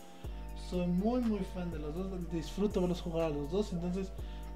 soy 0.69 0.87
muy 0.87 1.21
muy 1.21 1.39
fan 1.39 1.69
de 1.69 1.79
los 1.79 1.93
dos, 1.93 2.31
disfruto 2.31 2.79
verlos 2.79 3.01
jugar 3.01 3.25
a 3.25 3.29
los 3.29 3.51
dos, 3.51 3.73
entonces 3.73 4.13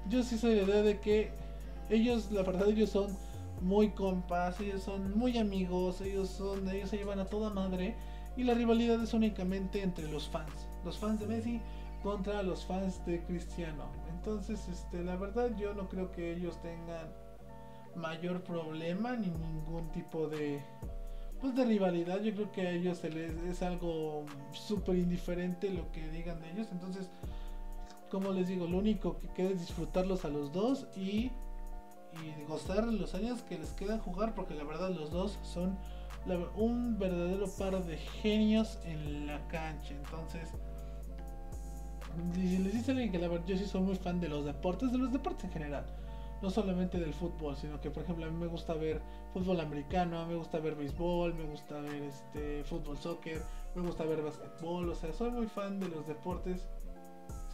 yo 0.08 0.22
sí 0.22 0.38
soy 0.38 0.54
de 0.54 0.62
idea 0.62 0.82
de 0.82 1.00
que 1.00 1.32
ellos, 1.90 2.30
la 2.32 2.42
verdad 2.42 2.68
ellos 2.70 2.90
son 2.90 3.14
muy 3.60 3.90
compas, 3.90 4.58
ellos 4.60 4.82
son 4.82 5.16
muy 5.18 5.36
amigos, 5.36 6.00
ellos 6.00 6.30
son, 6.30 6.68
ellos 6.68 6.88
se 6.90 6.96
llevan 6.96 7.20
a 7.20 7.26
toda 7.26 7.50
madre 7.50 7.96
y 8.36 8.44
la 8.44 8.54
rivalidad 8.54 9.02
es 9.02 9.12
únicamente 9.12 9.82
entre 9.82 10.08
los 10.08 10.28
fans, 10.28 10.66
los 10.84 10.96
fans 10.96 11.20
de 11.20 11.26
Messi 11.26 11.60
contra 12.02 12.42
los 12.42 12.64
fans 12.64 13.04
de 13.06 13.22
Cristiano. 13.24 13.84
Entonces, 14.24 14.66
este, 14.68 15.04
la 15.04 15.16
verdad 15.16 15.54
yo 15.54 15.74
no 15.74 15.86
creo 15.86 16.10
que 16.10 16.32
ellos 16.32 16.58
tengan 16.62 17.12
mayor 17.94 18.42
problema 18.42 19.14
ni 19.16 19.26
ningún 19.26 19.86
tipo 19.92 20.28
de 20.28 20.62
pues 21.42 21.54
de 21.54 21.66
rivalidad. 21.66 22.22
Yo 22.22 22.34
creo 22.34 22.50
que 22.50 22.62
a 22.62 22.70
ellos 22.70 22.96
se 22.96 23.10
les 23.10 23.36
es 23.44 23.62
algo 23.62 24.24
súper 24.52 24.96
indiferente 24.96 25.68
lo 25.68 25.92
que 25.92 26.08
digan 26.08 26.40
de 26.40 26.52
ellos. 26.52 26.68
Entonces, 26.72 27.10
como 28.10 28.32
les 28.32 28.48
digo, 28.48 28.66
lo 28.66 28.78
único 28.78 29.18
que 29.18 29.28
queda 29.28 29.50
es 29.50 29.60
disfrutarlos 29.60 30.24
a 30.24 30.28
los 30.28 30.50
dos 30.52 30.86
y 30.96 31.30
y 32.22 32.44
gozar 32.44 32.86
los 32.86 33.14
años 33.14 33.42
que 33.42 33.58
les 33.58 33.72
quedan 33.72 33.98
jugar 33.98 34.34
porque 34.34 34.54
la 34.54 34.64
verdad 34.64 34.90
los 34.90 35.10
dos 35.10 35.38
son 35.42 35.76
un 36.56 36.98
verdadero 36.98 37.46
par 37.58 37.84
de 37.84 37.96
genios 37.98 38.78
en 38.84 39.26
la 39.26 39.46
cancha 39.48 39.94
entonces 39.94 40.48
si 42.34 42.58
les 42.58 42.72
dice 42.72 42.90
alguien 42.92 43.12
que 43.12 43.18
la 43.18 43.28
verdad 43.28 43.46
yo 43.46 43.56
sí 43.56 43.66
soy 43.66 43.82
muy 43.82 43.96
fan 43.96 44.20
de 44.20 44.28
los 44.28 44.44
deportes 44.44 44.92
de 44.92 44.98
los 44.98 45.12
deportes 45.12 45.44
en 45.44 45.52
general 45.52 45.86
no 46.42 46.50
solamente 46.50 46.98
del 46.98 47.14
fútbol 47.14 47.56
sino 47.56 47.80
que 47.80 47.90
por 47.90 48.02
ejemplo 48.02 48.26
a 48.26 48.30
mí 48.30 48.36
me 48.36 48.46
gusta 48.46 48.74
ver 48.74 49.00
fútbol 49.32 49.60
americano 49.60 50.26
me 50.26 50.34
gusta 50.34 50.58
ver 50.58 50.74
béisbol 50.74 51.34
me 51.34 51.44
gusta 51.44 51.80
ver 51.80 52.02
este 52.02 52.64
fútbol 52.64 52.98
soccer 52.98 53.42
me 53.74 53.82
gusta 53.82 54.04
ver 54.04 54.22
basquetbol 54.22 54.90
o 54.90 54.94
sea 54.94 55.12
soy 55.12 55.30
muy 55.30 55.46
fan 55.46 55.80
de 55.80 55.88
los 55.88 56.06
deportes 56.06 56.68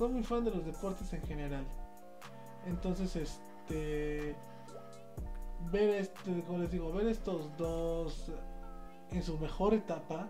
soy 0.01 0.09
muy 0.09 0.23
fan 0.23 0.45
de 0.45 0.51
los 0.51 0.65
deportes 0.65 1.13
en 1.13 1.23
general. 1.27 1.67
Entonces 2.67 3.17
este 3.17 4.35
ver 5.71 5.91
este, 5.91 6.43
como 6.45 6.61
les 6.61 6.71
digo, 6.71 6.91
ver 6.91 7.07
estos 7.07 7.55
dos 7.59 8.33
en 9.11 9.23
su 9.23 9.39
mejor 9.39 9.75
etapa, 9.75 10.27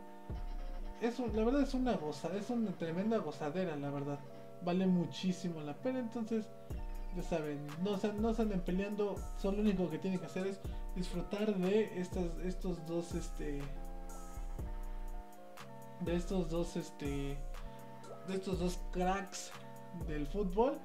es 1.00 1.18
la 1.18 1.44
verdad 1.44 1.62
es 1.62 1.74
una 1.74 1.96
goza, 1.96 2.28
es 2.36 2.50
una 2.50 2.72
tremenda 2.72 3.18
gozadera, 3.18 3.76
la 3.76 3.90
verdad. 3.90 4.18
Vale 4.62 4.86
muchísimo 4.86 5.60
la 5.62 5.74
pena, 5.74 6.00
entonces, 6.00 6.46
ya 7.16 7.22
saben, 7.22 7.66
no 7.82 7.96
se, 7.98 8.12
no 8.12 8.34
se 8.34 8.42
anden 8.42 8.60
peleando, 8.60 9.16
solo 9.38 9.58
lo 9.58 9.62
único 9.62 9.88
que 9.88 9.98
tienen 9.98 10.20
que 10.20 10.26
hacer 10.26 10.46
es 10.46 10.60
disfrutar 10.94 11.56
de 11.56 11.98
estas, 11.98 12.24
estos 12.44 12.84
dos, 12.86 13.14
este, 13.14 13.62
de 16.00 16.16
estos 16.16 16.50
dos, 16.50 16.76
este, 16.76 17.38
de 18.28 18.34
estos 18.34 18.58
dos 18.58 18.78
cracks 18.92 19.50
del 20.06 20.26
fútbol 20.26 20.78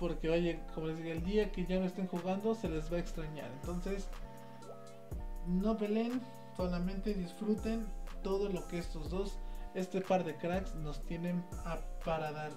porque 0.00 0.30
oye, 0.30 0.58
como 0.74 0.86
les 0.86 0.96
digo, 0.96 1.10
el 1.10 1.22
día 1.22 1.52
que 1.52 1.66
ya 1.66 1.78
no 1.78 1.84
estén 1.84 2.08
jugando 2.08 2.54
se 2.54 2.70
les 2.70 2.90
va 2.90 2.96
a 2.96 3.00
extrañar. 3.00 3.50
Entonces, 3.60 4.08
no 5.46 5.76
peleen, 5.76 6.22
solamente 6.56 7.12
disfruten 7.12 7.86
todo 8.22 8.48
lo 8.48 8.66
que 8.66 8.78
estos 8.78 9.10
dos, 9.10 9.38
este 9.74 10.00
par 10.00 10.24
de 10.24 10.36
cracks 10.36 10.74
nos 10.74 11.04
tienen 11.06 11.44
a, 11.64 11.78
para 12.04 12.32
dar. 12.32 12.52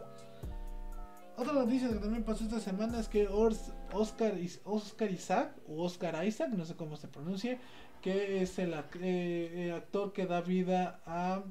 Otra 1.35 1.53
noticia 1.53 1.89
que 1.89 1.95
también 1.95 2.23
pasó 2.23 2.43
esta 2.43 2.59
semana 2.59 2.99
es 2.99 3.07
que 3.07 3.27
Oscar, 3.27 4.33
Oscar 4.65 5.11
Isaac, 5.11 5.55
o 5.67 5.83
Oscar 5.83 6.25
Isaac, 6.25 6.49
no 6.49 6.65
sé 6.65 6.75
cómo 6.75 6.95
se 6.95 7.07
pronuncie, 7.07 7.59
que 8.01 8.41
es 8.43 8.59
el 8.59 8.75
eh, 9.01 9.73
actor 9.75 10.13
que 10.13 10.27
da 10.27 10.41
vida 10.41 11.01
a... 11.05 11.41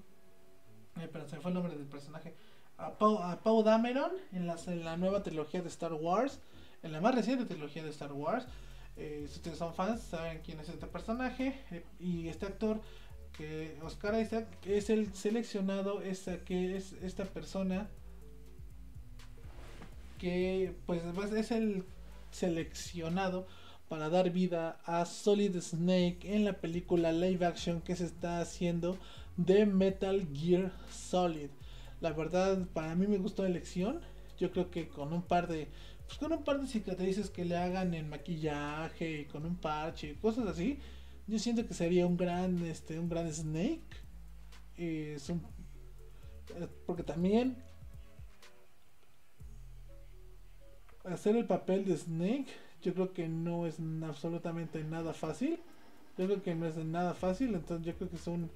Eh, 1.00 1.08
pero 1.10 1.26
se 1.26 1.40
fue 1.40 1.50
el 1.50 1.54
nombre 1.54 1.74
del 1.74 1.86
personaje 1.86 2.36
a 2.78 3.38
Paul, 3.42 3.64
Dameron 3.64 4.12
en 4.32 4.46
la, 4.46 4.56
en 4.66 4.84
la, 4.84 4.96
nueva 4.96 5.22
trilogía 5.22 5.62
de 5.62 5.68
Star 5.68 5.92
Wars, 5.92 6.40
en 6.82 6.92
la 6.92 7.00
más 7.00 7.14
reciente 7.14 7.44
trilogía 7.44 7.82
de 7.82 7.90
Star 7.90 8.12
Wars. 8.12 8.46
Eh, 8.96 9.26
si 9.28 9.36
ustedes 9.36 9.58
son 9.58 9.74
fans, 9.74 10.02
saben 10.02 10.40
quién 10.44 10.60
es 10.60 10.68
este 10.68 10.86
personaje 10.86 11.58
eh, 11.70 11.84
y 11.98 12.28
este 12.28 12.46
actor 12.46 12.80
que 13.36 13.76
Oscar 13.82 14.14
es 14.14 14.90
el 14.90 15.14
seleccionado, 15.14 16.02
esta, 16.02 16.38
que 16.44 16.76
es 16.76 16.92
esta 17.02 17.24
persona 17.24 17.88
que 20.18 20.74
pues 20.86 21.02
es 21.32 21.50
el 21.50 21.84
seleccionado 22.30 23.46
para 23.88 24.08
dar 24.08 24.30
vida 24.30 24.80
a 24.84 25.04
Solid 25.04 25.60
Snake 25.60 26.20
en 26.22 26.44
la 26.44 26.54
película 26.54 27.12
live 27.12 27.44
action 27.44 27.80
que 27.80 27.96
se 27.96 28.06
está 28.06 28.40
haciendo 28.40 28.96
de 29.36 29.66
Metal 29.66 30.26
Gear 30.32 30.72
Solid. 30.90 31.50
La 32.00 32.12
verdad, 32.12 32.66
para 32.72 32.94
mí 32.94 33.06
me 33.06 33.18
gustó 33.18 33.42
la 33.42 33.48
elección. 33.48 34.00
Yo 34.38 34.50
creo 34.50 34.70
que 34.70 34.88
con 34.88 35.12
un 35.12 35.22
par 35.22 35.46
de. 35.46 35.68
Pues 36.06 36.18
con 36.18 36.32
un 36.32 36.42
par 36.42 36.60
de 36.60 36.66
cicatrices 36.66 37.30
que 37.30 37.44
le 37.44 37.56
hagan 37.56 37.94
en 37.94 38.08
maquillaje 38.08 39.20
y 39.20 39.24
con 39.26 39.44
un 39.44 39.56
parche 39.56 40.10
y 40.10 40.14
cosas 40.14 40.46
así. 40.46 40.78
Yo 41.26 41.38
siento 41.38 41.66
que 41.66 41.74
sería 41.74 42.06
un 42.06 42.16
gran, 42.16 42.64
este, 42.64 42.98
un 42.98 43.08
gran 43.08 43.32
Snake. 43.32 43.82
Eh, 44.76 45.16
porque 46.86 47.02
también 47.02 47.56
hacer 51.04 51.36
el 51.36 51.46
papel 51.46 51.84
de 51.84 51.96
Snake, 51.96 52.46
yo 52.82 52.94
creo 52.94 53.12
que 53.12 53.28
no 53.28 53.66
es 53.66 53.78
absolutamente 54.04 54.82
nada 54.84 55.12
fácil. 55.12 55.60
Yo 56.18 56.26
creo 56.26 56.42
que 56.42 56.54
no 56.54 56.66
es 56.66 56.76
nada 56.76 57.14
fácil, 57.14 57.54
entonces 57.54 57.86
yo 57.86 57.94
creo 57.94 58.10
que 58.10 58.16
es 58.16 58.26
un, 58.26 58.50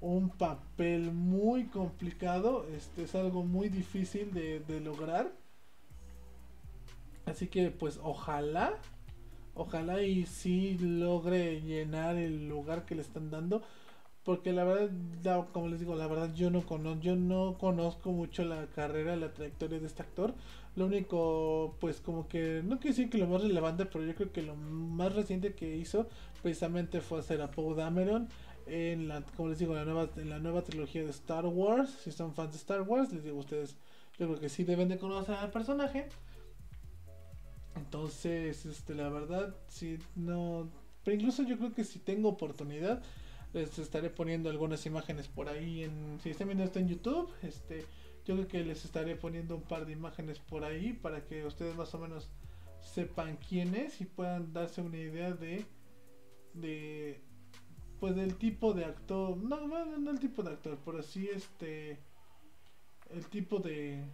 un 0.00 0.30
papel 0.30 1.12
muy 1.12 1.66
complicado, 1.66 2.66
este 2.74 3.02
es 3.04 3.14
algo 3.14 3.44
muy 3.44 3.68
difícil 3.68 4.32
de 4.32 4.80
lograr. 4.80 5.30
Así 7.26 7.46
que 7.46 7.70
pues 7.70 7.98
ojalá, 8.02 8.74
ojalá 9.54 10.02
y 10.02 10.26
sí 10.26 10.78
logre 10.78 11.60
llenar 11.60 12.16
el 12.16 12.48
lugar 12.48 12.84
que 12.84 12.94
le 12.94 13.02
están 13.02 13.30
dando. 13.30 13.62
Porque 14.24 14.52
la 14.52 14.64
verdad, 14.64 15.48
como 15.52 15.68
les 15.68 15.80
digo, 15.80 15.94
la 15.96 16.06
verdad 16.06 16.32
yo 16.34 16.50
no 16.50 16.64
conozco, 16.64 17.02
yo 17.02 17.14
no 17.14 17.58
conozco 17.58 18.10
mucho 18.10 18.42
la 18.44 18.66
carrera, 18.68 19.16
la 19.16 19.34
trayectoria 19.34 19.78
de 19.78 19.86
este 19.86 20.02
actor. 20.02 20.34
Lo 20.76 20.86
único, 20.86 21.76
pues 21.78 22.00
como 22.00 22.26
que, 22.26 22.62
no 22.64 22.78
quiero 22.78 22.96
decir 22.96 23.10
que 23.10 23.18
lo 23.18 23.26
más 23.26 23.42
relevante, 23.42 23.84
pero 23.84 24.04
yo 24.04 24.14
creo 24.14 24.32
que 24.32 24.42
lo 24.42 24.56
más 24.56 25.14
reciente 25.14 25.54
que 25.54 25.76
hizo 25.76 26.08
precisamente 26.42 27.00
fue 27.02 27.20
hacer 27.20 27.42
a 27.42 27.50
Poe 27.50 27.74
Dameron 27.74 28.28
en 28.66 29.08
la, 29.08 29.22
como 29.36 29.50
les 29.50 29.58
digo, 29.58 29.74
la 29.74 29.84
nueva, 29.84 30.08
en 30.16 30.30
la 30.30 30.38
nueva 30.38 30.62
trilogía 30.62 31.04
de 31.04 31.10
Star 31.10 31.44
Wars. 31.44 31.90
Si 32.02 32.10
son 32.10 32.34
fans 32.34 32.52
de 32.52 32.56
Star 32.56 32.80
Wars, 32.82 33.12
les 33.12 33.24
digo 33.24 33.36
a 33.36 33.40
ustedes, 33.40 33.76
yo 34.18 34.26
creo 34.26 34.40
que 34.40 34.48
sí 34.48 34.64
deben 34.64 34.88
de 34.88 34.98
conocer 34.98 35.34
al 35.34 35.50
personaje. 35.50 36.08
Entonces, 37.76 38.66
este, 38.66 38.94
la 38.94 39.08
verdad, 39.08 39.54
si 39.68 39.98
no, 40.14 40.70
pero 41.04 41.16
incluso 41.16 41.42
yo 41.42 41.58
creo 41.58 41.74
que 41.74 41.84
si 41.84 41.98
tengo 41.98 42.28
oportunidad, 42.28 43.02
les 43.52 43.78
estaré 43.78 44.10
poniendo 44.10 44.50
algunas 44.50 44.84
imágenes 44.86 45.28
por 45.28 45.48
ahí 45.48 45.88
si 46.22 46.30
están 46.30 46.48
viendo 46.48 46.64
esto 46.64 46.78
en 46.80 46.88
YouTube, 46.88 47.30
este, 47.42 47.84
yo 48.24 48.34
creo 48.34 48.48
que 48.48 48.64
les 48.64 48.84
estaré 48.84 49.16
poniendo 49.16 49.56
un 49.56 49.62
par 49.62 49.86
de 49.86 49.92
imágenes 49.92 50.38
por 50.38 50.64
ahí 50.64 50.92
para 50.92 51.24
que 51.24 51.44
ustedes 51.44 51.76
más 51.76 51.94
o 51.94 51.98
menos 51.98 52.30
sepan 52.80 53.38
quién 53.48 53.74
es 53.74 54.00
y 54.00 54.06
puedan 54.06 54.52
darse 54.52 54.80
una 54.80 54.98
idea 54.98 55.32
de, 55.32 55.64
de, 56.54 57.20
pues 58.00 58.16
del 58.16 58.36
tipo 58.36 58.72
de 58.72 58.84
actor, 58.84 59.36
no, 59.36 59.66
no, 59.66 59.98
no 59.98 60.10
el 60.10 60.20
tipo 60.20 60.42
de 60.42 60.50
actor, 60.50 60.78
pero 60.84 61.02
sí 61.02 61.28
este, 61.32 61.98
el 63.10 63.26
tipo 63.28 63.58
de, 63.58 64.04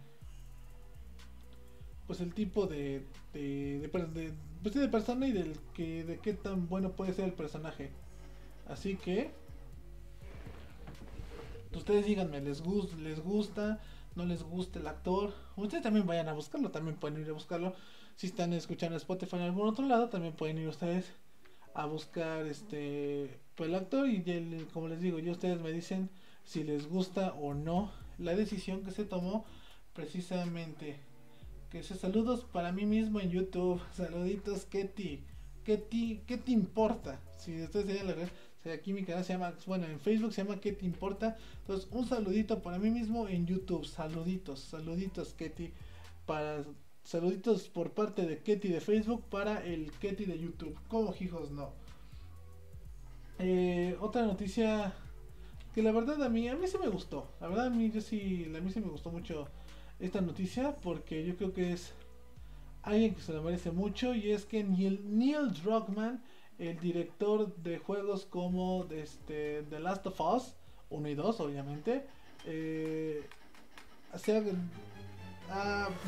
pues 2.11 2.19
el 2.19 2.33
tipo 2.33 2.67
de 2.67 3.05
de, 3.31 3.79
de, 3.79 4.33
pues 4.61 4.75
de 4.75 4.89
persona 4.89 5.29
y 5.29 5.31
del 5.31 5.57
que 5.73 6.03
de 6.03 6.19
qué 6.19 6.33
tan 6.33 6.67
bueno 6.67 6.91
puede 6.91 7.13
ser 7.13 7.23
el 7.23 7.31
personaje. 7.31 7.89
Así 8.67 8.97
que 8.97 9.31
ustedes 11.73 12.05
díganme, 12.05 12.41
¿les, 12.41 12.61
gusta 12.61 12.97
les 12.97 13.21
gusta? 13.21 13.79
¿No 14.15 14.25
les 14.25 14.43
gusta 14.43 14.79
el 14.79 14.87
actor? 14.87 15.33
Ustedes 15.55 15.83
también 15.83 16.05
vayan 16.05 16.27
a 16.27 16.33
buscarlo, 16.33 16.69
también 16.69 16.97
pueden 16.97 17.21
ir 17.21 17.29
a 17.29 17.31
buscarlo. 17.31 17.75
Si 18.17 18.27
están 18.27 18.51
escuchando 18.51 18.97
Spotify 18.97 19.37
en 19.37 19.43
algún 19.43 19.69
otro 19.69 19.85
lado, 19.85 20.09
también 20.09 20.33
pueden 20.33 20.57
ir 20.57 20.67
ustedes 20.67 21.13
a 21.75 21.85
buscar 21.85 22.45
este 22.45 23.39
pues, 23.55 23.69
el 23.69 23.75
actor 23.75 24.09
y 24.09 24.67
como 24.73 24.89
les 24.89 24.99
digo, 24.99 25.17
yo 25.19 25.31
ustedes 25.31 25.61
me 25.61 25.71
dicen 25.71 26.09
si 26.43 26.65
les 26.65 26.89
gusta 26.89 27.31
o 27.35 27.53
no 27.53 27.89
la 28.17 28.35
decisión 28.35 28.83
que 28.83 28.91
se 28.91 29.05
tomó 29.05 29.45
precisamente 29.93 30.99
que 31.71 31.83
se 31.83 31.95
saludos 31.95 32.43
para 32.51 32.73
mí 32.73 32.85
mismo 32.85 33.21
en 33.21 33.31
YouTube. 33.31 33.81
Saluditos, 33.93 34.65
Ketty. 34.65 35.23
Ketty, 35.63 36.21
¿qué 36.27 36.37
te 36.37 36.51
importa? 36.51 37.19
Si 37.37 37.63
ustedes 37.63 37.85
serían 37.85 38.07
la 38.07 38.13
red, 38.13 38.29
aquí 38.73 38.91
mi 38.93 39.03
canal 39.03 39.23
se 39.23 39.33
llama, 39.33 39.53
bueno, 39.65 39.87
en 39.87 39.99
Facebook 39.99 40.33
se 40.33 40.43
llama 40.43 40.59
¿Qué 40.59 40.73
te 40.73 40.85
importa? 40.85 41.37
Entonces, 41.61 41.87
un 41.91 42.05
saludito 42.05 42.61
para 42.61 42.77
mí 42.77 42.89
mismo 42.89 43.27
en 43.27 43.47
YouTube. 43.47 43.85
Saluditos, 43.85 44.59
saluditos, 44.59 45.33
Ketty. 45.33 45.71
Para, 46.25 46.65
saluditos 47.03 47.69
por 47.69 47.91
parte 47.91 48.25
de 48.25 48.39
Ketty 48.39 48.67
de 48.67 48.81
Facebook 48.81 49.23
para 49.29 49.65
el 49.65 49.91
Ketty 49.93 50.25
de 50.25 50.37
YouTube. 50.37 50.77
Como 50.89 51.15
hijos 51.19 51.51
no. 51.51 51.71
Eh, 53.39 53.95
otra 54.01 54.23
noticia 54.23 54.93
que 55.73 55.81
la 55.81 55.93
verdad 55.93 56.21
a 56.21 56.29
mí, 56.29 56.49
a 56.49 56.55
mí 56.55 56.67
sí 56.67 56.77
me 56.77 56.89
gustó. 56.89 57.31
La 57.39 57.47
verdad 57.47 57.67
a 57.67 57.69
mí 57.69 57.89
yo 57.91 58.01
sí, 58.01 58.51
a 58.53 58.59
mí 58.59 58.71
sí 58.71 58.81
me 58.81 58.89
gustó 58.89 59.09
mucho 59.09 59.47
esta 60.01 60.21
noticia 60.21 60.75
porque 60.77 61.25
yo 61.25 61.35
creo 61.37 61.53
que 61.53 61.73
es 61.73 61.93
alguien 62.83 63.15
que 63.15 63.21
se 63.21 63.33
lo 63.33 63.43
merece 63.43 63.71
mucho 63.71 64.13
y 64.15 64.31
es 64.31 64.45
que 64.45 64.63
Neil, 64.63 65.01
Neil 65.05 65.53
Druckmann, 65.53 66.23
el 66.57 66.79
director 66.79 67.55
de 67.57 67.77
juegos 67.77 68.25
como 68.25 68.85
este, 68.91 69.63
The 69.69 69.79
Last 69.79 70.05
of 70.07 70.19
Us 70.19 70.55
1 70.89 71.09
y 71.09 71.15
2 71.15 71.39
obviamente, 71.39 72.05
eh, 72.45 73.23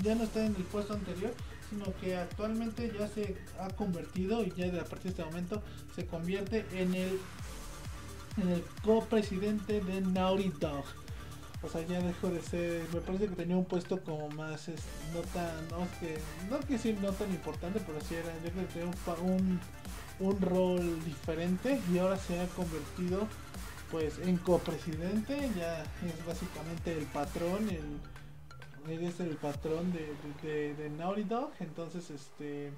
ya 0.04 0.16
no 0.16 0.24
está 0.24 0.46
en 0.46 0.56
el 0.56 0.64
puesto 0.64 0.94
anterior, 0.94 1.34
sino 1.70 1.86
que 2.02 2.16
actualmente 2.16 2.92
ya 2.98 3.08
se 3.08 3.38
ha 3.60 3.70
convertido 3.70 4.44
y 4.44 4.52
ya 4.52 4.68
a 4.68 4.84
partir 4.84 5.04
de 5.04 5.10
este 5.10 5.26
momento 5.26 5.62
se 5.96 6.06
convierte 6.06 6.66
en 6.74 6.94
el 6.94 7.20
en 8.38 8.50
el 8.50 8.64
copresidente 8.84 9.80
de 9.82 10.02
Naughty 10.02 10.52
Dog. 10.60 11.03
O 11.64 11.70
sea, 11.70 11.82
ya 11.82 12.02
dejó 12.02 12.30
de 12.30 12.42
ser. 12.42 12.84
Me 12.94 13.00
parece 13.00 13.28
que 13.28 13.36
tenía 13.36 13.56
un 13.56 13.66
puesto 13.66 14.02
como 14.04 14.28
más. 14.30 14.68
no 15.14 15.22
tan. 15.34 15.68
No, 15.70 15.88
que, 16.00 16.18
no 16.50 16.58
quiero 16.58 16.74
decir 16.74 16.98
no 17.02 17.12
tan 17.14 17.32
importante, 17.32 17.82
pero 17.86 18.02
sí 18.02 18.16
era. 18.16 18.34
Yo 18.44 18.52
creo 18.52 18.68
que 18.68 18.74
tenía 18.74 18.92
un, 19.22 19.60
un, 20.20 20.42
rol 20.42 21.06
diferente 21.06 21.80
y 21.92 21.98
ahora 22.00 22.18
se 22.18 22.40
ha 22.40 22.48
convertido 22.48 23.28
pues 23.92 24.20
en 24.20 24.38
copresidente. 24.38 25.50
Ya 25.58 25.84
es 25.84 26.26
básicamente 26.28 26.98
el 26.98 27.06
patrón. 27.06 27.70
El, 27.70 28.92
él 28.92 29.04
es 29.06 29.22
el 29.22 29.38
patrón 29.38 29.94
de, 29.94 30.14
de, 30.44 30.74
de, 30.76 31.24
Dog. 31.24 31.52
Entonces, 31.62 32.10
este. 32.10 32.72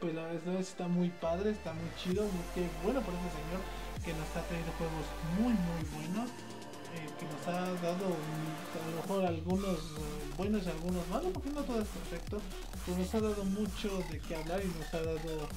Pues 0.00 0.16
la 0.16 0.24
verdad 0.24 0.56
está 0.56 0.88
muy 0.88 1.10
padre, 1.10 1.50
está 1.50 1.72
muy 1.72 1.88
chido. 1.96 2.24
Muy, 2.24 2.68
bueno 2.82 3.00
por 3.02 3.14
ese 3.14 3.30
señor 3.30 3.60
que 4.04 4.12
nos 4.14 4.26
está 4.26 4.42
trayendo 4.48 4.72
juegos 4.72 5.06
muy, 5.38 5.52
muy 5.52 6.08
buenos 6.08 6.51
eh, 6.94 7.08
que 7.18 7.26
nos 7.26 7.46
ha 7.48 7.60
dado 7.82 8.06
a 8.06 8.90
lo 8.90 8.96
mejor 9.02 9.24
algunos 9.24 9.78
eh, 9.78 10.34
buenos 10.36 10.64
y 10.66 10.70
algunos 10.70 11.06
malos, 11.08 11.30
porque 11.32 11.50
no 11.50 11.62
todo 11.62 11.80
es 11.80 11.88
perfecto, 11.88 12.40
pero 12.84 12.98
nos 12.98 13.14
ha 13.14 13.20
dado 13.20 13.44
mucho 13.44 13.98
de 14.10 14.20
qué 14.20 14.36
hablar 14.36 14.60
y 14.62 14.68
nos 14.78 14.92
ha 14.94 15.02
dado 15.02 15.48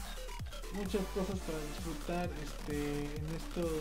muchas 0.74 1.02
cosas 1.14 1.40
para 1.40 1.60
disfrutar 1.72 2.30
este, 2.44 3.06
en 3.06 3.36
estos 3.36 3.72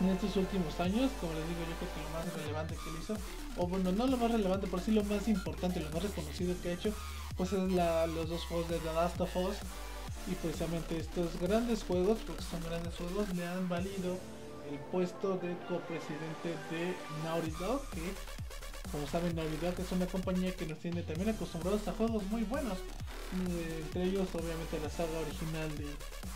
en 0.00 0.08
estos 0.08 0.36
últimos 0.36 0.78
años, 0.80 1.10
como 1.20 1.32
les 1.34 1.46
digo, 1.48 1.60
yo 1.60 1.76
creo 1.78 1.94
que 1.94 2.02
lo 2.02 2.10
más 2.10 2.34
relevante 2.34 2.74
que 2.74 2.90
él 2.90 2.96
hizo, 3.00 3.16
o 3.56 3.66
bueno, 3.68 3.92
no 3.92 4.06
lo 4.08 4.16
más 4.16 4.30
relevante, 4.30 4.66
pero 4.68 4.82
sí 4.82 4.90
lo 4.90 5.04
más 5.04 5.28
importante, 5.28 5.78
lo 5.78 5.90
más 5.90 6.02
reconocido 6.02 6.54
que 6.60 6.70
ha 6.70 6.72
hecho, 6.72 6.92
pues 7.36 7.52
es 7.52 7.72
la, 7.72 8.06
los 8.06 8.28
dos 8.28 8.44
juegos 8.46 8.68
de 8.68 8.78
The 8.78 8.92
Last 8.92 9.20
of 9.20 9.36
Us. 9.36 9.56
Y 10.26 10.34
precisamente 10.36 10.96
estos 10.96 11.38
grandes 11.38 11.84
juegos, 11.84 12.18
porque 12.26 12.42
son 12.42 12.62
grandes 12.64 12.94
juegos, 12.94 13.28
le 13.34 13.46
han 13.46 13.68
valido 13.68 14.16
el 14.74 14.80
puesto 14.90 15.36
de 15.38 15.56
copresidente 15.68 16.50
de 16.70 16.94
Naughty 17.22 17.50
Dog, 17.52 17.80
que 17.90 18.02
como 18.90 19.06
saben 19.06 19.34
Naughty 19.36 19.56
Dog 19.56 19.74
es 19.78 19.92
una 19.92 20.06
compañía 20.06 20.54
que 20.54 20.66
nos 20.66 20.78
tiene 20.78 21.02
también 21.02 21.30
acostumbrados 21.30 21.86
a 21.88 21.92
juegos 21.92 22.24
muy 22.24 22.42
buenos, 22.42 22.78
eh, 22.78 23.82
entre 23.82 24.04
ellos 24.04 24.28
obviamente 24.34 24.78
la 24.82 24.90
saga 24.90 25.18
original 25.20 25.70
de, 25.78 25.86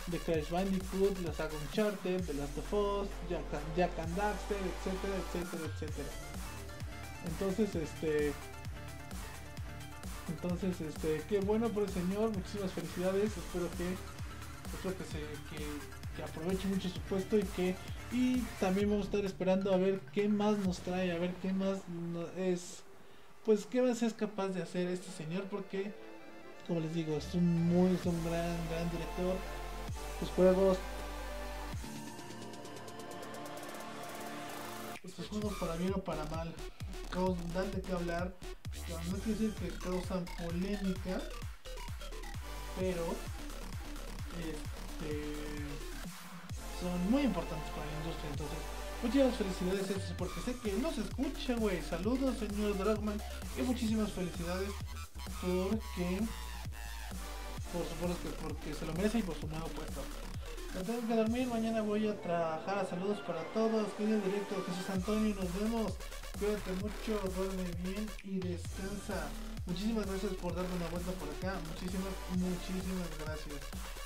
de, 0.07 0.17
Crash 0.19 0.49
Bandicoot, 0.49 1.19
la 1.25 1.33
saga 1.33 1.51
Uncharted, 1.67 2.25
The 2.25 2.33
Last 2.33 2.57
of 2.57 2.73
Us, 2.73 3.09
Jack, 3.29 3.43
Jack 3.75 3.99
and 3.99 4.15
Daxter, 4.15 4.57
etcétera, 4.57 5.15
etcétera, 5.17 5.63
etcétera. 5.73 6.09
Entonces, 7.25 7.75
este... 7.75 8.33
Entonces, 10.29 10.79
este, 10.79 11.23
qué 11.27 11.39
bueno 11.39 11.69
por 11.69 11.83
el 11.83 11.89
señor, 11.89 12.29
muchísimas 12.29 12.71
felicidades, 12.71 13.35
espero 13.35 13.67
que, 13.77 13.97
espero 14.75 14.95
que 14.95 15.03
se, 15.05 15.19
que, 15.49 15.98
que 16.19 16.25
aproveche 16.25 16.67
mucho 16.67 16.89
su 16.89 16.99
puesto 17.01 17.37
y 17.37 17.43
que 17.43 17.75
y 18.11 18.39
también 18.59 18.89
vamos 18.89 19.05
a 19.05 19.09
estar 19.09 19.25
esperando 19.25 19.73
a 19.73 19.77
ver 19.77 19.99
qué 20.13 20.27
más 20.27 20.57
nos 20.57 20.79
trae, 20.79 21.11
a 21.11 21.19
ver 21.19 21.33
qué 21.41 21.53
más 21.53 21.79
es, 22.35 22.83
pues 23.45 23.65
qué 23.67 23.81
más 23.81 24.01
es 24.01 24.13
capaz 24.13 24.49
de 24.49 24.63
hacer 24.63 24.87
este 24.87 25.11
señor, 25.11 25.43
porque, 25.43 25.93
como 26.67 26.79
les 26.79 26.93
digo, 26.95 27.15
es 27.15 27.33
un 27.35 27.67
muy, 27.67 27.91
un 28.03 28.25
gran, 28.25 28.57
gran 28.71 28.89
director. 28.89 29.35
Sus 30.19 30.29
juegos, 30.29 30.77
sus 35.15 35.27
juegos 35.27 35.53
para 35.59 35.75
bien 35.75 35.93
o 35.93 36.03
para 36.03 36.25
mal, 36.25 36.51
dan 37.53 37.71
de 37.71 37.81
qué 37.81 37.93
hablar. 37.93 38.33
No 39.11 39.17
quiero 39.19 39.39
decir 39.39 39.53
que 39.53 39.67
causan 39.77 40.25
polémica, 40.39 41.21
pero 42.79 43.05
este 44.39 45.88
son 46.79 47.11
muy 47.11 47.23
importantes 47.23 47.69
para 47.71 47.85
la 47.85 47.97
industria. 47.99 48.29
Entonces, 48.31 48.59
muchísimas 49.03 49.35
felicidades 49.35 50.13
porque 50.17 50.41
sé 50.41 50.55
que 50.59 50.73
no 50.73 50.91
se 50.91 51.01
escucha, 51.01 51.55
güey. 51.55 51.81
Saludos, 51.81 52.37
señor 52.37 52.77
Dragman. 52.77 53.21
Y 53.57 53.61
muchísimas 53.63 54.11
felicidades 54.11 54.71
porque, 55.41 56.19
por 57.73 57.83
supuesto 57.87 58.17
que 58.23 58.29
porque 58.41 58.73
se 58.73 58.85
lo 58.85 58.93
merece 58.93 59.19
y 59.19 59.23
por 59.23 59.39
su 59.39 59.47
nuevo 59.47 59.67
puesto. 59.67 60.01
Me 60.75 60.83
tengo 60.83 61.07
que 61.07 61.15
dormir, 61.15 61.47
mañana 61.47 61.81
voy 61.81 62.07
a 62.07 62.21
trabajar. 62.21 62.87
Saludos 62.87 63.19
para 63.25 63.41
todos. 63.53 63.87
Cuiden 63.93 64.23
directo, 64.23 64.55
Jesús 64.67 64.89
Antonio. 64.89 65.35
Nos 65.35 65.53
vemos. 65.59 65.93
cuídate 66.37 66.71
mucho, 66.73 67.19
duerme 67.35 67.63
bien 67.83 68.07
y 68.23 68.39
descansa. 68.39 69.27
Muchísimas 69.65 70.05
gracias 70.05 70.33
por 70.35 70.55
darme 70.55 70.75
una 70.75 70.87
vuelta 70.87 71.11
por 71.13 71.27
acá. 71.29 71.59
Muchísimas, 71.69 72.13
muchísimas 72.37 73.09
gracias. 73.25 73.59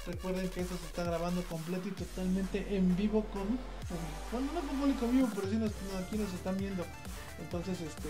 Recuerden 0.07 0.49
que 0.49 0.61
esto 0.61 0.78
se 0.78 0.86
está 0.86 1.03
grabando 1.03 1.43
completo 1.43 1.88
y 1.89 1.91
totalmente 1.91 2.76
en 2.76 2.95
vivo 2.95 3.26
con... 3.26 3.59
Bueno, 4.32 4.47
no 4.53 4.61
con 4.61 4.80
público 4.80 5.07
vivo, 5.07 5.30
pero 5.36 5.49
sí 5.49 5.57
aquí 5.99 6.18
nos 6.18 6.34
están 6.34 6.57
viendo. 6.57 6.86
Entonces, 7.39 7.82
este... 7.82 8.09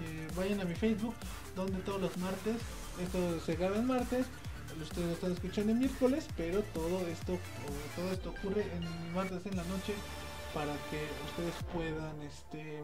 Eh, 0.00 0.28
vayan 0.36 0.60
a 0.60 0.64
mi 0.64 0.74
Facebook, 0.74 1.14
donde 1.56 1.78
todos 1.80 2.00
los 2.00 2.16
martes, 2.18 2.56
esto 3.02 3.40
se 3.40 3.56
graba 3.56 3.78
en 3.78 3.86
martes, 3.86 4.26
ustedes 4.82 5.06
lo 5.06 5.12
están 5.12 5.32
escuchando 5.32 5.72
en 5.72 5.78
miércoles, 5.78 6.26
pero 6.36 6.62
todo 6.74 7.06
esto, 7.06 7.38
todo 7.96 8.12
esto 8.12 8.30
ocurre 8.30 8.62
en 8.74 9.14
martes 9.14 9.46
en 9.46 9.56
la 9.56 9.64
noche 9.64 9.94
para 10.54 10.72
que 10.90 11.06
ustedes 11.26 11.54
puedan 11.72 12.22
este 12.22 12.82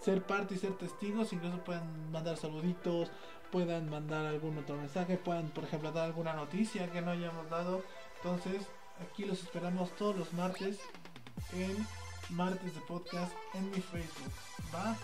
ser 0.00 0.22
parte 0.26 0.54
y 0.54 0.58
ser 0.58 0.72
testigos, 0.72 1.32
incluso 1.32 1.62
puedan 1.64 2.10
mandar 2.10 2.36
saluditos, 2.36 3.10
puedan 3.50 3.88
mandar 3.88 4.26
algún 4.26 4.58
otro 4.58 4.76
mensaje, 4.76 5.16
puedan 5.16 5.48
por 5.50 5.64
ejemplo 5.64 5.92
dar 5.92 6.06
alguna 6.06 6.32
noticia 6.32 6.90
que 6.90 7.00
no 7.00 7.12
hayamos 7.12 7.48
dado. 7.50 7.82
Entonces, 8.16 8.66
aquí 9.00 9.24
los 9.24 9.42
esperamos 9.42 9.90
todos 9.96 10.16
los 10.16 10.32
martes 10.32 10.80
en 11.52 11.86
martes 12.30 12.74
de 12.74 12.80
podcast 12.82 13.32
en 13.54 13.70
mi 13.70 13.80
Facebook. 13.80 14.32
¿Va? 14.74 14.96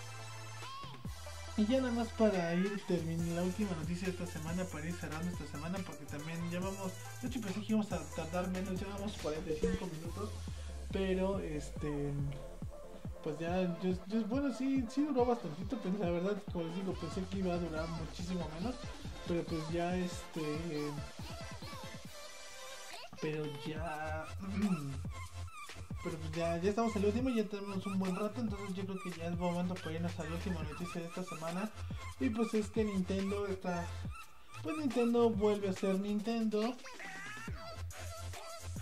Y 1.59 1.67
ya 1.67 1.81
nada 1.81 1.93
más 1.93 2.07
para 2.13 2.55
ir 2.55 2.81
terminando 2.87 3.35
la 3.35 3.43
última 3.43 3.73
noticia 3.73 4.07
de 4.07 4.13
esta 4.13 4.27
semana, 4.29 4.63
para 4.63 4.87
ir 4.87 4.95
cerrando 4.95 5.29
esta 5.29 5.45
semana, 5.49 5.77
porque 5.85 6.05
también 6.05 6.39
ya 6.53 6.61
vamos, 6.61 6.93
de 7.21 7.27
hecho 7.27 7.41
pensé 7.41 7.61
que 7.61 7.73
íbamos 7.73 7.91
a 7.91 7.99
tardar 8.15 8.49
menos, 8.51 8.79
ya 8.79 8.87
vamos 8.87 9.13
45 9.21 9.87
minutos, 9.87 10.31
pero 10.93 11.41
este, 11.41 12.13
pues 13.25 13.41
ya, 13.41 13.77
bueno, 14.29 14.55
sí, 14.55 14.85
sí 14.89 15.03
duró 15.03 15.27
bastantito, 15.27 15.77
pero 15.83 15.99
la 15.99 16.11
verdad, 16.13 16.41
como 16.53 16.65
les 16.65 16.77
digo, 16.77 16.93
pensé 16.93 17.25
que 17.29 17.39
iba 17.39 17.55
a 17.55 17.59
durar 17.59 17.89
muchísimo 17.89 18.49
menos, 18.55 18.77
pero 19.27 19.43
pues 19.43 19.69
ya 19.73 19.97
este, 19.97 20.43
pero 23.21 23.45
ya... 23.67 24.27
Pero 26.09 26.21
pues 26.21 26.33
ya, 26.33 26.57
ya 26.57 26.71
estamos 26.71 26.97
en 26.97 27.03
el 27.03 27.09
último, 27.09 27.29
ya 27.29 27.45
tenemos 27.45 27.85
un 27.85 27.99
buen 27.99 28.17
rato, 28.17 28.41
entonces 28.41 28.75
yo 28.75 28.87
creo 28.87 28.99
que 29.03 29.11
ya 29.11 29.27
es 29.27 29.37
momento 29.37 29.75
para 29.75 29.93
irnos 29.93 30.19
a 30.19 30.25
la 30.25 30.31
última 30.31 30.63
noticia 30.63 31.03
de 31.03 31.07
esta 31.07 31.23
semana. 31.23 31.71
Y 32.19 32.31
pues 32.31 32.55
es 32.55 32.69
que 32.71 32.83
Nintendo 32.83 33.47
está... 33.47 33.87
Pues 34.63 34.79
Nintendo 34.79 35.29
vuelve 35.29 35.69
a 35.69 35.73
ser 35.75 36.01
Nintendo. 36.01 36.75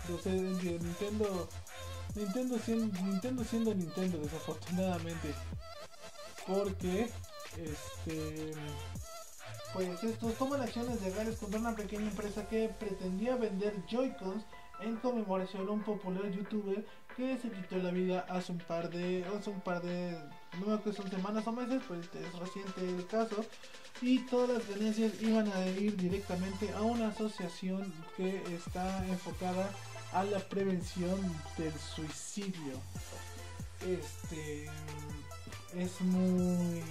Entonces, 0.03 0.41
Nintendo... 0.81 1.49
Nintendo 2.15 2.59
siendo, 2.59 3.01
Nintendo 3.01 3.43
siendo 3.43 3.75
Nintendo, 3.75 4.19
desafortunadamente. 4.19 5.35
Porque, 6.47 7.09
este... 7.57 8.53
Pues 9.73 10.01
estos 10.01 10.33
toman 10.35 10.61
acciones 10.61 11.01
legales 11.01 11.37
contra 11.39 11.59
una 11.59 11.75
pequeña 11.75 12.09
empresa 12.09 12.47
que 12.47 12.69
pretendía 12.79 13.35
vender 13.35 13.75
Joy-Cons 13.89 14.45
en 14.79 14.95
conmemoración 14.97 15.67
a 15.67 15.71
un 15.71 15.83
popular 15.83 16.31
youtuber 16.31 16.85
que 17.17 17.37
se 17.39 17.49
quitó 17.49 17.77
la 17.77 17.89
vida 17.89 18.25
hace 18.29 18.51
un 18.51 18.59
par 18.59 18.91
de, 18.91 19.25
hace 19.25 19.49
un 19.49 19.59
par 19.61 19.81
de, 19.81 20.15
no 20.65 20.81
que 20.83 20.93
son 20.93 21.09
semanas 21.09 21.47
o 21.47 21.51
meses, 21.51 21.81
pues 21.87 22.07
es 22.13 22.39
reciente 22.39 22.87
el 22.87 23.07
caso, 23.07 23.43
y 24.01 24.19
todas 24.27 24.49
las 24.49 24.69
ganancias 24.69 25.11
iban 25.21 25.51
a 25.51 25.67
ir 25.67 25.97
directamente 25.97 26.71
a 26.73 26.81
una 26.83 27.07
asociación 27.07 27.91
que 28.15 28.43
está 28.53 29.05
enfocada 29.07 29.67
a 30.13 30.23
la 30.23 30.39
prevención 30.39 31.19
del 31.57 31.73
suicidio. 31.73 32.79
Este 33.81 34.69
es 35.75 36.01
muy 36.01 36.83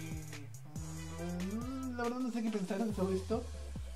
la 1.96 2.02
verdad 2.02 2.18
no 2.18 2.30
sé 2.30 2.42
qué 2.42 2.50
pensar 2.50 2.80
en 2.80 2.92
todo 2.92 3.12
esto. 3.12 3.42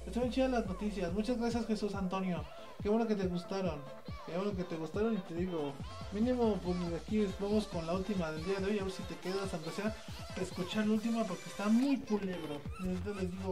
Están 0.07 0.31
chidas 0.31 0.51
las 0.51 0.67
noticias. 0.67 1.13
Muchas 1.13 1.39
gracias 1.39 1.67
Jesús 1.67 1.95
Antonio. 1.95 2.45
Qué 2.83 2.89
bueno 2.89 3.07
que 3.07 3.15
te 3.15 3.27
gustaron. 3.27 3.83
Qué 4.25 4.37
bueno 4.37 4.57
que 4.57 4.65
te 4.65 4.77
gustaron 4.77 5.15
y 5.15 5.19
te 5.19 5.35
digo, 5.35 5.75
mínimo 6.13 6.59
pues 6.65 6.77
aquí 6.95 7.27
vamos 7.39 7.67
con 7.67 7.87
la 7.87 7.93
última 7.93 8.31
del 8.31 8.45
día 8.45 8.59
de 8.59 8.67
hoy, 8.67 8.79
a 8.79 8.85
ver 8.85 8.93
si 8.93 9.03
te 9.03 9.17
quedas, 9.17 9.53
aunque 9.53 9.71
sea, 9.71 9.95
escuchar 10.41 10.87
la 10.87 10.95
última 10.95 11.25
porque 11.25 11.45
está 11.47 11.69
muy 11.69 11.99
culebro. 11.99 12.61
Entonces 12.83 13.17
les 13.17 13.31
digo, 13.33 13.51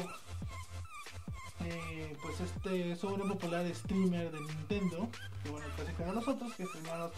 eh, 1.64 2.16
pues 2.22 2.40
este 2.40 2.92
es 2.92 3.04
un 3.04 3.28
popular 3.28 3.66
streamer 3.74 4.30
de 4.30 4.40
Nintendo, 4.40 5.08
que 5.42 5.50
bueno, 5.50 5.66
casi 5.76 5.92
como 5.92 6.12
nosotros, 6.12 6.54
que 6.54 6.64
streamamos 6.64 7.12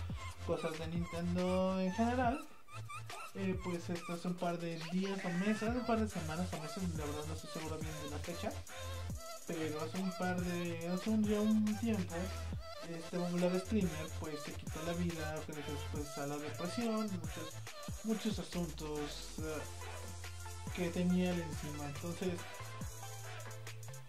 cosas 0.47 0.79
de 0.79 0.87
Nintendo 0.89 1.81
en 1.81 1.93
general. 1.93 2.41
Eh, 3.37 3.57
pues 3.63 3.89
esto 3.89 4.15
es 4.15 4.25
un 4.25 4.35
par 4.35 4.59
de 4.59 4.81
días 4.91 5.21
o 5.25 5.29
meses, 5.47 5.69
un 5.69 5.87
par 5.87 6.01
de 6.01 6.09
semanas 6.09 6.49
o 6.53 6.61
meses, 6.61 6.83
la 6.97 7.05
verdad 7.05 7.25
no 7.29 7.35
estoy 7.35 7.51
seguro 7.51 7.79
bien 7.79 7.93
de 8.03 8.11
la 8.11 8.19
fecha 8.19 8.51
hace 9.51 9.99
un 9.99 10.11
par 10.13 10.41
de, 10.41 10.89
hace 10.89 11.11
un, 11.11 11.25
ya 11.25 11.41
un 11.41 11.79
tiempo, 11.81 12.15
este 12.89 13.19
popular 13.19 13.61
streamer 13.61 14.07
pues 14.19 14.41
se 14.43 14.53
quitó 14.53 14.83
la 14.87 14.93
vida 14.95 15.35
gracias 15.47 15.79
pues 15.93 16.19
a 16.19 16.27
la 16.27 16.37
depresión, 16.37 17.03
muchos, 17.03 17.55
muchos 18.05 18.39
asuntos 18.39 19.29
uh, 19.39 20.73
que 20.75 20.89
tenía 20.91 21.31
encima. 21.31 21.87
Entonces, 21.87 22.35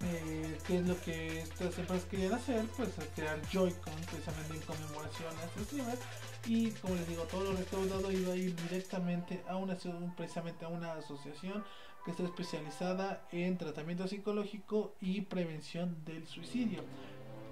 eh, 0.04 0.58
¿qué 0.66 0.78
es 0.78 0.88
lo 0.88 1.00
que 1.02 1.42
estas 1.42 1.78
empresas 1.78 2.08
querían 2.10 2.34
hacer? 2.34 2.66
Pues 2.78 2.90
crear 3.16 3.40
Joy-Con 3.52 3.94
precisamente 3.94 4.56
en 4.56 4.62
conmemoración 4.62 5.38
a 5.38 5.44
este 5.46 5.64
streamer. 5.64 5.98
Y 6.46 6.72
como 6.72 6.96
les 6.96 7.08
digo, 7.08 7.24
todo 7.24 7.52
lo 7.52 7.54
recaudado 7.54 8.12
iba 8.12 8.34
a 8.34 8.36
ir 8.36 8.56
directamente 8.56 9.44
a 9.48 9.58
una 9.58 9.78
precisamente 10.18 10.66
a 10.66 10.70
una 10.70 10.94
asociación 10.94 11.64
que 12.04 12.12
está 12.12 12.24
especializada 12.24 13.28
en 13.32 13.58
tratamiento 13.58 14.08
psicológico 14.08 14.96
y 15.02 15.22
prevención 15.22 15.98
del 16.06 16.28
suicidio. 16.28 16.84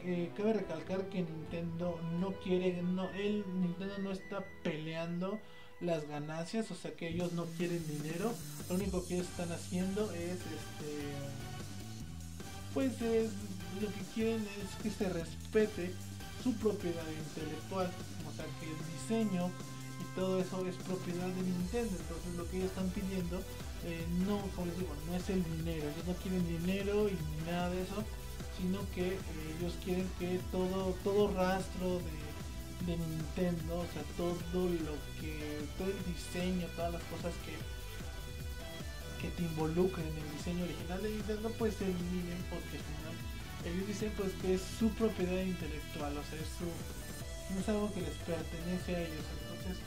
Que 0.02 0.32
cabe 0.36 0.54
recalcar 0.54 1.10
que 1.10 1.22
Nintendo 1.22 2.00
no 2.20 2.32
quiere, 2.43 2.82
no, 2.82 3.10
el 3.12 3.43
Nintendo 3.62 3.97
no 4.00 4.12
está 4.12 4.43
peleando 4.64 5.39
las 5.82 6.08
ganancias, 6.08 6.72
o 6.72 6.76
sea 6.76 6.93
que 6.95 7.10
ellos 7.10 7.34
no 7.34 7.45
quieren 7.58 7.86
dinero, 7.88 8.34
lo 8.70 8.76
único 8.76 9.06
que 9.06 9.20
están 9.20 9.52
haciendo 9.52 10.12
es 10.12 10.32
este 10.32 11.14
pues 12.74 13.02
es, 13.02 13.32
lo 13.82 13.88
que 13.88 14.02
quieren 14.14 14.47
es 14.62 14.84
que 14.84 14.91
se 14.91 15.10
respete 15.10 15.91
su 16.43 16.54
propiedad 16.54 17.04
intelectual, 17.28 17.91
o 18.28 18.36
sea 18.36 18.45
que 18.60 18.68
el 18.70 18.78
diseño 18.93 19.52
y 20.00 20.16
todo 20.16 20.39
eso 20.39 20.66
es 20.68 20.76
propiedad 20.76 21.28
de 21.28 21.41
Nintendo, 21.41 21.95
entonces 22.00 22.36
lo 22.38 22.50
que 22.50 22.58
ellos 22.58 22.70
están 22.70 22.89
pidiendo 22.89 23.41
eh, 23.86 24.05
no, 24.27 24.41
como 24.55 24.67
les 24.67 24.77
digo, 24.77 24.93
no 25.07 25.15
es 25.15 25.30
el 25.30 25.43
dinero, 25.43 25.88
ellos 25.89 26.05
no 26.05 26.13
quieren 26.15 26.45
dinero 26.47 27.07
y 27.07 27.15
nada 27.49 27.69
de 27.69 27.82
eso, 27.84 28.03
sino 28.57 28.80
que 28.91 29.13
eh, 29.13 29.55
ellos 29.57 29.73
quieren 29.84 30.09
que 30.19 30.39
todo, 30.51 30.95
todo 31.03 31.34
rastro 31.34 31.99
de, 31.99 32.19
Nintendo, 32.89 33.80
o 33.82 33.88
sea, 33.93 34.01
todo 34.17 34.34
lo 34.34 34.95
que, 35.21 35.61
todo 35.77 35.88
el 35.88 36.13
diseño, 36.13 36.65
todas 36.75 36.93
las 36.93 37.03
cosas 37.03 37.34
que, 37.45 37.53
que 39.21 39.30
te 39.36 39.43
involucren 39.43 40.07
en 40.07 40.17
el 40.17 40.32
diseño 40.38 40.63
original 40.63 41.03
de 41.03 41.09
Nintendo, 41.11 41.53
pues 41.59 41.75
se 41.75 41.86
eliminen 41.86 42.41
porque 42.49 42.82
ellos 43.69 43.88
dicen 43.88 44.11
pues 44.17 44.32
que 44.41 44.55
es 44.55 44.61
su 44.80 44.89
propiedad 44.89 45.41
intelectual, 45.41 46.17
o 46.17 46.23
sea, 46.23 46.39
es 46.39 46.49
su, 46.57 46.65
no 47.53 47.59
es 47.59 47.69
algo 47.69 47.93
que 47.93 48.01
les 48.01 48.15
pertenece 48.25 48.95
a 48.95 49.01
ellos, 49.01 49.25
entonces, 49.38 49.77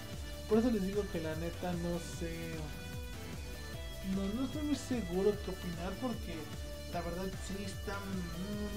por 0.49 0.59
eso 0.59 0.70
les 0.70 0.86
digo 0.86 1.05
que 1.11 1.20
la 1.20 1.34
neta 1.36 1.72
no 1.72 1.99
sé 2.20 2.55
no, 4.14 4.22
no 4.34 4.46
estoy 4.46 4.62
muy 4.62 4.74
seguro 4.76 5.32
qué 5.44 5.50
opinar 5.50 5.92
porque 6.00 6.34
la 6.92 7.00
verdad 7.00 7.26
sí 7.46 7.64
está 7.64 7.98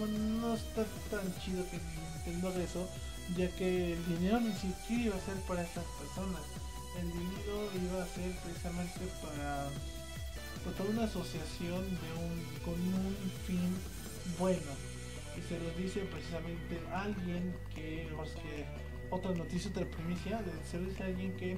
no, 0.07 0.53
está 0.53 0.85
tan 1.09 1.35
chido 1.39 1.65
que 1.69 1.79
Nintendo 1.79 2.49
haga 2.49 2.63
eso 2.63 2.87
ya 3.35 3.49
que 3.55 3.93
el 3.93 4.05
dinero 4.05 4.39
ni 4.39 4.53
siquiera 4.53 5.03
iba 5.05 5.15
a 5.15 5.21
ser 5.21 5.35
para 5.47 5.63
estas 5.63 5.83
personas. 5.99 6.41
El 6.99 7.09
dinero 7.09 7.69
iba 7.73 8.03
a 8.03 8.07
ser 8.07 8.31
precisamente 8.43 9.01
para, 9.21 9.69
pues, 10.63 10.75
para 10.75 10.89
una 10.89 11.03
asociación 11.05 11.83
de 11.83 12.09
un, 12.21 12.59
con 12.63 12.73
un 12.73 13.15
fin 13.47 13.75
bueno. 14.39 14.71
Y 15.37 15.41
se 15.41 15.59
lo 15.59 15.69
dice 15.71 16.01
precisamente 16.01 16.79
alguien 16.93 17.53
que, 17.73 18.07
que 18.41 18.65
otra 19.09 19.31
noticia, 19.31 19.71
otra 19.71 19.85
primicia, 19.85 20.41
se 20.69 20.79
lo 20.79 20.87
dice 20.87 21.03
alguien 21.03 21.35
que 21.35 21.57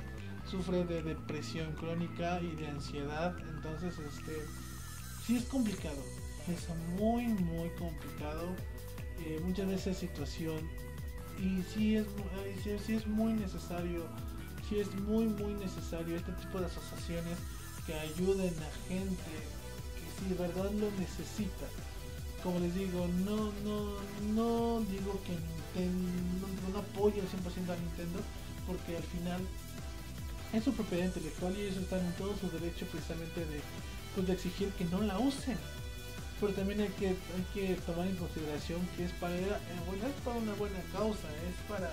sufre 0.50 0.86
de 0.86 1.02
depresión 1.04 1.74
crónica 1.74 2.40
y 2.42 2.56
de 2.56 2.68
ansiedad. 2.68 3.36
Entonces, 3.56 3.96
este, 4.00 4.46
sí 5.26 5.38
es 5.38 5.44
complicado. 5.46 6.02
Es 6.48 6.68
muy, 7.00 7.28
muy 7.28 7.70
complicado. 7.72 8.56
Eh, 9.20 9.40
muchas 9.44 9.68
veces 9.68 9.98
situación. 9.98 10.60
Y 11.40 11.62
sí 11.74 11.98
es, 11.98 12.08
sí, 12.86 12.96
es 12.96 13.08
muy 13.08 13.34
necesario. 13.34 14.06
Sí 14.68 14.80
es 14.80 14.94
muy, 15.02 15.26
muy 15.26 15.54
necesario 15.54 16.16
este 16.16 16.32
tipo 16.34 16.60
de 16.60 16.66
asociaciones 16.66 17.38
que 17.86 17.94
ayuden 17.94 18.54
a 18.60 18.90
gente 18.90 19.32
que 19.96 20.24
si 20.24 20.30
de 20.34 20.36
verdad 20.36 20.72
lo 20.72 20.92
necesita. 21.00 21.68
Como 22.44 22.60
les 22.60 22.74
digo, 22.76 23.08
no, 23.26 23.52
no, 23.64 23.94
no 24.34 24.80
digo 24.82 25.20
que 25.26 25.34
no, 25.80 26.72
no 26.72 26.80
apoyo 26.80 27.22
al 27.22 27.28
100% 27.28 27.74
a 27.74 27.78
Nintendo, 27.78 28.20
porque 28.68 28.98
al 28.98 29.04
final 29.04 29.42
es 30.54 30.64
su 30.64 30.74
propiedad 30.74 31.06
intelectual 31.06 31.56
y 31.58 31.62
ellos 31.62 31.78
están 31.78 32.00
en 32.00 32.14
todo 32.14 32.36
su 32.38 32.50
derecho 32.50 32.86
precisamente 32.88 33.42
de, 33.42 33.62
pues, 34.16 34.28
de 34.28 34.34
exigir 34.34 34.70
que 34.70 34.86
no 34.86 35.02
la 35.02 35.20
usen. 35.20 35.58
Pero 36.40 36.54
también 36.54 36.82
hay 36.82 36.90
que, 36.90 37.10
hay 37.10 37.46
que 37.54 37.76
tomar 37.82 38.08
en 38.08 38.16
consideración 38.16 38.88
que 38.96 39.06
es 39.06 39.12
para, 39.14 39.36
eh, 39.36 39.42
es 39.44 40.22
para 40.24 40.38
una 40.38 40.54
buena 40.54 40.80
causa, 40.94 41.28
es 41.50 41.58
para 41.68 41.92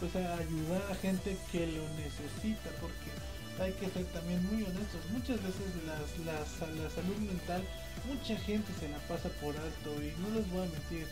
pues 0.00 0.14
ayudar 0.16 0.82
a 0.90 0.94
gente 0.94 1.36
que 1.52 1.66
lo 1.66 1.82
necesita, 1.96 2.68
porque 2.80 3.08
hay 3.62 3.72
que 3.72 3.88
ser 3.90 4.04
también 4.12 4.44
muy 4.44 4.62
honestos. 4.62 5.00
Muchas 5.12 5.42
veces 5.42 5.66
las, 5.86 6.04
las, 6.24 6.76
la 6.76 6.90
salud 6.90 7.16
mental, 7.18 7.62
mucha 8.06 8.36
gente 8.44 8.72
se 8.78 8.88
la 8.88 8.98
pasa 9.08 9.28
por 9.40 9.56
alto 9.56 9.90
y 10.02 10.12
no 10.20 10.34
les 10.36 10.50
voy 10.50 10.66
a 10.66 10.70
mentir. 10.70 11.06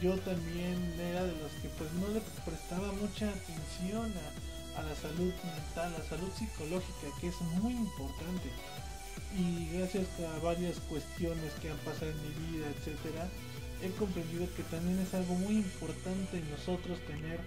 Yo 0.00 0.16
también 0.20 0.76
era 1.00 1.24
de 1.24 1.32
los 1.40 1.52
que 1.62 1.68
pues 1.78 1.90
no 1.94 2.08
le 2.08 2.20
prestaba 2.44 2.92
mucha 2.92 3.30
atención 3.30 4.12
a, 4.12 4.26
a 4.76 4.82
la 4.82 4.94
salud 4.94 5.32
mental, 5.44 5.94
a 5.94 5.98
la 5.98 6.04
salud 6.04 6.30
psicológica, 6.36 7.08
que 7.20 7.28
es 7.28 7.40
muy 7.60 7.72
importante. 7.72 8.50
Y 9.36 9.68
gracias 9.76 10.06
a 10.20 10.38
varias 10.44 10.78
cuestiones 10.80 11.52
que 11.60 11.70
han 11.70 11.78
pasado 11.78 12.10
en 12.10 12.22
mi 12.22 12.52
vida, 12.52 12.66
etcétera, 12.68 13.28
he 13.82 13.90
comprendido 13.98 14.46
que 14.54 14.62
también 14.64 14.98
es 14.98 15.12
algo 15.14 15.34
muy 15.34 15.56
importante 15.56 16.38
en 16.38 16.50
nosotros 16.50 16.98
tener 17.06 17.40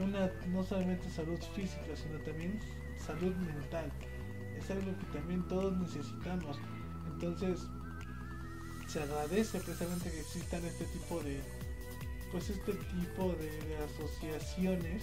una 0.00 0.30
no 0.48 0.64
solamente 0.64 1.10
salud 1.10 1.38
física, 1.54 1.96
sino 1.96 2.18
también 2.20 2.58
salud 3.04 3.34
mental. 3.36 3.90
Es 4.58 4.70
algo 4.70 4.96
que 4.98 5.18
también 5.18 5.46
todos 5.48 5.76
necesitamos. 5.78 6.58
Entonces, 7.12 7.60
se 8.86 9.02
agradece 9.02 9.60
precisamente 9.60 10.10
que 10.10 10.20
existan 10.20 10.64
este 10.64 10.84
tipo 10.86 11.20
de 11.22 11.40
pues 12.32 12.48
este 12.48 12.72
tipo 12.72 13.34
de, 13.34 13.50
de 13.66 13.76
asociaciones 13.78 15.02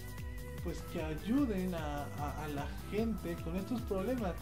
pues 0.68 0.84
que 0.92 1.02
ayuden 1.02 1.74
a, 1.76 2.06
la 2.54 2.68
gente 2.92 3.38
con 3.42 3.56
estos 3.56 3.80
problemas. 3.84 4.34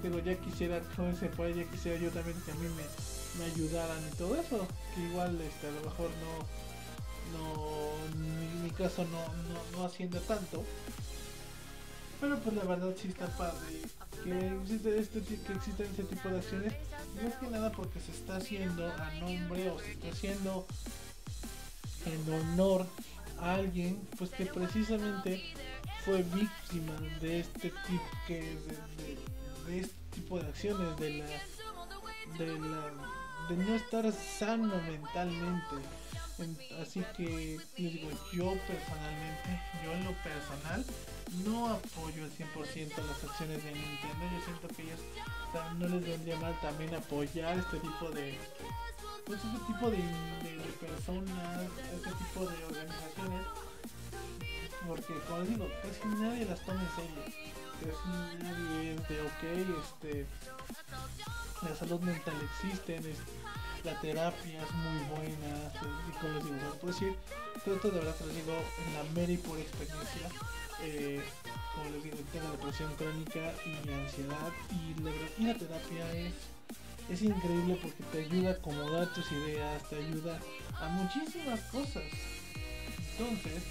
Digo, 0.00 0.20
ya 0.20 0.36
quisiera, 0.36 0.80
como 0.94 1.12
se 1.16 1.26
puede, 1.26 1.56
ya 1.56 1.68
quisiera 1.68 1.98
yo 1.98 2.08
también 2.10 2.40
que 2.42 2.52
a 2.52 2.54
mí 2.54 2.68
me, 2.68 3.44
ayudaran 3.46 3.98
y 4.06 4.16
todo 4.16 4.36
eso, 4.36 4.64
que 4.94 5.02
igual 5.02 5.40
este, 5.40 5.66
a 5.66 5.70
lo 5.72 5.80
mejor 5.80 6.10
no, 6.22 7.36
no, 7.36 8.62
mi, 8.62 8.70
caso 8.70 9.04
no, 9.06 9.76
no, 9.76 9.84
haciendo 9.84 10.20
tanto. 10.20 10.62
Pero 12.20 12.38
pues 12.38 12.54
la 12.54 12.62
verdad 12.62 12.94
sí 12.96 13.08
está 13.08 13.26
padre 13.36 13.80
que 14.22 14.56
existe 14.62 15.00
este 15.00 15.20
que 15.20 15.52
existen 15.52 15.86
ese 15.92 16.04
tipo 16.04 16.28
de 16.28 16.38
acciones, 16.38 16.74
es 17.26 17.34
que 17.40 17.46
nada 17.48 17.72
porque 17.72 17.98
se 17.98 18.12
está 18.12 18.36
haciendo 18.36 18.86
a 18.86 19.10
nombre 19.14 19.68
o 19.68 19.80
se 19.80 19.90
está 19.90 20.10
haciendo 20.10 20.64
en 22.06 22.32
honor 22.32 22.86
a 23.40 23.56
alguien 23.56 24.00
pues 24.16 24.30
que 24.30 24.46
precisamente 24.46 25.42
fue 26.04 26.22
víctima 26.22 26.94
de 27.20 27.40
este 27.40 27.70
tipo 27.70 28.02
de, 28.28 29.80
este 29.80 29.94
tipo 30.10 30.38
de 30.38 30.48
acciones 30.48 30.96
de 30.98 31.10
la 31.18 31.26
de 33.48 33.56
no 33.56 33.74
estar 33.74 34.10
sano 34.12 34.80
mentalmente. 34.82 35.76
Así 36.80 37.04
que 37.16 37.58
les 37.76 37.92
digo 37.92 38.08
yo 38.32 38.56
personalmente 38.66 39.60
yo 39.84 39.92
en 39.92 40.04
lo 40.04 40.12
personal 40.22 40.84
no 41.44 41.68
apoyo 41.68 42.24
al 42.24 42.32
100% 42.32 42.96
las 42.96 43.24
acciones 43.24 43.62
de 43.62 43.72
Nintendo. 43.72 44.24
Yo 44.32 44.44
siento 44.44 44.68
que 44.68 44.82
ellos 44.82 45.00
no 45.78 45.88
les 45.88 46.04
vendría 46.04 46.36
mal 46.40 46.58
también 46.60 46.94
apoyar 46.94 47.58
este 47.58 47.78
tipo 47.78 48.10
de 48.10 48.38
pues 49.24 49.38
este 49.44 49.72
tipo 49.72 49.90
de 49.90 49.98
personas 50.80 51.62
este 51.94 52.10
tipo 52.10 52.40
de 52.40 52.64
organizaciones 52.64 53.46
porque 54.86 55.14
como 55.28 55.42
digo, 55.42 55.68
casi 55.82 56.08
nadie 56.20 56.44
las 56.46 56.60
toma 56.64 56.82
en 56.82 56.90
serio. 56.96 57.22
Casi 57.80 58.42
nadie 58.42 58.94
es 58.94 59.08
de 59.08 59.20
ok, 59.22 59.78
este 59.84 60.26
la 61.62 61.76
salud 61.76 62.00
mental 62.00 62.34
existe, 62.42 63.00
la 63.84 64.00
terapia 64.00 64.62
es 64.62 64.74
muy 64.74 64.98
buena, 65.10 65.72
y 66.08 66.12
como 66.18 66.34
les 66.34 66.44
digo, 66.44 66.74
puedo 66.80 66.92
decir, 66.92 67.14
esto 67.54 67.90
de 67.90 67.98
verdad 67.98 68.14
te 68.16 68.26
lo 68.26 68.32
digo 68.32 68.52
en 68.86 68.94
la 68.94 69.04
mera 69.14 69.32
y 69.32 69.36
por 69.36 69.58
experiencia, 69.58 70.28
eh, 70.82 71.22
como 71.76 71.90
les 71.90 72.02
digo, 72.02 72.16
tengo 72.32 72.50
depresión 72.50 72.92
crónica 72.96 73.54
y 73.64 73.92
ansiedad 73.92 74.52
y 74.70 75.00
la, 75.02 75.10
y 75.38 75.44
la 75.44 75.54
terapia 75.54 76.12
es, 76.14 76.32
es 77.08 77.22
increíble 77.22 77.78
porque 77.80 78.02
te 78.10 78.24
ayuda 78.24 78.50
a 78.50 78.52
acomodar 78.54 79.12
tus 79.14 79.30
ideas, 79.30 79.88
te 79.88 79.96
ayuda 79.96 80.40
a 80.80 80.88
muchísimas 80.88 81.60
cosas. 81.70 82.04
Entonces, 83.16 83.62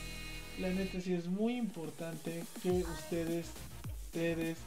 la 0.62 0.70
neta 0.70 1.02
sí 1.02 1.14
es 1.14 1.26
muy 1.26 1.58
importante 1.58 2.44
que 2.62 2.70
ustedes, 2.70 3.48
ustedes, 4.04 4.60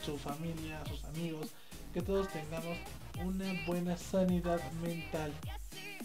su 0.00 0.16
familia, 0.16 0.80
sus 0.86 1.02
amigos, 1.04 1.48
que 1.92 2.00
todos 2.00 2.28
tengamos 2.28 2.78
una 3.24 3.52
buena 3.66 3.96
sanidad 3.96 4.60
mental. 4.74 5.32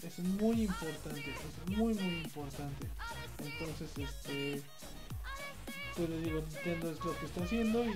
Es 0.02 0.18
muy 0.18 0.62
importante, 0.62 1.20
es 1.20 1.76
muy 1.76 1.94
muy 1.94 2.22
importante. 2.24 2.88
Entonces, 3.38 3.90
este, 3.96 4.62
pues 5.96 6.08
les 6.10 6.24
digo, 6.24 6.40
Nintendo 6.40 6.90
es 6.90 7.04
lo 7.04 7.16
que 7.18 7.26
está 7.26 7.44
haciendo 7.44 7.84
y 7.84 7.92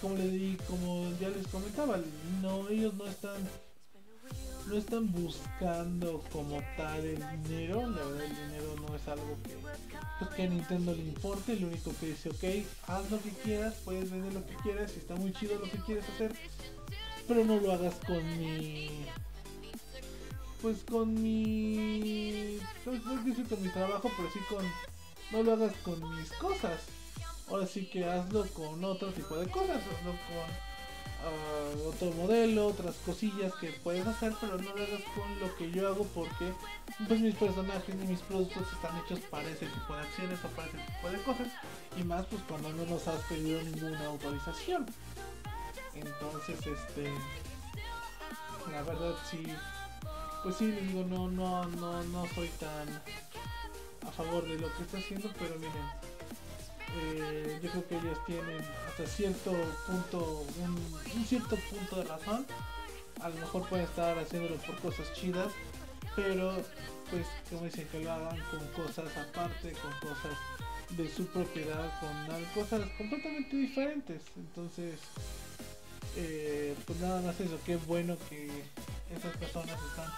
como 0.00 0.16
le 0.16 0.56
como 0.66 1.12
ya 1.20 1.28
les 1.28 1.46
comentaba, 1.48 2.00
no, 2.40 2.70
ellos 2.70 2.94
no 2.94 3.06
están 3.06 3.36
no 4.66 4.76
están 4.76 5.12
buscando 5.12 6.22
como 6.32 6.60
tal 6.76 7.04
el 7.04 7.42
dinero, 7.42 7.88
la 7.88 8.02
verdad 8.02 8.24
el 8.24 8.36
dinero 8.48 8.74
no 8.80 8.96
es 8.96 9.08
algo 9.08 9.38
que, 9.44 9.56
pues, 10.18 10.30
que 10.30 10.42
a 10.42 10.46
Nintendo 10.48 10.92
le 10.92 11.02
importe, 11.02 11.56
lo 11.56 11.68
único 11.68 11.92
que 12.00 12.06
dice, 12.06 12.30
ok, 12.30 12.66
haz 12.88 13.10
lo 13.10 13.20
que 13.22 13.30
quieras, 13.30 13.74
puedes 13.84 14.10
vender 14.10 14.32
lo 14.32 14.44
que 14.44 14.54
quieras, 14.56 14.96
está 14.96 15.14
muy 15.14 15.32
chido 15.32 15.56
lo 15.58 15.70
que 15.70 15.78
quieres 15.78 16.04
hacer, 16.08 16.34
pero 17.28 17.44
no 17.44 17.56
lo 17.56 17.72
hagas 17.72 17.94
con 18.06 18.38
mi... 18.38 19.04
Pues 20.62 20.82
con 20.84 21.22
mi... 21.22 22.58
Pues, 22.84 23.04
no 23.04 23.22
decir 23.22 23.46
con 23.46 23.62
mi 23.62 23.68
trabajo, 23.68 24.10
pero 24.16 24.30
sí 24.32 24.40
con... 24.48 24.64
No 25.30 25.42
lo 25.42 25.52
hagas 25.52 25.76
con 25.84 26.16
mis 26.16 26.32
cosas. 26.32 26.80
Ahora 27.48 27.66
sí 27.66 27.86
que 27.86 28.04
hazlo 28.04 28.44
con 28.48 28.82
otro 28.82 29.12
tipo 29.12 29.36
de 29.36 29.48
cosas, 29.48 29.76
hazlo 29.76 30.10
con 30.10 30.65
otro 31.86 32.10
modelo, 32.12 32.68
otras 32.68 32.94
cosillas 33.04 33.54
que 33.56 33.70
puedes 33.82 34.06
hacer, 34.06 34.32
pero 34.40 34.58
no 34.58 34.74
lo 34.74 34.82
hagas 34.82 35.02
con 35.14 35.40
lo 35.40 35.54
que 35.56 35.70
yo 35.70 35.88
hago 35.88 36.04
porque 36.14 36.52
pues 37.08 37.20
mis 37.20 37.34
personajes 37.34 37.94
y 37.94 38.06
mis 38.06 38.20
productos 38.20 38.64
están 38.72 38.96
hechos 38.98 39.20
para 39.30 39.48
ese 39.48 39.66
tipo 39.66 39.94
de 39.94 40.00
acciones 40.00 40.38
o 40.44 40.48
para 40.48 40.68
ese 40.68 40.78
tipo 40.78 41.10
de 41.10 41.22
cosas 41.22 41.48
y 41.98 42.04
más 42.04 42.26
pues 42.26 42.42
cuando 42.48 42.72
no 42.72 42.84
nos 42.86 43.06
has 43.08 43.20
pedido 43.24 43.62
ninguna 43.62 44.06
autorización. 44.06 44.86
Entonces 45.94 46.58
este 46.66 47.12
la 48.70 48.82
verdad 48.82 49.14
sí 49.30 49.46
pues 50.42 50.56
sí 50.56 50.70
digo 50.70 51.04
no 51.04 51.28
no 51.28 51.64
no 51.64 52.02
no 52.04 52.26
soy 52.34 52.48
tan 52.60 52.88
a 54.06 54.12
favor 54.12 54.44
de 54.44 54.58
lo 54.58 54.74
que 54.76 54.82
está 54.82 54.98
haciendo 54.98 55.30
pero 55.38 55.54
miren 55.56 56.15
eh, 56.94 57.58
yo 57.62 57.70
creo 57.70 57.88
que 57.88 57.96
ellos 57.96 58.18
tienen 58.26 58.60
hasta 58.88 59.06
cierto 59.06 59.52
punto, 59.86 60.46
un, 60.60 61.24
cierto 61.24 61.56
punto 61.56 61.96
de 61.96 62.04
razón. 62.04 62.46
A 63.20 63.28
lo 63.28 63.34
mejor 63.36 63.68
pueden 63.68 63.86
estar 63.86 64.18
haciéndolo 64.18 64.56
por 64.56 64.76
cosas 64.80 65.12
chidas, 65.14 65.52
pero 66.14 66.52
pues 67.10 67.26
como 67.50 67.64
dicen 67.64 67.86
que 67.88 68.00
lo 68.00 68.12
hagan 68.12 68.38
con 68.50 68.84
cosas 68.84 69.08
aparte, 69.16 69.72
con 69.72 70.08
cosas 70.08 70.36
de 70.90 71.08
su 71.08 71.26
propiedad, 71.26 72.00
con 72.00 72.44
cosas 72.54 72.88
completamente 72.98 73.56
diferentes. 73.56 74.22
Entonces, 74.36 75.00
eh, 76.16 76.74
pues 76.86 77.00
nada 77.00 77.20
más 77.22 77.38
eso, 77.40 77.58
qué 77.64 77.76
bueno 77.76 78.16
que 78.28 78.50
esas 79.10 79.36
personas 79.36 79.76
están 79.90 80.10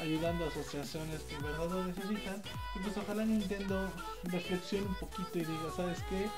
ayudando 0.00 0.44
a 0.44 0.48
asociaciones 0.48 1.20
que 1.22 1.34
en 1.34 1.42
verdad 1.42 1.70
lo 1.70 1.84
necesitan. 1.84 2.42
Y 2.74 2.78
pues 2.80 2.96
ojalá 2.96 3.24
Nintendo 3.24 3.90
reflexione 4.24 4.86
un 4.86 4.94
poquito 4.96 5.38
y 5.38 5.44
diga, 5.44 5.70
¿sabes 5.76 5.98
qué? 6.10 6.28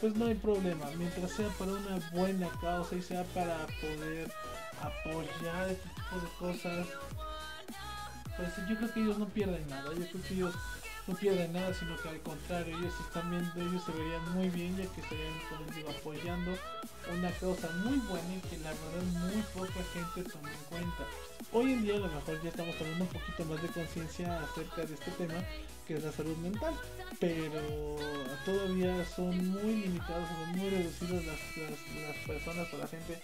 Pues 0.00 0.14
no 0.14 0.26
hay 0.26 0.34
problema, 0.34 0.86
mientras 0.96 1.32
sea 1.32 1.48
para 1.58 1.72
una 1.72 1.98
buena 2.12 2.48
causa 2.60 2.94
y 2.94 3.02
sea 3.02 3.24
para 3.34 3.66
poder 3.80 4.30
apoyar 4.80 5.70
este 5.70 5.88
tipo 5.88 6.20
de 6.20 6.52
cosas, 6.52 6.86
pues 8.36 8.68
yo 8.68 8.76
creo 8.76 8.92
que 8.92 9.00
ellos 9.00 9.18
no 9.18 9.26
pierden 9.26 9.68
nada, 9.68 9.90
yo 9.92 10.06
creo 10.06 10.22
que 10.22 10.34
ellos 10.34 10.54
no 11.08 11.14
pierden 11.14 11.52
nada, 11.54 11.72
sino 11.72 11.96
que 11.96 12.08
al 12.10 12.20
contrario, 12.20 12.78
ellos 12.78 12.92
están 13.00 13.30
viendo, 13.30 13.50
ellos 13.56 13.82
se 13.84 13.92
verían 13.92 14.34
muy 14.34 14.50
bien 14.50 14.76
ya 14.76 14.84
que 14.92 15.00
estarían, 15.00 15.32
digo, 15.74 15.88
apoyando 15.88 16.52
una 17.10 17.30
causa 17.32 17.68
muy 17.82 17.96
buena 17.96 18.34
y 18.34 18.40
que 18.40 18.58
la 18.58 18.70
verdad 18.70 19.02
muy 19.24 19.42
poca 19.54 19.80
gente 19.94 20.30
toma 20.30 20.52
en 20.52 20.64
cuenta. 20.68 21.06
Hoy 21.52 21.72
en 21.72 21.82
día 21.82 21.94
a 21.94 21.98
lo 22.00 22.08
mejor 22.08 22.42
ya 22.42 22.50
estamos 22.50 22.76
tomando 22.76 23.04
un 23.04 23.10
poquito 23.10 23.44
más 23.46 23.62
de 23.62 23.68
conciencia 23.68 24.42
acerca 24.42 24.84
de 24.84 24.94
este 24.94 25.10
tema, 25.12 25.42
que 25.86 25.96
es 25.96 26.04
la 26.04 26.12
salud 26.12 26.36
mental, 26.36 26.74
pero 27.18 27.96
todavía 28.44 29.02
son 29.06 29.48
muy 29.48 29.76
limitados, 29.76 30.28
son 30.28 30.58
muy 30.58 30.68
reducidas 30.68 31.24
las, 31.24 31.56
las, 31.56 32.16
personas 32.26 32.74
o 32.74 32.76
la 32.76 32.86
gente 32.86 33.18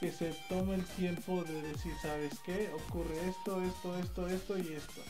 que 0.00 0.10
se 0.10 0.34
toma 0.48 0.74
el 0.74 0.84
tiempo 0.84 1.44
de 1.44 1.62
decir, 1.62 1.92
¿sabes 2.02 2.32
qué? 2.44 2.68
Ocurre 2.74 3.14
esto, 3.28 3.62
esto, 3.62 3.98
esto, 3.98 4.28
esto 4.28 4.58
y 4.58 4.72
esto. 4.74 5.00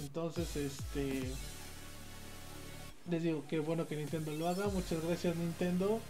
Entonces, 0.00 0.56
este, 0.56 1.30
Les 3.08 3.22
digo 3.22 3.46
que 3.48 3.58
bueno 3.58 3.86
que 3.86 3.96
Nintendo 3.96 4.32
lo 4.32 4.48
haga. 4.48 4.68
Muchas 4.68 5.04
gracias 5.04 5.36
Nintendo. 5.36 6.00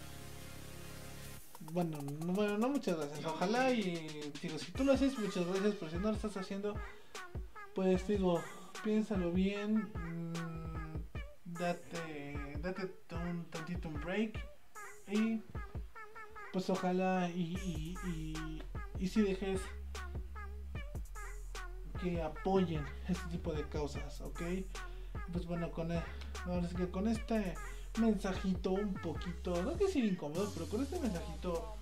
Bueno, 1.72 1.98
no, 2.24 2.32
bueno, 2.32 2.58
no 2.58 2.68
muchas 2.68 2.96
gracias. 2.96 3.24
Ojalá 3.24 3.70
y 3.72 4.32
digo, 4.42 4.58
si 4.58 4.72
tú 4.72 4.84
lo 4.84 4.92
haces, 4.92 5.18
muchas 5.18 5.46
gracias. 5.46 5.74
Pero 5.78 5.90
si 5.90 5.96
no 5.98 6.08
lo 6.08 6.14
estás 6.14 6.36
haciendo, 6.36 6.74
pues 7.74 8.06
digo, 8.08 8.42
piénsalo 8.82 9.30
bien. 9.32 9.88
Mmm, 9.94 11.52
date, 11.58 12.56
date 12.60 12.88
un 13.12 13.44
tantito 13.50 13.88
un 13.88 14.00
break. 14.00 14.38
Y 15.08 15.40
pues 16.52 16.68
ojalá 16.70 17.30
y, 17.30 17.56
y, 17.64 17.94
y, 18.08 18.62
y 18.98 19.08
si 19.08 19.22
dejes 19.22 19.60
que 22.02 22.22
apoyen 22.22 22.84
este 23.08 23.28
tipo 23.30 23.52
de 23.52 23.68
causas, 23.68 24.20
¿ok? 24.20 24.40
Pues 25.32 25.46
bueno, 25.46 25.70
con, 25.70 25.90
el, 25.92 26.02
que 26.76 26.88
con 26.90 27.08
este 27.08 27.54
mensajito 27.98 28.72
un 28.72 28.94
poquito, 28.94 29.62
no 29.62 29.76
que 29.76 29.86
decir 29.86 30.04
incómodo, 30.04 30.50
pero 30.54 30.66
con 30.68 30.82
este 30.82 30.98
mensajito, 31.00 31.74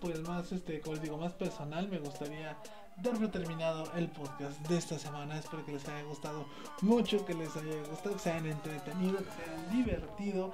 pues 0.00 0.20
más, 0.20 0.52
este, 0.52 0.80
como 0.80 0.94
les 0.94 1.02
digo, 1.02 1.16
más 1.18 1.32
personal, 1.32 1.88
me 1.88 1.98
gustaría 1.98 2.56
dar 3.02 3.14
por 3.14 3.30
terminado 3.30 3.90
el 3.94 4.08
podcast 4.08 4.58
de 4.68 4.76
esta 4.76 4.98
semana. 4.98 5.38
Espero 5.38 5.64
que 5.64 5.72
les 5.72 5.88
haya 5.88 6.02
gustado 6.04 6.46
mucho, 6.82 7.24
que 7.24 7.34
les 7.34 7.54
haya 7.56 7.82
gustado, 7.88 8.14
que 8.14 8.20
se 8.20 8.30
hayan 8.30 8.46
entretenido, 8.46 9.18
que 9.18 9.30
se 9.30 9.50
hayan 9.50 9.70
divertido. 9.70 10.52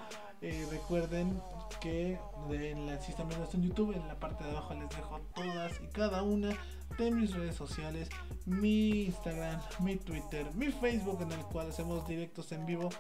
Eh, 0.49 0.65
recuerden 0.71 1.43
que 1.81 2.17
en 2.51 2.87
la, 2.87 3.01
si 3.01 3.11
están 3.11 3.27
viendo 3.27 3.47
esto 3.47 3.57
en 3.57 3.65
YouTube, 3.65 3.97
en 3.97 4.07
la 4.07 4.15
parte 4.15 4.45
de 4.45 4.51
abajo 4.51 4.75
les 4.75 4.89
dejo 4.91 5.19
todas 5.35 5.73
y 5.83 5.89
cada 5.89 6.23
una 6.23 6.57
de 6.97 7.11
mis 7.11 7.35
redes 7.35 7.57
sociales, 7.57 8.09
mi 8.45 9.07
Instagram, 9.07 9.61
mi 9.81 9.97
Twitter, 9.97 10.47
mi 10.55 10.69
Facebook 10.69 11.21
en 11.21 11.33
el 11.33 11.41
cual 11.47 11.71
hacemos 11.71 12.07
directos 12.07 12.53
en 12.53 12.65
vivo, 12.65 12.91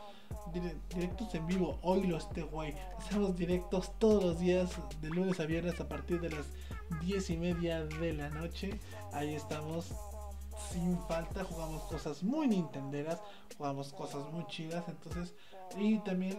directos 0.92 1.32
en 1.36 1.46
vivo, 1.46 1.78
hoy 1.82 2.08
lo 2.08 2.16
este 2.16 2.42
güey, 2.42 2.74
hacemos 2.98 3.36
directos 3.36 3.96
todos 4.00 4.24
los 4.24 4.40
días 4.40 4.68
de 5.00 5.08
lunes 5.10 5.38
a 5.38 5.46
viernes 5.46 5.78
a 5.78 5.86
partir 5.86 6.20
de 6.20 6.30
las 6.30 6.46
10 7.00 7.30
y 7.30 7.36
media 7.36 7.84
de 7.84 8.12
la 8.12 8.28
noche, 8.28 8.80
ahí 9.12 9.36
estamos 9.36 9.92
sin 10.72 10.98
falta, 11.02 11.44
jugamos 11.44 11.84
cosas 11.84 12.24
muy 12.24 12.48
nintenderas, 12.48 13.20
jugamos 13.56 13.92
cosas 13.92 14.32
muy 14.32 14.44
chidas, 14.48 14.82
entonces, 14.88 15.32
y 15.78 16.00
también 16.00 16.36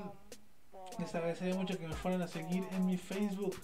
les 1.00 1.14
agradecería 1.16 1.56
mucho 1.56 1.78
que 1.78 1.88
me 1.88 1.96
fueran 1.96 2.22
a 2.22 2.28
seguir 2.28 2.64
en 2.72 2.86
mi 2.86 2.98
Facebook 2.98 3.56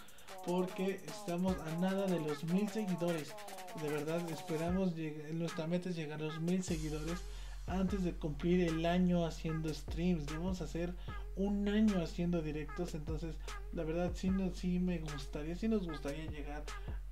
porque 0.45 1.01
estamos 1.07 1.55
a 1.59 1.79
nada 1.79 2.05
de 2.05 2.19
los 2.19 2.43
mil 2.45 2.69
seguidores. 2.69 3.33
De 3.81 3.89
verdad, 3.89 4.21
esperamos, 4.29 4.93
nuestra 5.33 5.67
meta 5.67 5.89
es 5.89 5.95
llegar 5.95 6.21
a 6.21 6.25
los 6.25 6.41
mil 6.41 6.63
seguidores 6.63 7.19
antes 7.67 8.03
de 8.03 8.13
cumplir 8.13 8.67
el 8.67 8.85
año 8.85 9.25
haciendo 9.25 9.73
streams. 9.73 10.25
Debemos 10.25 10.61
hacer 10.61 10.93
un 11.35 11.67
año 11.67 12.01
haciendo 12.01 12.41
directos. 12.41 12.93
Entonces, 12.93 13.35
la 13.71 13.83
verdad, 13.83 14.11
sí, 14.15 14.29
no, 14.29 14.53
sí 14.53 14.79
me 14.79 14.99
gustaría, 14.99 15.55
sí 15.55 15.67
nos 15.67 15.87
gustaría 15.87 16.29
llegar 16.29 16.63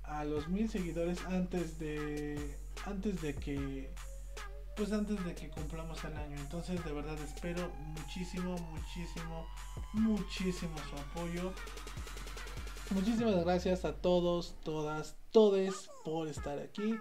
a 0.02 0.24
los 0.24 0.48
mil 0.48 0.68
seguidores 0.68 1.24
antes 1.26 1.78
de, 1.78 2.56
antes 2.84 3.22
de 3.22 3.34
que 3.34 3.90
pues 4.82 4.92
antes 4.92 5.24
de 5.24 5.32
que 5.32 5.48
cumplamos 5.48 6.02
el 6.02 6.16
año. 6.16 6.36
Entonces 6.40 6.84
de 6.84 6.90
verdad 6.90 7.16
espero 7.22 7.70
muchísimo, 7.94 8.56
muchísimo, 8.58 9.46
muchísimo 9.92 10.74
su 10.90 10.96
apoyo. 10.96 11.52
Muchísimas 12.90 13.44
gracias 13.44 13.84
a 13.84 13.92
todos, 13.92 14.56
todas, 14.64 15.14
todes 15.30 15.88
por 16.04 16.26
estar 16.26 16.58
aquí. 16.58 16.96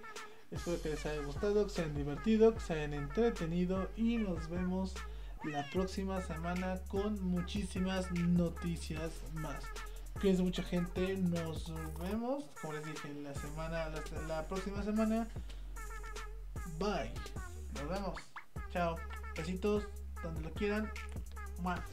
Espero 0.51 0.79
que 0.79 0.89
les 0.89 1.03
haya 1.07 1.23
gustado, 1.23 1.65
que 1.65 1.71
se 1.71 1.81
hayan 1.81 1.95
divertido, 1.95 2.53
que 2.53 2.59
se 2.59 2.73
hayan 2.73 2.93
entretenido 2.93 3.89
y 3.97 4.17
nos 4.17 4.47
vemos 4.47 4.93
la 5.43 5.67
próxima 5.71 6.21
semana 6.21 6.79
con 6.87 7.19
muchísimas 7.23 8.11
noticias 8.11 9.11
más. 9.33 9.63
Cuídense 10.19 10.43
mucha 10.43 10.61
gente, 10.61 11.17
nos 11.17 11.73
vemos, 11.99 12.43
como 12.61 12.73
les 12.73 12.85
dije, 12.85 13.11
la 13.23 13.33
semana, 13.33 13.89
la, 13.89 14.21
la 14.27 14.47
próxima 14.47 14.83
semana. 14.83 15.27
Bye. 16.77 17.11
Nos 17.73 17.89
vemos. 17.89 18.15
Chao. 18.71 18.97
Besitos 19.35 19.87
donde 20.23 20.41
lo 20.41 20.51
quieran. 20.53 20.91
Mua. 21.59 21.83